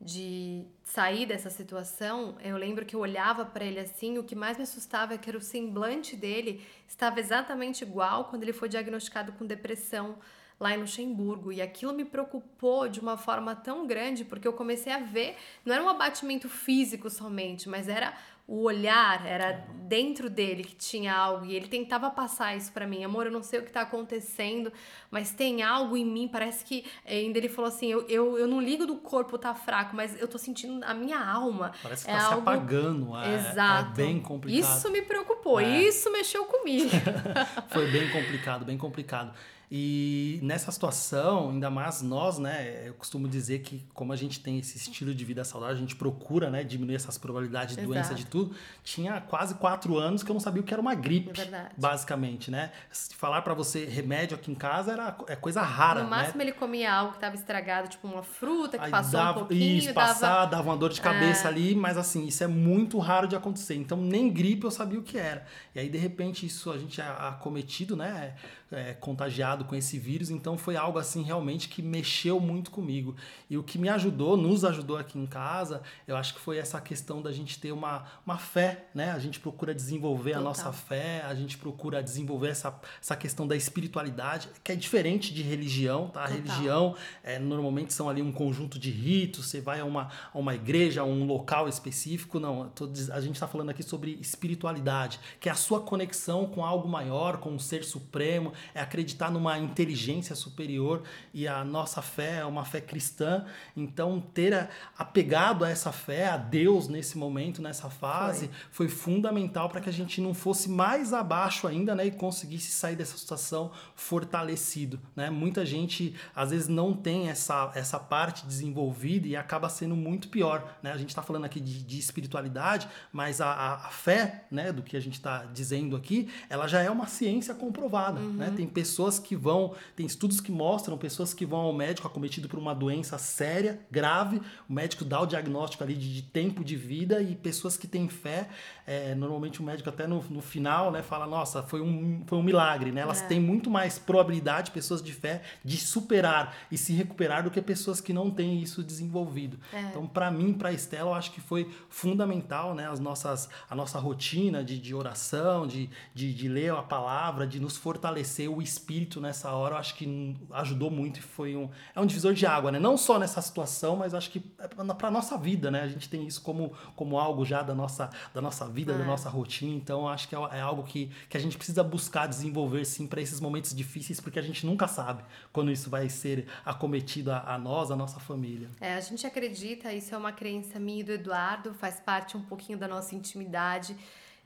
de 0.00 0.66
sair 0.82 1.26
dessa 1.26 1.48
situação, 1.48 2.36
eu 2.42 2.56
lembro 2.56 2.84
que 2.84 2.94
eu 2.94 3.00
olhava 3.00 3.44
para 3.44 3.64
ele 3.64 3.80
assim, 3.80 4.18
o 4.18 4.24
que 4.24 4.34
mais 4.34 4.56
me 4.56 4.62
assustava 4.62 5.14
é 5.14 5.18
que 5.18 5.28
era 5.28 5.38
o 5.38 5.40
semblante 5.40 6.14
dele 6.14 6.64
estava 6.86 7.18
exatamente 7.18 7.82
igual 7.82 8.26
quando 8.26 8.42
ele 8.42 8.52
foi 8.52 8.68
diagnosticado 8.68 9.32
com 9.32 9.46
depressão 9.46 10.18
lá 10.58 10.74
em 10.74 10.78
Luxemburgo. 10.78 11.52
E 11.52 11.60
aquilo 11.62 11.92
me 11.92 12.04
preocupou 12.04 12.88
de 12.88 13.00
uma 13.00 13.16
forma 13.16 13.54
tão 13.54 13.86
grande, 13.86 14.24
porque 14.24 14.46
eu 14.46 14.52
comecei 14.52 14.92
a 14.92 14.98
ver, 14.98 15.36
não 15.64 15.74
era 15.74 15.82
um 15.82 15.88
abatimento 15.88 16.48
físico 16.48 17.08
somente, 17.10 17.68
mas 17.68 17.88
era 17.88 18.16
o 18.48 18.62
olhar 18.62 19.26
era 19.26 19.64
dentro 19.74 20.30
dele 20.30 20.62
que 20.62 20.74
tinha 20.74 21.12
algo 21.12 21.44
e 21.44 21.56
ele 21.56 21.66
tentava 21.66 22.10
passar 22.10 22.56
isso 22.56 22.72
para 22.72 22.86
mim. 22.86 23.02
Amor, 23.02 23.26
eu 23.26 23.32
não 23.32 23.42
sei 23.42 23.58
o 23.58 23.62
que 23.64 23.72
tá 23.72 23.80
acontecendo, 23.80 24.72
mas 25.10 25.32
tem 25.32 25.62
algo 25.62 25.96
em 25.96 26.04
mim. 26.04 26.28
Parece 26.28 26.64
que 26.64 26.84
ainda 27.04 27.38
ele 27.38 27.48
falou 27.48 27.68
assim: 27.68 27.86
eu, 27.88 28.06
eu, 28.08 28.38
eu 28.38 28.46
não 28.46 28.60
ligo 28.60 28.86
do 28.86 28.96
corpo 28.96 29.36
tá 29.36 29.52
fraco, 29.52 29.96
mas 29.96 30.20
eu 30.20 30.28
tô 30.28 30.38
sentindo 30.38 30.84
a 30.84 30.94
minha 30.94 31.18
alma. 31.18 31.72
Parece 31.82 32.04
que 32.04 32.10
é 32.10 32.14
tá 32.14 32.24
algo... 32.24 32.34
se 32.34 32.40
apagando. 32.42 33.16
É, 33.16 33.34
Exato. 33.34 34.00
É 34.00 34.04
bem 34.04 34.20
complicado. 34.20 34.76
Isso 34.76 34.90
me 34.90 35.02
preocupou, 35.02 35.58
é. 35.58 35.82
isso 35.82 36.10
mexeu 36.12 36.44
comigo. 36.44 36.90
Foi 37.68 37.90
bem 37.90 38.08
complicado, 38.10 38.64
bem 38.64 38.78
complicado. 38.78 39.34
E 39.70 40.38
nessa 40.42 40.70
situação, 40.70 41.50
ainda 41.50 41.68
mais 41.68 42.00
nós, 42.00 42.38
né? 42.38 42.86
Eu 42.86 42.94
costumo 42.94 43.28
dizer 43.28 43.60
que, 43.60 43.84
como 43.92 44.12
a 44.12 44.16
gente 44.16 44.38
tem 44.38 44.58
esse 44.60 44.76
estilo 44.76 45.12
de 45.12 45.24
vida 45.24 45.42
saudável, 45.42 45.74
a 45.74 45.78
gente 45.78 45.96
procura 45.96 46.48
né, 46.48 46.62
diminuir 46.62 46.94
essas 46.94 47.18
probabilidades 47.18 47.74
de 47.74 47.80
Exato. 47.80 47.92
doença 47.92 48.14
de 48.14 48.26
tudo. 48.26 48.54
Tinha 48.84 49.20
quase 49.20 49.56
quatro 49.56 49.98
anos 49.98 50.22
que 50.22 50.30
eu 50.30 50.34
não 50.34 50.40
sabia 50.40 50.62
o 50.62 50.64
que 50.64 50.72
era 50.72 50.80
uma 50.80 50.94
gripe, 50.94 51.32
é 51.40 51.70
basicamente, 51.76 52.48
né? 52.48 52.70
Se 52.92 53.14
falar 53.16 53.42
para 53.42 53.54
você 53.54 53.84
remédio 53.84 54.36
aqui 54.36 54.52
em 54.52 54.54
casa 54.54 54.92
era 54.92 55.16
é 55.26 55.34
coisa 55.34 55.62
rara. 55.62 56.04
No 56.04 56.10
máximo 56.10 56.38
né? 56.38 56.44
ele 56.44 56.52
comia 56.52 56.92
algo 56.92 57.10
que 57.10 57.16
estava 57.16 57.34
estragado, 57.34 57.88
tipo 57.88 58.06
uma 58.06 58.22
fruta 58.22 58.78
que 58.78 58.84
Aí 58.84 58.90
passou 58.90 59.18
dava, 59.18 59.30
um 59.30 59.46
pouquinho. 59.46 59.78
Isso, 59.78 59.92
passar, 59.92 60.28
dava... 60.28 60.50
dava 60.50 60.70
uma 60.70 60.76
dor 60.76 60.92
de 60.92 61.00
cabeça 61.00 61.48
é... 61.48 61.50
ali, 61.50 61.74
mas 61.74 61.98
assim, 61.98 62.26
isso 62.26 62.44
é 62.44 62.46
muito 62.46 62.98
raro 62.98 63.26
de 63.26 63.34
acontecer. 63.34 63.74
Então 63.74 63.98
nem 64.00 64.30
gripe 64.30 64.64
eu 64.64 64.70
sabia 64.70 65.00
o 65.00 65.02
que 65.02 65.18
era. 65.18 65.44
E 65.74 65.80
aí, 65.80 65.88
de 65.88 65.98
repente, 65.98 66.46
isso 66.46 66.70
a 66.70 66.78
gente 66.78 67.00
é 67.00 67.04
acometido, 67.04 67.96
né? 67.96 68.34
é, 68.70 68.94
contagiado 68.94 69.55
com 69.64 69.74
esse 69.74 69.98
vírus, 69.98 70.30
então 70.30 70.56
foi 70.56 70.76
algo 70.76 70.98
assim 70.98 71.22
realmente 71.22 71.68
que 71.68 71.82
mexeu 71.82 72.40
muito 72.40 72.70
comigo. 72.70 73.16
E 73.48 73.56
o 73.56 73.62
que 73.62 73.78
me 73.78 73.88
ajudou, 73.88 74.36
nos 74.36 74.64
ajudou 74.64 74.96
aqui 74.96 75.18
em 75.18 75.26
casa, 75.26 75.82
eu 76.06 76.16
acho 76.16 76.34
que 76.34 76.40
foi 76.40 76.58
essa 76.58 76.80
questão 76.80 77.22
da 77.22 77.32
gente 77.32 77.58
ter 77.58 77.72
uma, 77.72 78.04
uma 78.24 78.38
fé, 78.38 78.86
né? 78.94 79.12
A 79.12 79.18
gente 79.18 79.40
procura 79.40 79.74
desenvolver 79.74 80.32
Total. 80.32 80.40
a 80.40 80.44
nossa 80.44 80.72
fé, 80.72 81.22
a 81.22 81.34
gente 81.34 81.56
procura 81.58 82.02
desenvolver 82.02 82.48
essa, 82.48 82.78
essa 83.00 83.16
questão 83.16 83.46
da 83.46 83.56
espiritualidade, 83.56 84.48
que 84.62 84.72
é 84.72 84.76
diferente 84.76 85.32
de 85.32 85.42
religião, 85.42 86.08
tá? 86.08 86.24
A 86.24 86.28
Total. 86.28 86.42
religião 86.42 86.96
é, 87.22 87.38
normalmente 87.38 87.92
são 87.92 88.08
ali 88.08 88.22
um 88.22 88.32
conjunto 88.32 88.78
de 88.78 88.90
ritos, 88.90 89.46
você 89.46 89.60
vai 89.60 89.80
a 89.80 89.84
uma, 89.84 90.10
a 90.32 90.38
uma 90.38 90.54
igreja, 90.54 91.02
a 91.02 91.04
um 91.04 91.24
local 91.24 91.68
específico, 91.68 92.38
não, 92.40 92.68
tô, 92.70 92.84
a 93.12 93.20
gente 93.20 93.34
está 93.34 93.46
falando 93.46 93.70
aqui 93.70 93.82
sobre 93.82 94.18
espiritualidade, 94.20 95.20
que 95.40 95.48
é 95.48 95.52
a 95.52 95.54
sua 95.54 95.80
conexão 95.80 96.46
com 96.46 96.64
algo 96.64 96.88
maior, 96.88 97.38
com 97.38 97.50
um 97.50 97.58
ser 97.58 97.84
supremo, 97.84 98.52
é 98.74 98.80
acreditar 98.80 99.30
numa 99.30 99.45
inteligência 99.58 100.34
superior 100.34 101.02
e 101.34 101.46
a 101.46 101.62
nossa 101.64 102.00
fé 102.00 102.38
é 102.38 102.44
uma 102.44 102.64
fé 102.64 102.80
cristã. 102.80 103.44
Então, 103.76 104.20
ter 104.20 104.68
apegado 104.96 105.64
a 105.64 105.70
essa 105.70 105.92
fé, 105.92 106.28
a 106.28 106.36
Deus 106.36 106.88
nesse 106.88 107.18
momento, 107.18 107.60
nessa 107.60 107.90
fase, 107.90 108.50
foi, 108.70 108.86
foi 108.86 109.06
fundamental 109.06 109.68
para 109.68 109.80
que 109.80 109.88
a 109.88 109.92
gente 109.92 110.20
não 110.20 110.34
fosse 110.34 110.68
mais 110.68 111.12
abaixo 111.12 111.66
ainda 111.66 111.94
né, 111.94 112.06
e 112.06 112.10
conseguisse 112.10 112.72
sair 112.72 112.96
dessa 112.96 113.16
situação 113.16 113.70
fortalecido. 113.94 114.98
Né? 115.14 115.30
Muita 115.30 115.64
gente, 115.64 116.14
às 116.34 116.50
vezes, 116.50 116.68
não 116.68 116.92
tem 116.92 117.28
essa, 117.28 117.70
essa 117.74 117.98
parte 117.98 118.46
desenvolvida 118.46 119.28
e 119.28 119.36
acaba 119.36 119.68
sendo 119.68 119.94
muito 119.94 120.28
pior. 120.28 120.76
Né? 120.82 120.92
A 120.92 120.96
gente 120.96 121.10
está 121.10 121.22
falando 121.22 121.44
aqui 121.44 121.60
de, 121.60 121.82
de 121.82 121.98
espiritualidade, 121.98 122.88
mas 123.12 123.40
a, 123.40 123.46
a, 123.46 123.74
a, 123.86 123.90
fé 123.90 124.46
né, 124.50 124.72
do 124.72 124.82
que 124.82 124.96
a 124.96 125.00
gente 125.00 125.14
está 125.14 125.44
dizendo 125.44 125.94
aqui, 125.94 126.28
ela 126.48 126.66
já 126.66 126.82
é 126.82 126.90
uma 126.90 127.06
ciência 127.06 127.54
comprovada. 127.54 128.18
Né? 128.18 128.26
Uhum. 128.26 128.32
Né? 128.32 128.52
Tem 128.56 128.66
pessoas 128.66 129.18
que 129.18 129.35
vão, 129.38 129.74
tem 129.94 130.06
estudos 130.06 130.40
que 130.40 130.50
mostram 130.50 130.96
pessoas 130.98 131.32
que 131.34 131.44
vão 131.44 131.60
ao 131.60 131.72
médico 131.72 132.06
acometido 132.06 132.48
por 132.48 132.58
uma 132.58 132.74
doença 132.74 133.18
séria, 133.18 133.80
grave, 133.90 134.40
o 134.68 134.72
médico 134.72 135.04
dá 135.04 135.20
o 135.20 135.26
diagnóstico 135.26 135.82
ali 135.82 135.94
de, 135.94 136.14
de 136.14 136.22
tempo 136.22 136.64
de 136.64 136.76
vida 136.76 137.20
e 137.22 137.34
pessoas 137.34 137.76
que 137.76 137.86
têm 137.86 138.08
fé, 138.08 138.48
é, 138.86 139.14
normalmente 139.14 139.60
o 139.60 139.64
médico 139.64 139.88
até 139.88 140.06
no, 140.06 140.22
no 140.30 140.40
final, 140.40 140.90
né, 140.90 141.02
fala, 141.02 141.26
nossa, 141.26 141.62
foi 141.62 141.80
um, 141.80 142.22
foi 142.26 142.38
um 142.38 142.42
milagre, 142.42 142.92
né? 142.92 143.00
Elas 143.00 143.22
é. 143.22 143.26
têm 143.26 143.40
muito 143.40 143.68
mais 143.70 143.98
probabilidade, 143.98 144.70
pessoas 144.70 145.02
de 145.02 145.12
fé, 145.12 145.42
de 145.64 145.76
superar 145.76 146.56
e 146.70 146.78
se 146.78 146.92
recuperar 146.92 147.42
do 147.42 147.50
que 147.50 147.60
pessoas 147.60 148.00
que 148.00 148.12
não 148.12 148.30
têm 148.30 148.62
isso 148.62 148.82
desenvolvido. 148.82 149.58
É. 149.72 149.80
Então, 149.82 150.06
para 150.06 150.30
mim, 150.30 150.52
para 150.52 150.72
Estela, 150.72 151.10
eu 151.10 151.14
acho 151.14 151.32
que 151.32 151.40
foi 151.40 151.70
fundamental, 151.88 152.74
né, 152.74 152.88
as 152.88 153.00
nossas, 153.00 153.48
a 153.68 153.74
nossa 153.74 153.98
rotina 153.98 154.62
de, 154.62 154.78
de 154.78 154.94
oração, 154.94 155.66
de, 155.66 155.90
de, 156.14 156.32
de 156.32 156.48
ler 156.48 156.72
a 156.72 156.82
palavra, 156.82 157.46
de 157.46 157.60
nos 157.60 157.76
fortalecer 157.76 158.50
o 158.50 158.62
espírito 158.62 159.20
nessa 159.26 159.50
hora, 159.52 159.74
eu 159.74 159.78
acho 159.78 159.94
que 159.94 160.36
ajudou 160.52 160.90
muito 160.90 161.18
e 161.18 161.22
foi 161.22 161.54
um 161.56 161.68
é 161.94 162.00
um 162.00 162.06
divisor 162.06 162.32
de 162.32 162.46
água, 162.46 162.72
né? 162.72 162.78
Não 162.78 162.96
só 162.96 163.18
nessa 163.18 163.40
situação, 163.42 163.96
mas 163.96 164.14
acho 164.14 164.30
que 164.30 164.42
é 164.58 164.68
para 164.68 165.10
nossa 165.10 165.36
vida, 165.36 165.70
né? 165.70 165.82
A 165.82 165.88
gente 165.88 166.08
tem 166.08 166.26
isso 166.26 166.40
como, 166.42 166.72
como 166.94 167.18
algo 167.18 167.44
já 167.44 167.62
da 167.62 167.74
nossa 167.74 168.10
da 168.32 168.40
nossa 168.40 168.66
vida, 168.68 168.92
é. 168.92 168.98
da 168.98 169.04
nossa 169.04 169.28
rotina. 169.28 169.74
Então 169.74 170.08
acho 170.08 170.28
que 170.28 170.34
é, 170.34 170.38
é, 170.52 170.60
algo 170.60 170.82
que, 170.82 171.10
que 171.28 171.36
a 171.36 171.40
gente 171.40 171.56
precisa 171.56 171.82
buscar 171.82 172.26
desenvolver 172.26 172.84
sim 172.84 173.06
para 173.06 173.20
esses 173.20 173.40
momentos 173.40 173.74
difíceis, 173.74 174.20
porque 174.20 174.38
a 174.38 174.42
gente 174.42 174.64
nunca 174.64 174.88
sabe 174.88 175.22
quando 175.52 175.70
isso 175.70 175.90
vai 175.90 176.08
ser 176.08 176.46
acometido 176.64 177.30
a, 177.30 177.54
a 177.54 177.58
nós, 177.58 177.90
a 177.90 177.96
nossa 177.96 178.20
família. 178.20 178.68
É, 178.80 178.94
a 178.94 179.00
gente 179.00 179.26
acredita, 179.26 179.92
isso 179.92 180.14
é 180.14 180.18
uma 180.18 180.32
crença 180.32 180.78
minha 180.78 181.00
e 181.00 181.04
do 181.04 181.12
Eduardo, 181.12 181.74
faz 181.74 182.00
parte 182.00 182.36
um 182.36 182.42
pouquinho 182.42 182.78
da 182.78 182.88
nossa 182.88 183.14
intimidade. 183.14 183.96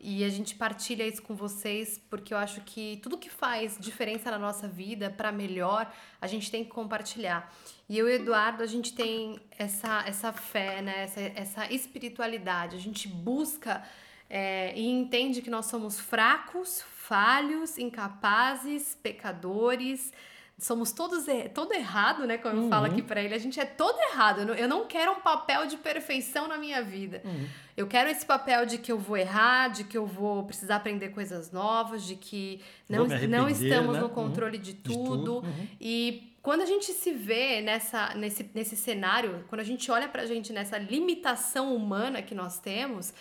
E 0.03 0.25
a 0.25 0.31
gente 0.31 0.55
partilha 0.55 1.07
isso 1.07 1.21
com 1.21 1.35
vocês 1.35 2.01
porque 2.09 2.33
eu 2.33 2.39
acho 2.39 2.63
que 2.63 2.99
tudo 3.03 3.19
que 3.19 3.29
faz 3.29 3.77
diferença 3.79 4.31
na 4.31 4.39
nossa 4.39 4.67
vida 4.67 5.11
para 5.11 5.31
melhor, 5.31 5.93
a 6.19 6.27
gente 6.27 6.51
tem 6.51 6.65
que 6.65 6.71
compartilhar. 6.71 7.53
E 7.87 7.99
eu 7.99 8.09
e 8.09 8.15
Eduardo, 8.15 8.63
a 8.63 8.67
gente 8.67 8.95
tem 8.95 9.39
essa, 9.59 10.03
essa 10.07 10.33
fé, 10.33 10.81
né? 10.81 11.03
essa, 11.03 11.21
essa 11.21 11.73
espiritualidade. 11.73 12.77
A 12.77 12.81
gente 12.81 13.07
busca 13.07 13.85
é, 14.31 14.73
e 14.75 14.87
entende 14.89 15.43
que 15.43 15.51
nós 15.51 15.67
somos 15.67 16.01
fracos, 16.01 16.83
falhos, 16.83 17.77
incapazes, 17.77 18.97
pecadores, 19.03 20.13
somos 20.61 20.93
todos 20.93 21.27
er 21.27 21.49
todo 21.49 21.73
errado, 21.73 22.27
né? 22.27 22.37
Como 22.39 22.65
eu 22.65 22.69
falo 22.69 22.87
Uhum. 22.87 22.93
aqui 22.93 23.03
pra 23.03 23.21
ele, 23.21 23.35
a 23.35 23.39
gente 23.39 23.59
é 23.59 23.65
todo 23.65 23.99
errado. 24.13 24.41
Eu 24.43 24.47
não, 24.47 24.55
eu 24.55 24.69
não 24.69 24.87
quero 24.87 25.11
um 25.13 25.21
papel 25.21 25.67
de 25.67 25.77
perfeição 25.79 26.47
na 26.47 26.57
minha 26.59 26.83
vida. 26.83 27.21
Uhum. 27.25 27.47
Eu 27.77 27.87
quero 27.87 28.09
esse 28.11 28.25
papel 28.27 28.67
de 28.67 28.77
que 28.79 28.93
eu 28.93 28.99
vou 28.99 29.17
errar, 29.17 29.69
de 29.69 29.85
que 29.85 29.97
eu 29.97 30.07
vou 30.07 30.45
precisar 30.45 30.77
aprender 30.77 31.09
coisas 31.09 31.51
novas, 31.51 32.05
de 32.05 32.15
que 32.15 32.61
não, 32.89 33.07
não 33.07 33.49
estamos 33.49 33.95
né? 33.95 34.01
no 34.01 34.07
Uhum. 34.09 34.15
controle 34.15 34.59
de 34.59 34.75
De 34.75 34.83
tudo. 34.83 35.17
tudo, 35.41 35.47
uhum. 35.47 35.67
E 35.81 36.35
quando 36.43 36.61
a 36.63 36.67
gente 36.67 36.93
se 36.93 37.11
vê 37.13 37.61
nessa, 37.61 38.15
nesse, 38.15 38.51
nesse 38.55 38.77
cenário, 38.77 39.45
quando 39.49 39.61
a 39.63 39.65
gente 39.65 39.91
olha 39.91 40.09
pra 40.09 40.25
gente 40.27 40.53
nessa 40.53 40.79
limitação 40.79 41.75
humana 41.75 42.23
que 42.23 42.35
nós 42.35 42.59
temos, 42.59 43.13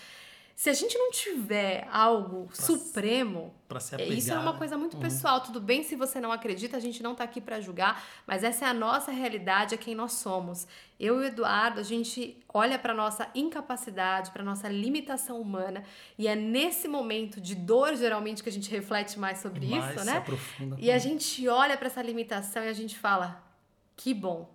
se 0.60 0.70
a 0.70 0.74
gente 0.74 0.98
não 0.98 1.10
tiver 1.10 1.88
algo 1.90 2.50
supremo, 2.54 3.54
Pra 3.66 3.80
se 3.80 3.96
é. 3.96 4.06
Isso 4.10 4.34
é 4.34 4.38
uma 4.38 4.58
coisa 4.58 4.78
muito 4.78 4.96
Uhum. 4.96 5.00
pessoal. 5.00 5.40
Tudo 5.40 5.62
bem 5.62 5.84
se 5.84 5.96
você 5.96 6.20
não 6.20 6.34
acredita, 6.34 6.76
a 6.76 6.82
gente 6.82 7.02
não 7.02 7.16
tá 7.16 7.24
aqui 7.24 7.40
pra 7.40 7.62
julgar, 7.62 8.04
mas 8.28 8.44
essa 8.44 8.66
é 8.66 8.68
a 8.68 8.74
nossa 8.74 9.10
realidade, 9.10 9.74
é 9.74 9.78
quem 9.78 9.96
nós 9.96 10.12
somos. 10.14 10.68
Eu 11.00 11.22
e 11.22 11.24
o 11.24 11.28
Eduardo, 11.28 11.80
a 11.80 11.84
gente 11.84 12.36
olha 12.54 12.78
pra 12.78 12.94
nossa 12.94 13.30
incapacidade, 13.34 14.32
pra 14.32 14.44
nossa 14.44 14.68
limitação 14.68 15.40
humana, 15.40 15.82
e 16.18 16.28
é 16.28 16.36
nesse 16.36 16.90
momento 16.90 17.40
de 17.40 17.56
dor, 17.56 17.96
geralmente, 17.96 18.44
que 18.44 18.50
a 18.50 18.52
gente 18.52 18.70
reflete 18.70 19.18
mais 19.18 19.38
sobre 19.40 19.66
Mais 19.66 19.96
isso, 19.96 20.04
né? 20.04 20.18
aprofunda. 20.18 20.76
E 20.78 20.92
a 20.92 20.98
gente 20.98 21.48
olha 21.48 21.78
pra 21.78 21.88
essa 21.88 22.02
limitação 22.02 22.66
e 22.66 22.68
a 22.68 22.74
gente 22.74 22.98
fala: 23.00 23.42
que 23.96 24.14
bom 24.14 24.54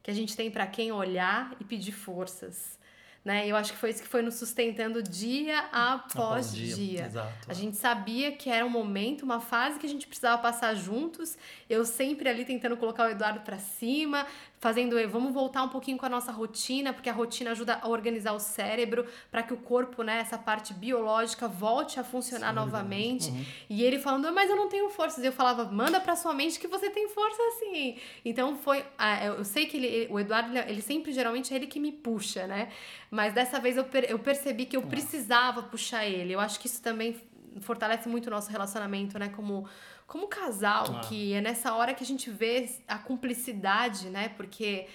que 0.00 0.12
a 0.12 0.14
gente 0.14 0.36
tem 0.36 0.48
pra 0.48 0.64
quem 0.64 0.92
olhar 0.92 1.56
e 1.58 1.64
pedir 1.64 1.90
forças. 1.90 2.78
Né? 3.24 3.48
Eu 3.48 3.56
acho 3.56 3.72
que 3.72 3.78
foi 3.78 3.88
isso 3.88 4.02
que 4.02 4.08
foi 4.08 4.20
nos 4.20 4.34
sustentando 4.34 5.02
dia 5.02 5.60
após 5.72 6.52
dia. 6.52 7.06
Exato. 7.06 7.32
A 7.48 7.54
gente 7.54 7.76
sabia 7.76 8.32
que 8.32 8.50
era 8.50 8.66
um 8.66 8.68
momento, 8.68 9.22
uma 9.22 9.40
fase 9.40 9.78
que 9.78 9.86
a 9.86 9.88
gente 9.88 10.06
precisava 10.06 10.42
passar 10.42 10.74
juntos. 10.74 11.38
Eu 11.68 11.86
sempre 11.86 12.28
ali 12.28 12.44
tentando 12.44 12.76
colocar 12.76 13.06
o 13.06 13.10
Eduardo 13.10 13.40
pra 13.40 13.58
cima, 13.58 14.26
fazendo, 14.64 14.96
vamos 15.10 15.34
voltar 15.34 15.62
um 15.62 15.68
pouquinho 15.68 15.98
com 15.98 16.06
a 16.06 16.08
nossa 16.08 16.32
rotina, 16.32 16.90
porque 16.94 17.10
a 17.10 17.12
rotina 17.12 17.50
ajuda 17.50 17.78
a 17.82 17.86
organizar 17.86 18.32
o 18.32 18.40
cérebro 18.40 19.04
para 19.30 19.42
que 19.42 19.52
o 19.52 19.58
corpo, 19.58 20.02
né, 20.02 20.20
essa 20.20 20.38
parte 20.38 20.72
biológica 20.72 21.46
volte 21.46 22.00
a 22.00 22.04
funcionar 22.04 22.48
Se 22.48 22.54
novamente. 22.54 23.26
organiza. 23.28 23.50
Uhum. 23.50 23.66
E 23.68 23.84
ele 23.84 23.98
falando, 23.98 24.32
mas 24.32 24.48
eu 24.48 24.56
não 24.56 24.70
tenho 24.70 24.88
forças. 24.88 25.22
E 25.22 25.26
eu 25.26 25.32
falava, 25.32 25.64
manda 25.70 26.00
pra 26.00 26.16
sua 26.16 26.32
mente 26.32 26.58
que 26.58 26.66
você 26.66 26.88
tem 26.88 27.10
força 27.10 27.42
sim. 27.60 27.98
Então 28.24 28.56
foi. 28.56 28.82
Eu 29.26 29.44
sei 29.44 29.66
que 29.66 29.76
ele, 29.76 30.08
o 30.10 30.18
Eduardo, 30.18 30.48
ele- 30.56 30.70
ele 30.70 30.80
sempre, 30.80 31.12
geralmente, 31.12 31.52
é 31.52 31.56
ele 31.58 31.66
que 31.66 31.78
me 31.78 31.92
puxa, 31.92 32.46
né? 32.46 32.70
Mas 33.10 33.34
dessa 33.34 33.60
vez 33.60 33.76
eu, 33.76 33.84
per- 33.84 34.06
eu 34.08 34.18
percebi 34.18 34.64
que 34.64 34.78
eu 34.78 34.82
precisava 34.82 35.62
puxar 35.62 36.06
ele. 36.06 36.32
Eu 36.32 36.40
acho 36.40 36.58
que 36.58 36.66
isso 36.68 36.80
também 36.80 37.14
fortalece 37.60 38.08
muito 38.08 38.26
o 38.26 38.30
nosso 38.30 38.50
relacionamento, 38.50 39.18
né? 39.18 39.28
Como, 39.30 39.68
como 40.06 40.26
casal, 40.28 40.86
Ah. 40.96 41.00
que 41.00 41.32
é 41.34 41.40
nessa 41.40 41.74
hora 41.74 41.94
que 41.94 42.02
a 42.02 42.06
gente 42.06 42.30
vê 42.30 42.68
a 42.86 42.98
cumplicidade, 42.98 44.08
né? 44.08 44.28
Porque 44.30 44.86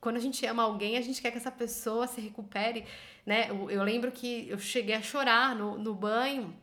quando 0.00 0.16
a 0.16 0.20
gente 0.20 0.44
ama 0.46 0.62
alguém, 0.62 0.96
a 0.96 1.00
gente 1.00 1.20
quer 1.20 1.30
que 1.30 1.38
essa 1.38 1.50
pessoa 1.50 2.06
se 2.06 2.20
recupere, 2.20 2.84
né? 3.26 3.46
Eu, 3.50 3.70
eu 3.70 3.82
lembro 3.82 4.10
que 4.12 4.48
eu 4.48 4.58
cheguei 4.58 4.94
a 4.94 5.02
chorar 5.02 5.54
no, 5.54 5.78
no 5.78 5.94
banho 5.94 6.54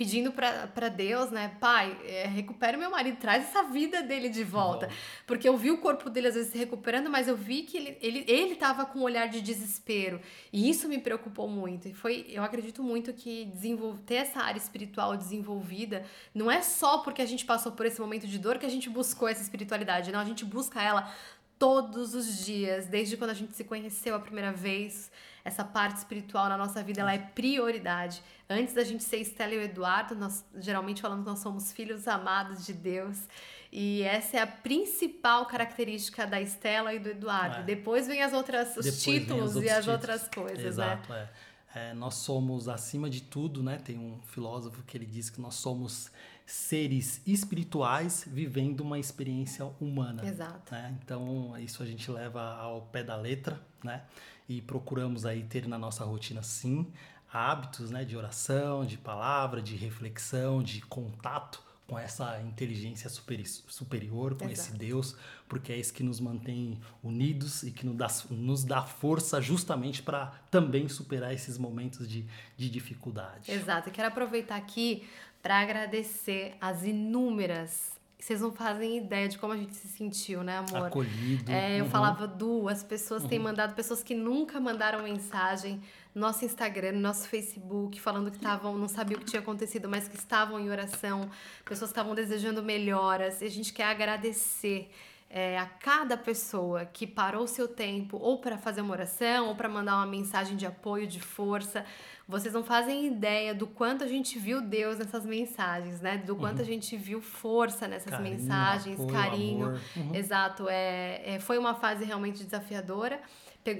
pedindo 0.00 0.32
pra 0.32 0.66
pra 0.66 0.88
Deus, 0.88 1.30
né? 1.30 1.54
Pai, 1.60 1.94
é, 2.06 2.26
recupera 2.26 2.78
meu 2.78 2.90
marido, 2.90 3.18
traz 3.18 3.44
essa 3.44 3.64
vida 3.64 4.02
dele 4.02 4.30
de 4.30 4.42
volta. 4.42 4.86
volta. 4.86 4.88
Porque 5.26 5.46
eu 5.46 5.58
vi 5.58 5.70
o 5.70 5.76
corpo 5.76 6.08
dele 6.08 6.28
às 6.28 6.34
vezes 6.34 6.52
se 6.52 6.56
recuperando, 6.56 7.10
mas 7.10 7.28
eu 7.28 7.36
vi 7.36 7.64
que 7.64 7.76
ele, 7.76 7.98
ele, 8.00 8.24
ele 8.26 8.54
tava 8.54 8.86
com 8.86 9.00
um 9.00 9.02
olhar 9.02 9.28
de 9.28 9.42
desespero. 9.42 10.18
E 10.50 10.70
isso 10.70 10.88
me 10.88 10.96
preocupou 10.96 11.50
muito. 11.50 11.86
E 11.86 11.92
foi, 11.92 12.24
eu 12.30 12.42
acredito 12.42 12.82
muito 12.82 13.12
que 13.12 13.44
desenvolver, 13.44 14.00
ter 14.06 14.14
essa 14.14 14.40
área 14.40 14.58
espiritual 14.58 15.18
desenvolvida 15.18 16.02
não 16.34 16.50
é 16.50 16.62
só 16.62 16.98
porque 16.98 17.20
a 17.20 17.26
gente 17.26 17.44
passou 17.44 17.72
por 17.72 17.84
esse 17.84 18.00
momento 18.00 18.26
de 18.26 18.38
dor 18.38 18.56
que 18.56 18.64
a 18.64 18.70
gente 18.70 18.88
buscou 18.88 19.28
essa 19.28 19.42
espiritualidade. 19.42 20.10
Não, 20.10 20.20
a 20.20 20.24
gente 20.24 20.46
busca 20.46 20.80
ela 20.80 21.14
todos 21.58 22.14
os 22.14 22.42
dias, 22.46 22.86
desde 22.86 23.18
quando 23.18 23.32
a 23.32 23.34
gente 23.34 23.54
se 23.54 23.64
conheceu 23.64 24.14
a 24.14 24.18
primeira 24.18 24.50
vez. 24.50 25.10
Essa 25.44 25.64
parte 25.64 25.96
espiritual 25.96 26.48
na 26.48 26.56
nossa 26.56 26.82
vida, 26.82 27.00
ela 27.00 27.14
é 27.14 27.18
prioridade. 27.18 28.22
Antes 28.48 28.74
da 28.74 28.84
gente 28.84 29.02
ser 29.04 29.18
Estela 29.18 29.54
e 29.54 29.58
o 29.58 29.62
Eduardo, 29.62 30.14
nós 30.14 30.44
geralmente 30.56 31.00
falamos 31.00 31.24
que 31.24 31.30
nós 31.30 31.38
somos 31.38 31.72
filhos 31.72 32.06
amados 32.06 32.66
de 32.66 32.72
Deus. 32.72 33.28
E 33.72 34.02
essa 34.02 34.38
é 34.38 34.40
a 34.40 34.46
principal 34.46 35.46
característica 35.46 36.26
da 36.26 36.40
Estela 36.40 36.92
e 36.92 36.98
do 36.98 37.10
Eduardo. 37.10 37.58
É. 37.58 37.62
Depois 37.62 38.06
vem 38.06 38.22
as 38.22 38.32
outras, 38.32 38.76
os 38.76 38.84
Depois 38.84 39.02
títulos 39.02 39.56
os 39.56 39.62
e 39.62 39.68
as 39.68 39.84
títulos. 39.84 39.88
outras 39.88 40.28
coisas, 40.28 40.76
né? 40.76 40.92
Exato, 40.94 41.12
é. 41.12 41.28
É, 41.72 41.94
nós 41.94 42.14
somos, 42.14 42.68
acima 42.68 43.08
de 43.08 43.22
tudo, 43.22 43.62
né? 43.62 43.78
Tem 43.78 43.96
um 43.96 44.20
filósofo 44.22 44.82
que 44.82 44.96
ele 44.96 45.06
diz 45.06 45.30
que 45.30 45.40
nós 45.40 45.54
somos 45.54 46.10
seres 46.50 47.22
espirituais 47.26 48.24
vivendo 48.26 48.80
uma 48.80 48.98
experiência 48.98 49.64
humana. 49.80 50.26
Exato. 50.26 50.72
né? 50.72 50.98
Então, 51.04 51.56
isso 51.58 51.82
a 51.82 51.86
gente 51.86 52.10
leva 52.10 52.42
ao 52.56 52.82
pé 52.82 53.02
da 53.04 53.16
letra, 53.16 53.60
né? 53.84 54.02
E 54.48 54.60
procuramos 54.60 55.24
aí 55.24 55.44
ter 55.44 55.68
na 55.68 55.78
nossa 55.78 56.04
rotina, 56.04 56.42
sim, 56.42 56.86
hábitos, 57.32 57.90
né? 57.90 58.04
De 58.04 58.16
oração, 58.16 58.84
de 58.84 58.98
palavra, 58.98 59.62
de 59.62 59.76
reflexão, 59.76 60.62
de 60.62 60.80
contato 60.82 61.62
com 61.86 61.98
essa 61.98 62.40
inteligência 62.42 63.10
superi- 63.10 63.44
superior, 63.44 64.36
com 64.36 64.44
esse 64.48 64.68
Exato. 64.68 64.78
Deus, 64.78 65.16
porque 65.48 65.72
é 65.72 65.76
isso 65.76 65.92
que 65.92 66.04
nos 66.04 66.20
mantém 66.20 66.80
unidos 67.02 67.64
e 67.64 67.72
que 67.72 67.84
nos 67.84 67.96
dá, 67.96 68.06
nos 68.30 68.62
dá 68.64 68.82
força 68.82 69.40
justamente 69.40 70.00
para 70.00 70.26
também 70.52 70.88
superar 70.88 71.34
esses 71.34 71.58
momentos 71.58 72.08
de, 72.08 72.24
de 72.56 72.70
dificuldade. 72.70 73.50
Exato. 73.50 73.88
Eu 73.88 73.92
quero 73.92 74.06
aproveitar 74.06 74.54
aqui 74.56 75.04
para 75.42 75.58
agradecer 75.60 76.54
as 76.60 76.84
inúmeras. 76.84 77.98
Vocês 78.18 78.42
não 78.42 78.52
fazem 78.52 78.98
ideia 78.98 79.28
de 79.28 79.38
como 79.38 79.54
a 79.54 79.56
gente 79.56 79.74
se 79.74 79.88
sentiu, 79.88 80.42
né, 80.42 80.58
amor? 80.58 80.88
Acolhido. 80.88 81.50
É, 81.50 81.80
eu 81.80 81.84
uhum. 81.84 81.90
falava 81.90 82.26
duas 82.26 82.82
pessoas 82.82 83.24
têm 83.24 83.38
mandado, 83.38 83.74
pessoas 83.74 84.02
que 84.02 84.14
nunca 84.14 84.60
mandaram 84.60 85.02
mensagem 85.02 85.80
no 86.14 86.20
nosso 86.20 86.44
Instagram, 86.44 86.92
no 86.92 87.00
nosso 87.00 87.26
Facebook, 87.28 87.98
falando 87.98 88.30
que 88.30 88.36
estavam, 88.36 88.76
não 88.76 88.88
sabiam 88.88 89.18
o 89.18 89.24
que 89.24 89.30
tinha 89.30 89.40
acontecido, 89.40 89.88
mas 89.88 90.06
que 90.06 90.16
estavam 90.16 90.60
em 90.60 90.68
oração, 90.68 91.30
pessoas 91.64 91.90
estavam 91.90 92.14
desejando 92.14 92.62
melhoras. 92.62 93.40
E 93.40 93.46
a 93.46 93.50
gente 93.50 93.72
quer 93.72 93.84
agradecer 93.84 94.90
é, 95.32 95.56
a 95.56 95.66
cada 95.66 96.16
pessoa 96.16 96.84
que 96.84 97.06
parou 97.06 97.46
seu 97.46 97.68
tempo 97.68 98.16
ou 98.16 98.38
para 98.38 98.58
fazer 98.58 98.80
uma 98.80 98.90
oração 98.90 99.46
ou 99.46 99.54
para 99.54 99.68
mandar 99.68 99.94
uma 99.94 100.06
mensagem 100.06 100.56
de 100.56 100.66
apoio, 100.66 101.06
de 101.06 101.20
força. 101.20 101.84
Vocês 102.26 102.52
não 102.52 102.64
fazem 102.64 103.06
ideia 103.06 103.54
do 103.54 103.66
quanto 103.66 104.02
a 104.02 104.08
gente 104.08 104.40
viu 104.40 104.60
Deus 104.60 104.98
nessas 104.98 105.24
mensagens, 105.24 106.00
né? 106.00 106.18
Do 106.18 106.34
quanto 106.34 106.60
a 106.60 106.64
gente 106.64 106.96
viu 106.96 107.20
força 107.20 107.86
nessas 107.86 108.10
Carinho, 108.10 108.30
mensagens, 108.30 109.00
apoio, 109.00 109.12
carinho. 109.12 109.80
Uhum. 109.96 110.14
Exato, 110.14 110.68
é, 110.68 111.22
é, 111.24 111.40
foi 111.40 111.58
uma 111.58 111.74
fase 111.74 112.04
realmente 112.04 112.42
desafiadora, 112.42 113.20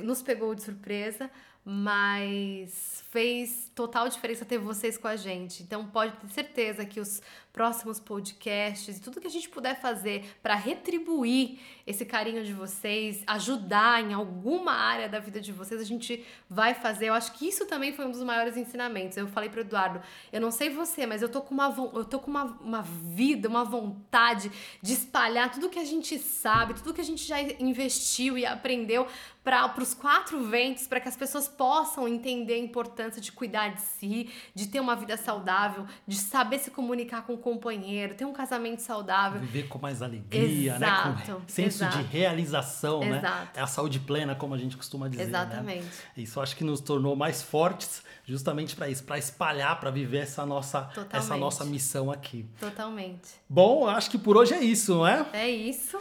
nos 0.05 0.23
pegou 0.23 0.55
de 0.55 0.63
surpresa, 0.63 1.31
mas 1.65 3.05
fez 3.11 3.71
total 3.75 4.09
diferença 4.09 4.45
ter 4.45 4.59
vocês 4.59 4.97
com 4.97 5.09
a 5.09 5.17
gente. 5.17 5.63
Então 5.63 5.87
pode 5.87 6.13
ter 6.13 6.29
certeza 6.29 6.85
que 6.85 7.01
os 7.01 7.21
próximos 7.53 7.99
podcasts 7.99 8.97
e 8.97 9.01
tudo 9.01 9.21
que 9.21 9.27
a 9.27 9.31
gente 9.31 9.49
puder 9.49 9.81
fazer 9.81 10.25
para 10.43 10.55
retribuir 10.55 11.59
esse 11.87 12.05
carinho 12.05 12.45
de 12.45 12.53
vocês, 12.53 13.23
ajudar 13.27 14.03
em 14.03 14.13
alguma 14.13 14.73
área 14.73 15.09
da 15.09 15.19
vida 15.19 15.41
de 15.41 15.53
vocês, 15.53 15.81
a 15.81 15.85
gente 15.85 16.25
vai 16.49 16.75
fazer. 16.75 17.07
Eu 17.07 17.15
acho 17.15 17.33
que 17.33 17.49
isso 17.49 17.67
também 17.67 17.93
foi 17.93 18.07
um 18.07 18.11
dos 18.11 18.23
maiores 18.23 18.57
ensinamentos. 18.57 19.17
Eu 19.17 19.27
falei 19.27 19.49
pro 19.49 19.61
Eduardo, 19.61 20.01
eu 20.33 20.41
não 20.41 20.51
sei 20.51 20.71
você, 20.71 21.07
mas 21.07 21.23
eu 21.23 21.29
tô 21.29 21.41
com 21.41 21.53
uma, 21.53 21.75
eu 21.95 22.05
tô 22.05 22.21
com 22.21 22.31
uma, 22.31 22.45
uma 22.61 22.83
vida, 22.83 23.49
uma 23.49 23.65
vontade 23.65 24.51
de 24.81 24.93
espalhar 24.93 25.51
tudo 25.51 25.69
que 25.69 25.79
a 25.79 25.85
gente 25.85 26.19
sabe, 26.19 26.75
tudo 26.75 26.95
que 26.95 27.01
a 27.01 27.05
gente 27.05 27.25
já 27.25 27.41
investiu 27.41 28.39
e 28.39 28.47
aprendeu 28.47 29.07
para 29.43 29.83
os 29.83 29.95
quatro 29.95 30.43
ventos, 30.45 30.87
para 30.87 31.01
que 31.01 31.09
as 31.09 31.17
pessoas 31.17 31.49
possam 31.49 32.07
entender 32.07 32.55
a 32.55 32.59
importância 32.59 33.21
de 33.21 33.33
cuidar 33.33 33.75
de 33.75 33.81
si, 33.81 34.31
de 34.55 34.69
ter 34.69 34.81
uma 34.81 34.95
vida 34.95 35.17
saudável, 35.17 35.87
de 36.07 36.17
saber 36.17 36.59
se 36.59 36.71
comunicar 36.71 37.23
com 37.23 37.37
companheiro, 37.41 38.15
ter 38.15 38.25
um 38.25 38.33
casamento 38.33 38.81
saudável. 38.81 39.41
Viver 39.41 39.67
com 39.69 39.79
mais 39.79 40.01
alegria, 40.03 40.79
né? 40.79 40.87
Exato, 40.87 41.33
Com 41.35 41.49
senso 41.49 41.83
exato. 41.83 41.99
de 41.99 42.05
realização, 42.05 43.01
né? 43.01 43.19
Exato. 43.19 43.59
É 43.59 43.63
a 43.63 43.67
saúde 43.67 43.99
plena, 43.99 44.35
como 44.37 44.55
a 44.55 44.59
gente 44.59 44.77
costuma 44.77 45.09
dizer. 45.09 45.25
né? 45.25 45.29
Exatamente. 45.29 45.87
Isso 46.17 46.39
eu 46.39 46.43
acho 46.43 46.55
que 46.57 46.63
nos 46.63 46.81
tornou 46.81 47.17
mais 47.17 47.43
fortes 47.43 48.03
justamente 48.25 48.77
para 48.77 48.89
isso, 48.89 49.03
para 49.03 49.19
espalhar, 49.19 49.81
para 49.81 49.91
viver 49.91 50.19
essa 50.19 50.47
nossa, 50.47 50.89
essa 51.13 51.37
nossa 51.37 51.65
missão 51.65 52.11
aqui. 52.13 52.47
Totalmente. 52.61 53.29
Bom, 53.49 53.89
acho 53.89 54.09
que 54.11 54.19
por 54.19 54.37
hoje 54.37 54.55
é 54.55 54.61
isso, 54.63 54.95
não 54.95 55.07
é? 55.07 55.27
É 55.33 55.51
isso. 55.51 55.99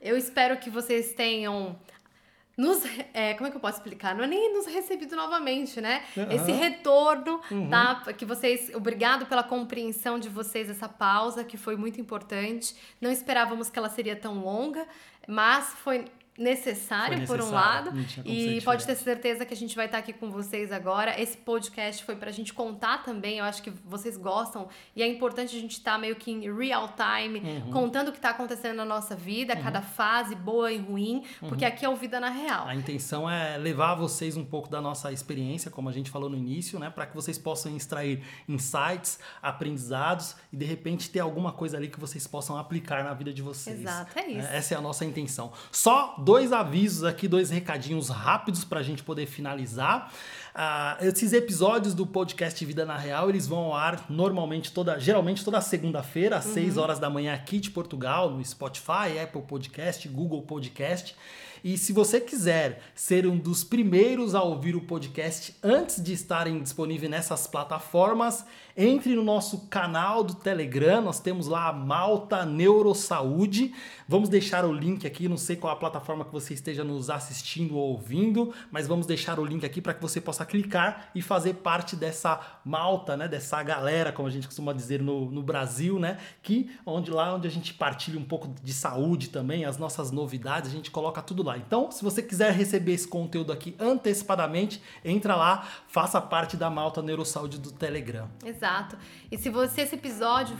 Eu 0.00 0.16
espero 0.16 0.56
que 0.58 0.70
vocês 0.70 1.12
tenham 1.14 1.76
nos, 2.58 2.82
é, 3.14 3.32
como 3.34 3.46
é 3.46 3.50
que 3.50 3.56
eu 3.56 3.60
posso 3.60 3.78
explicar? 3.78 4.14
Não 4.14 4.24
é 4.24 4.26
nem 4.26 4.52
nos 4.52 4.66
recebido 4.66 5.14
novamente, 5.16 5.80
né? 5.80 6.02
Aham. 6.16 6.32
Esse 6.34 6.50
retorno, 6.52 7.40
Uhum. 7.50 7.70
tá? 7.70 8.02
Que 8.12 8.26
vocês, 8.26 8.70
obrigado 8.74 9.24
pela 9.26 9.42
compreensão 9.44 10.18
de 10.18 10.28
vocês 10.28 10.68
essa 10.68 10.88
pausa, 10.88 11.44
que 11.44 11.56
foi 11.56 11.76
muito 11.76 12.00
importante. 12.00 12.74
Não 13.00 13.10
esperávamos 13.12 13.70
que 13.70 13.78
ela 13.78 13.88
seria 13.88 14.16
tão 14.16 14.40
longa, 14.40 14.84
mas 15.26 15.66
foi 15.84 16.04
necessário, 16.38 17.26
por 17.26 17.40
um 17.40 17.50
lado. 17.50 17.92
E 18.24 18.60
pode 18.62 18.86
ter 18.86 18.94
certeza 18.94 19.44
que 19.44 19.52
a 19.52 19.56
gente 19.56 19.74
vai 19.74 19.86
estar 19.86 19.98
aqui 19.98 20.12
com 20.12 20.30
vocês 20.30 20.70
agora. 20.70 21.20
Esse 21.20 21.36
podcast 21.36 22.04
foi 22.04 22.14
pra 22.14 22.30
gente 22.30 22.54
contar 22.54 23.02
também. 23.02 23.38
Eu 23.38 23.44
acho 23.44 23.62
que 23.62 23.70
vocês 23.84 24.16
gostam. 24.16 24.68
E 24.94 25.02
é 25.02 25.06
importante 25.06 25.56
a 25.56 25.60
gente 25.60 25.72
estar 25.72 25.92
tá 25.92 25.98
meio 25.98 26.14
que 26.14 26.30
em 26.30 26.52
real 26.54 26.88
time, 26.88 27.40
uhum. 27.40 27.70
contando 27.72 28.08
o 28.08 28.12
que 28.12 28.18
está 28.18 28.30
acontecendo 28.30 28.76
na 28.76 28.84
nossa 28.84 29.16
vida, 29.16 29.54
uhum. 29.54 29.62
cada 29.62 29.82
fase, 29.82 30.34
boa 30.34 30.72
e 30.72 30.78
ruim, 30.78 31.24
porque 31.40 31.64
uhum. 31.64 31.70
aqui 31.70 31.84
é 31.84 31.88
o 31.88 31.96
Vida 31.96 32.20
na 32.20 32.30
Real. 32.30 32.66
A 32.66 32.74
intenção 32.74 33.28
é 33.28 33.58
levar 33.58 33.96
vocês 33.96 34.36
um 34.36 34.44
pouco 34.44 34.68
da 34.68 34.80
nossa 34.80 35.12
experiência, 35.12 35.70
como 35.70 35.88
a 35.88 35.92
gente 35.92 36.10
falou 36.10 36.30
no 36.30 36.36
início, 36.36 36.78
né? 36.78 36.88
Para 36.90 37.06
que 37.06 37.14
vocês 37.14 37.36
possam 37.36 37.76
extrair 37.76 38.22
insights, 38.48 39.18
aprendizados 39.42 40.36
e 40.52 40.56
de 40.56 40.64
repente 40.64 41.10
ter 41.10 41.20
alguma 41.20 41.52
coisa 41.52 41.76
ali 41.76 41.88
que 41.88 41.98
vocês 41.98 42.26
possam 42.26 42.56
aplicar 42.56 43.02
na 43.02 43.12
vida 43.14 43.32
de 43.32 43.42
vocês. 43.42 43.80
Exato, 43.80 44.18
é 44.18 44.26
isso. 44.28 44.48
Essa 44.48 44.74
é 44.74 44.78
a 44.78 44.80
nossa 44.80 45.04
intenção. 45.04 45.52
Só 45.72 46.14
dois 46.28 46.52
avisos 46.52 47.04
aqui, 47.04 47.26
dois 47.26 47.48
recadinhos 47.48 48.10
rápidos 48.10 48.62
para 48.62 48.80
a 48.80 48.82
gente 48.82 49.02
poder 49.02 49.24
finalizar. 49.24 50.12
Uh, 50.54 51.06
esses 51.06 51.32
episódios 51.32 51.94
do 51.94 52.06
podcast 52.06 52.62
Vida 52.66 52.84
na 52.84 52.98
Real, 52.98 53.30
eles 53.30 53.46
vão 53.46 53.60
ao 53.60 53.74
ar 53.74 54.04
normalmente 54.10 54.70
toda, 54.70 54.98
geralmente 54.98 55.42
toda 55.42 55.58
segunda-feira, 55.62 56.36
às 56.36 56.44
uhum. 56.44 56.52
6 56.52 56.76
horas 56.76 56.98
da 56.98 57.08
manhã 57.08 57.32
aqui 57.32 57.58
de 57.58 57.70
Portugal, 57.70 58.28
no 58.28 58.44
Spotify, 58.44 59.18
Apple 59.24 59.40
Podcast, 59.40 60.06
Google 60.06 60.42
Podcast. 60.42 61.16
E 61.62 61.76
se 61.76 61.92
você 61.92 62.20
quiser 62.20 62.82
ser 62.94 63.26
um 63.26 63.36
dos 63.36 63.64
primeiros 63.64 64.34
a 64.34 64.42
ouvir 64.42 64.76
o 64.76 64.80
podcast 64.80 65.54
antes 65.62 66.02
de 66.02 66.12
estarem 66.12 66.62
disponíveis 66.62 67.10
nessas 67.10 67.46
plataformas, 67.46 68.44
entre 68.80 69.16
no 69.16 69.24
nosso 69.24 69.66
canal 69.66 70.22
do 70.22 70.34
Telegram, 70.34 71.02
nós 71.02 71.18
temos 71.18 71.48
lá 71.48 71.66
a 71.66 71.72
Malta 71.72 72.46
Neurosaúde. 72.46 73.74
Vamos 74.06 74.28
deixar 74.28 74.64
o 74.64 74.72
link 74.72 75.04
aqui, 75.04 75.28
não 75.28 75.36
sei 75.36 75.56
qual 75.56 75.72
a 75.72 75.76
plataforma 75.76 76.24
que 76.24 76.30
você 76.30 76.54
esteja 76.54 76.84
nos 76.84 77.10
assistindo 77.10 77.76
ou 77.76 77.90
ouvindo, 77.90 78.54
mas 78.70 78.86
vamos 78.86 79.04
deixar 79.04 79.40
o 79.40 79.44
link 79.44 79.66
aqui 79.66 79.80
para 79.80 79.94
que 79.94 80.00
você 80.00 80.20
possa 80.20 80.46
clicar 80.46 81.10
e 81.12 81.20
fazer 81.20 81.54
parte 81.54 81.96
dessa 81.96 82.40
malta, 82.64 83.16
né, 83.16 83.26
dessa 83.26 83.60
galera, 83.64 84.12
como 84.12 84.28
a 84.28 84.30
gente 84.30 84.46
costuma 84.46 84.72
dizer 84.72 85.02
no, 85.02 85.28
no 85.28 85.42
Brasil, 85.42 85.98
né, 85.98 86.18
que 86.40 86.70
onde 86.86 87.10
lá 87.10 87.34
onde 87.34 87.48
a 87.48 87.50
gente 87.50 87.74
partilha 87.74 88.16
um 88.16 88.24
pouco 88.24 88.46
de 88.62 88.72
saúde 88.72 89.30
também, 89.30 89.64
as 89.64 89.76
nossas 89.76 90.12
novidades, 90.12 90.70
a 90.70 90.72
gente 90.72 90.92
coloca 90.92 91.20
tudo 91.20 91.42
lá. 91.48 91.58
Então, 91.58 91.90
se 91.90 92.02
você 92.04 92.22
quiser 92.22 92.52
receber 92.52 92.92
esse 92.92 93.08
conteúdo 93.08 93.52
aqui 93.52 93.74
antecipadamente, 93.78 94.80
entra 95.04 95.34
lá, 95.34 95.66
faça 95.88 96.20
parte 96.20 96.56
da 96.56 96.70
malta 96.70 97.02
Neurosaúde 97.02 97.58
do 97.58 97.72
Telegram. 97.72 98.28
Exato. 98.44 98.96
E 99.30 99.36
se 99.36 99.48
você 99.50 99.82
esse 99.82 99.94
episódio 99.94 100.56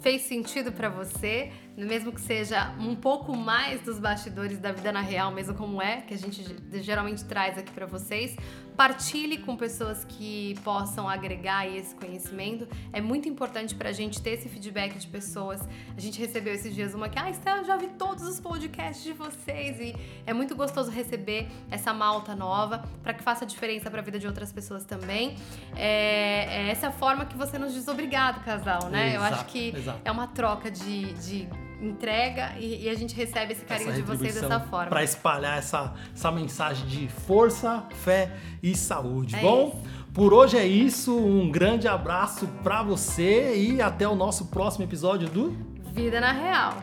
fez 0.00 0.22
sentido 0.22 0.70
para 0.72 0.88
você, 0.88 1.52
mesmo 1.76 2.12
que 2.12 2.20
seja 2.20 2.72
um 2.78 2.94
pouco 2.94 3.36
mais 3.36 3.80
dos 3.80 3.98
bastidores 3.98 4.58
da 4.58 4.72
vida 4.72 4.92
na 4.92 5.00
real, 5.00 5.32
mesmo 5.32 5.54
como 5.54 5.82
é, 5.82 6.02
que 6.02 6.14
a 6.14 6.18
gente 6.18 6.44
geralmente 6.80 7.24
traz 7.24 7.58
aqui 7.58 7.72
para 7.72 7.86
vocês. 7.86 8.36
Partilhe 8.78 9.38
com 9.38 9.56
pessoas 9.56 10.04
que 10.04 10.54
possam 10.62 11.08
agregar 11.08 11.66
esse 11.66 11.92
conhecimento. 11.96 12.64
É 12.92 13.00
muito 13.00 13.28
importante 13.28 13.74
para 13.74 13.88
a 13.88 13.92
gente 13.92 14.22
ter 14.22 14.34
esse 14.34 14.48
feedback 14.48 14.96
de 14.96 15.08
pessoas. 15.08 15.60
A 15.96 16.00
gente 16.00 16.16
recebeu 16.20 16.54
esses 16.54 16.72
dias 16.72 16.94
uma 16.94 17.08
que, 17.08 17.18
ah, 17.18 17.28
Estela, 17.28 17.64
já 17.64 17.76
vi 17.76 17.88
todos 17.88 18.22
os 18.22 18.38
podcasts 18.38 19.02
de 19.02 19.12
vocês 19.12 19.80
e 19.80 19.96
é 20.24 20.32
muito 20.32 20.54
gostoso 20.54 20.92
receber 20.92 21.48
essa 21.68 21.92
malta 21.92 22.36
nova 22.36 22.84
para 23.02 23.12
que 23.12 23.20
faça 23.20 23.44
diferença 23.44 23.90
para 23.90 23.98
a 23.98 24.04
vida 24.04 24.16
de 24.16 24.28
outras 24.28 24.52
pessoas 24.52 24.84
também. 24.84 25.34
É, 25.74 26.46
é 26.48 26.68
essa 26.68 26.92
forma 26.92 27.26
que 27.26 27.36
você 27.36 27.58
nos 27.58 27.74
diz 27.74 27.88
obrigado, 27.88 28.44
casal, 28.44 28.88
né? 28.90 29.08
Exato, 29.08 29.16
Eu 29.16 29.34
acho 29.34 29.44
que 29.46 29.76
exato. 29.76 30.00
é 30.04 30.12
uma 30.12 30.28
troca 30.28 30.70
de, 30.70 31.14
de 31.14 31.48
entrega 31.80 32.54
e, 32.58 32.84
e, 32.84 32.88
a 32.88 32.94
gente 32.94 33.14
recebe 33.14 33.52
esse 33.52 33.64
carinho 33.64 33.92
de 33.92 34.02
vocês 34.02 34.34
dessa 34.34 34.60
forma. 34.60 34.88
Para 34.88 35.04
espalhar 35.04 35.58
essa, 35.58 35.94
essa 36.14 36.30
mensagem 36.32 36.86
de 36.86 37.08
força, 37.08 37.84
fé 38.02 38.32
e 38.62 38.76
saúde. 38.76 39.36
É 39.36 39.40
Bom, 39.40 39.68
isso. 39.68 40.10
por 40.12 40.34
hoje 40.34 40.56
é 40.56 40.66
isso. 40.66 41.16
Um 41.16 41.50
grande 41.50 41.86
abraço 41.86 42.46
para 42.62 42.82
você 42.82 43.56
e 43.56 43.80
até 43.80 44.08
o 44.08 44.14
nosso 44.14 44.46
próximo 44.46 44.84
episódio 44.84 45.28
do 45.28 45.56
Vida 45.94 46.20
na 46.20 46.32
Real. 46.32 46.74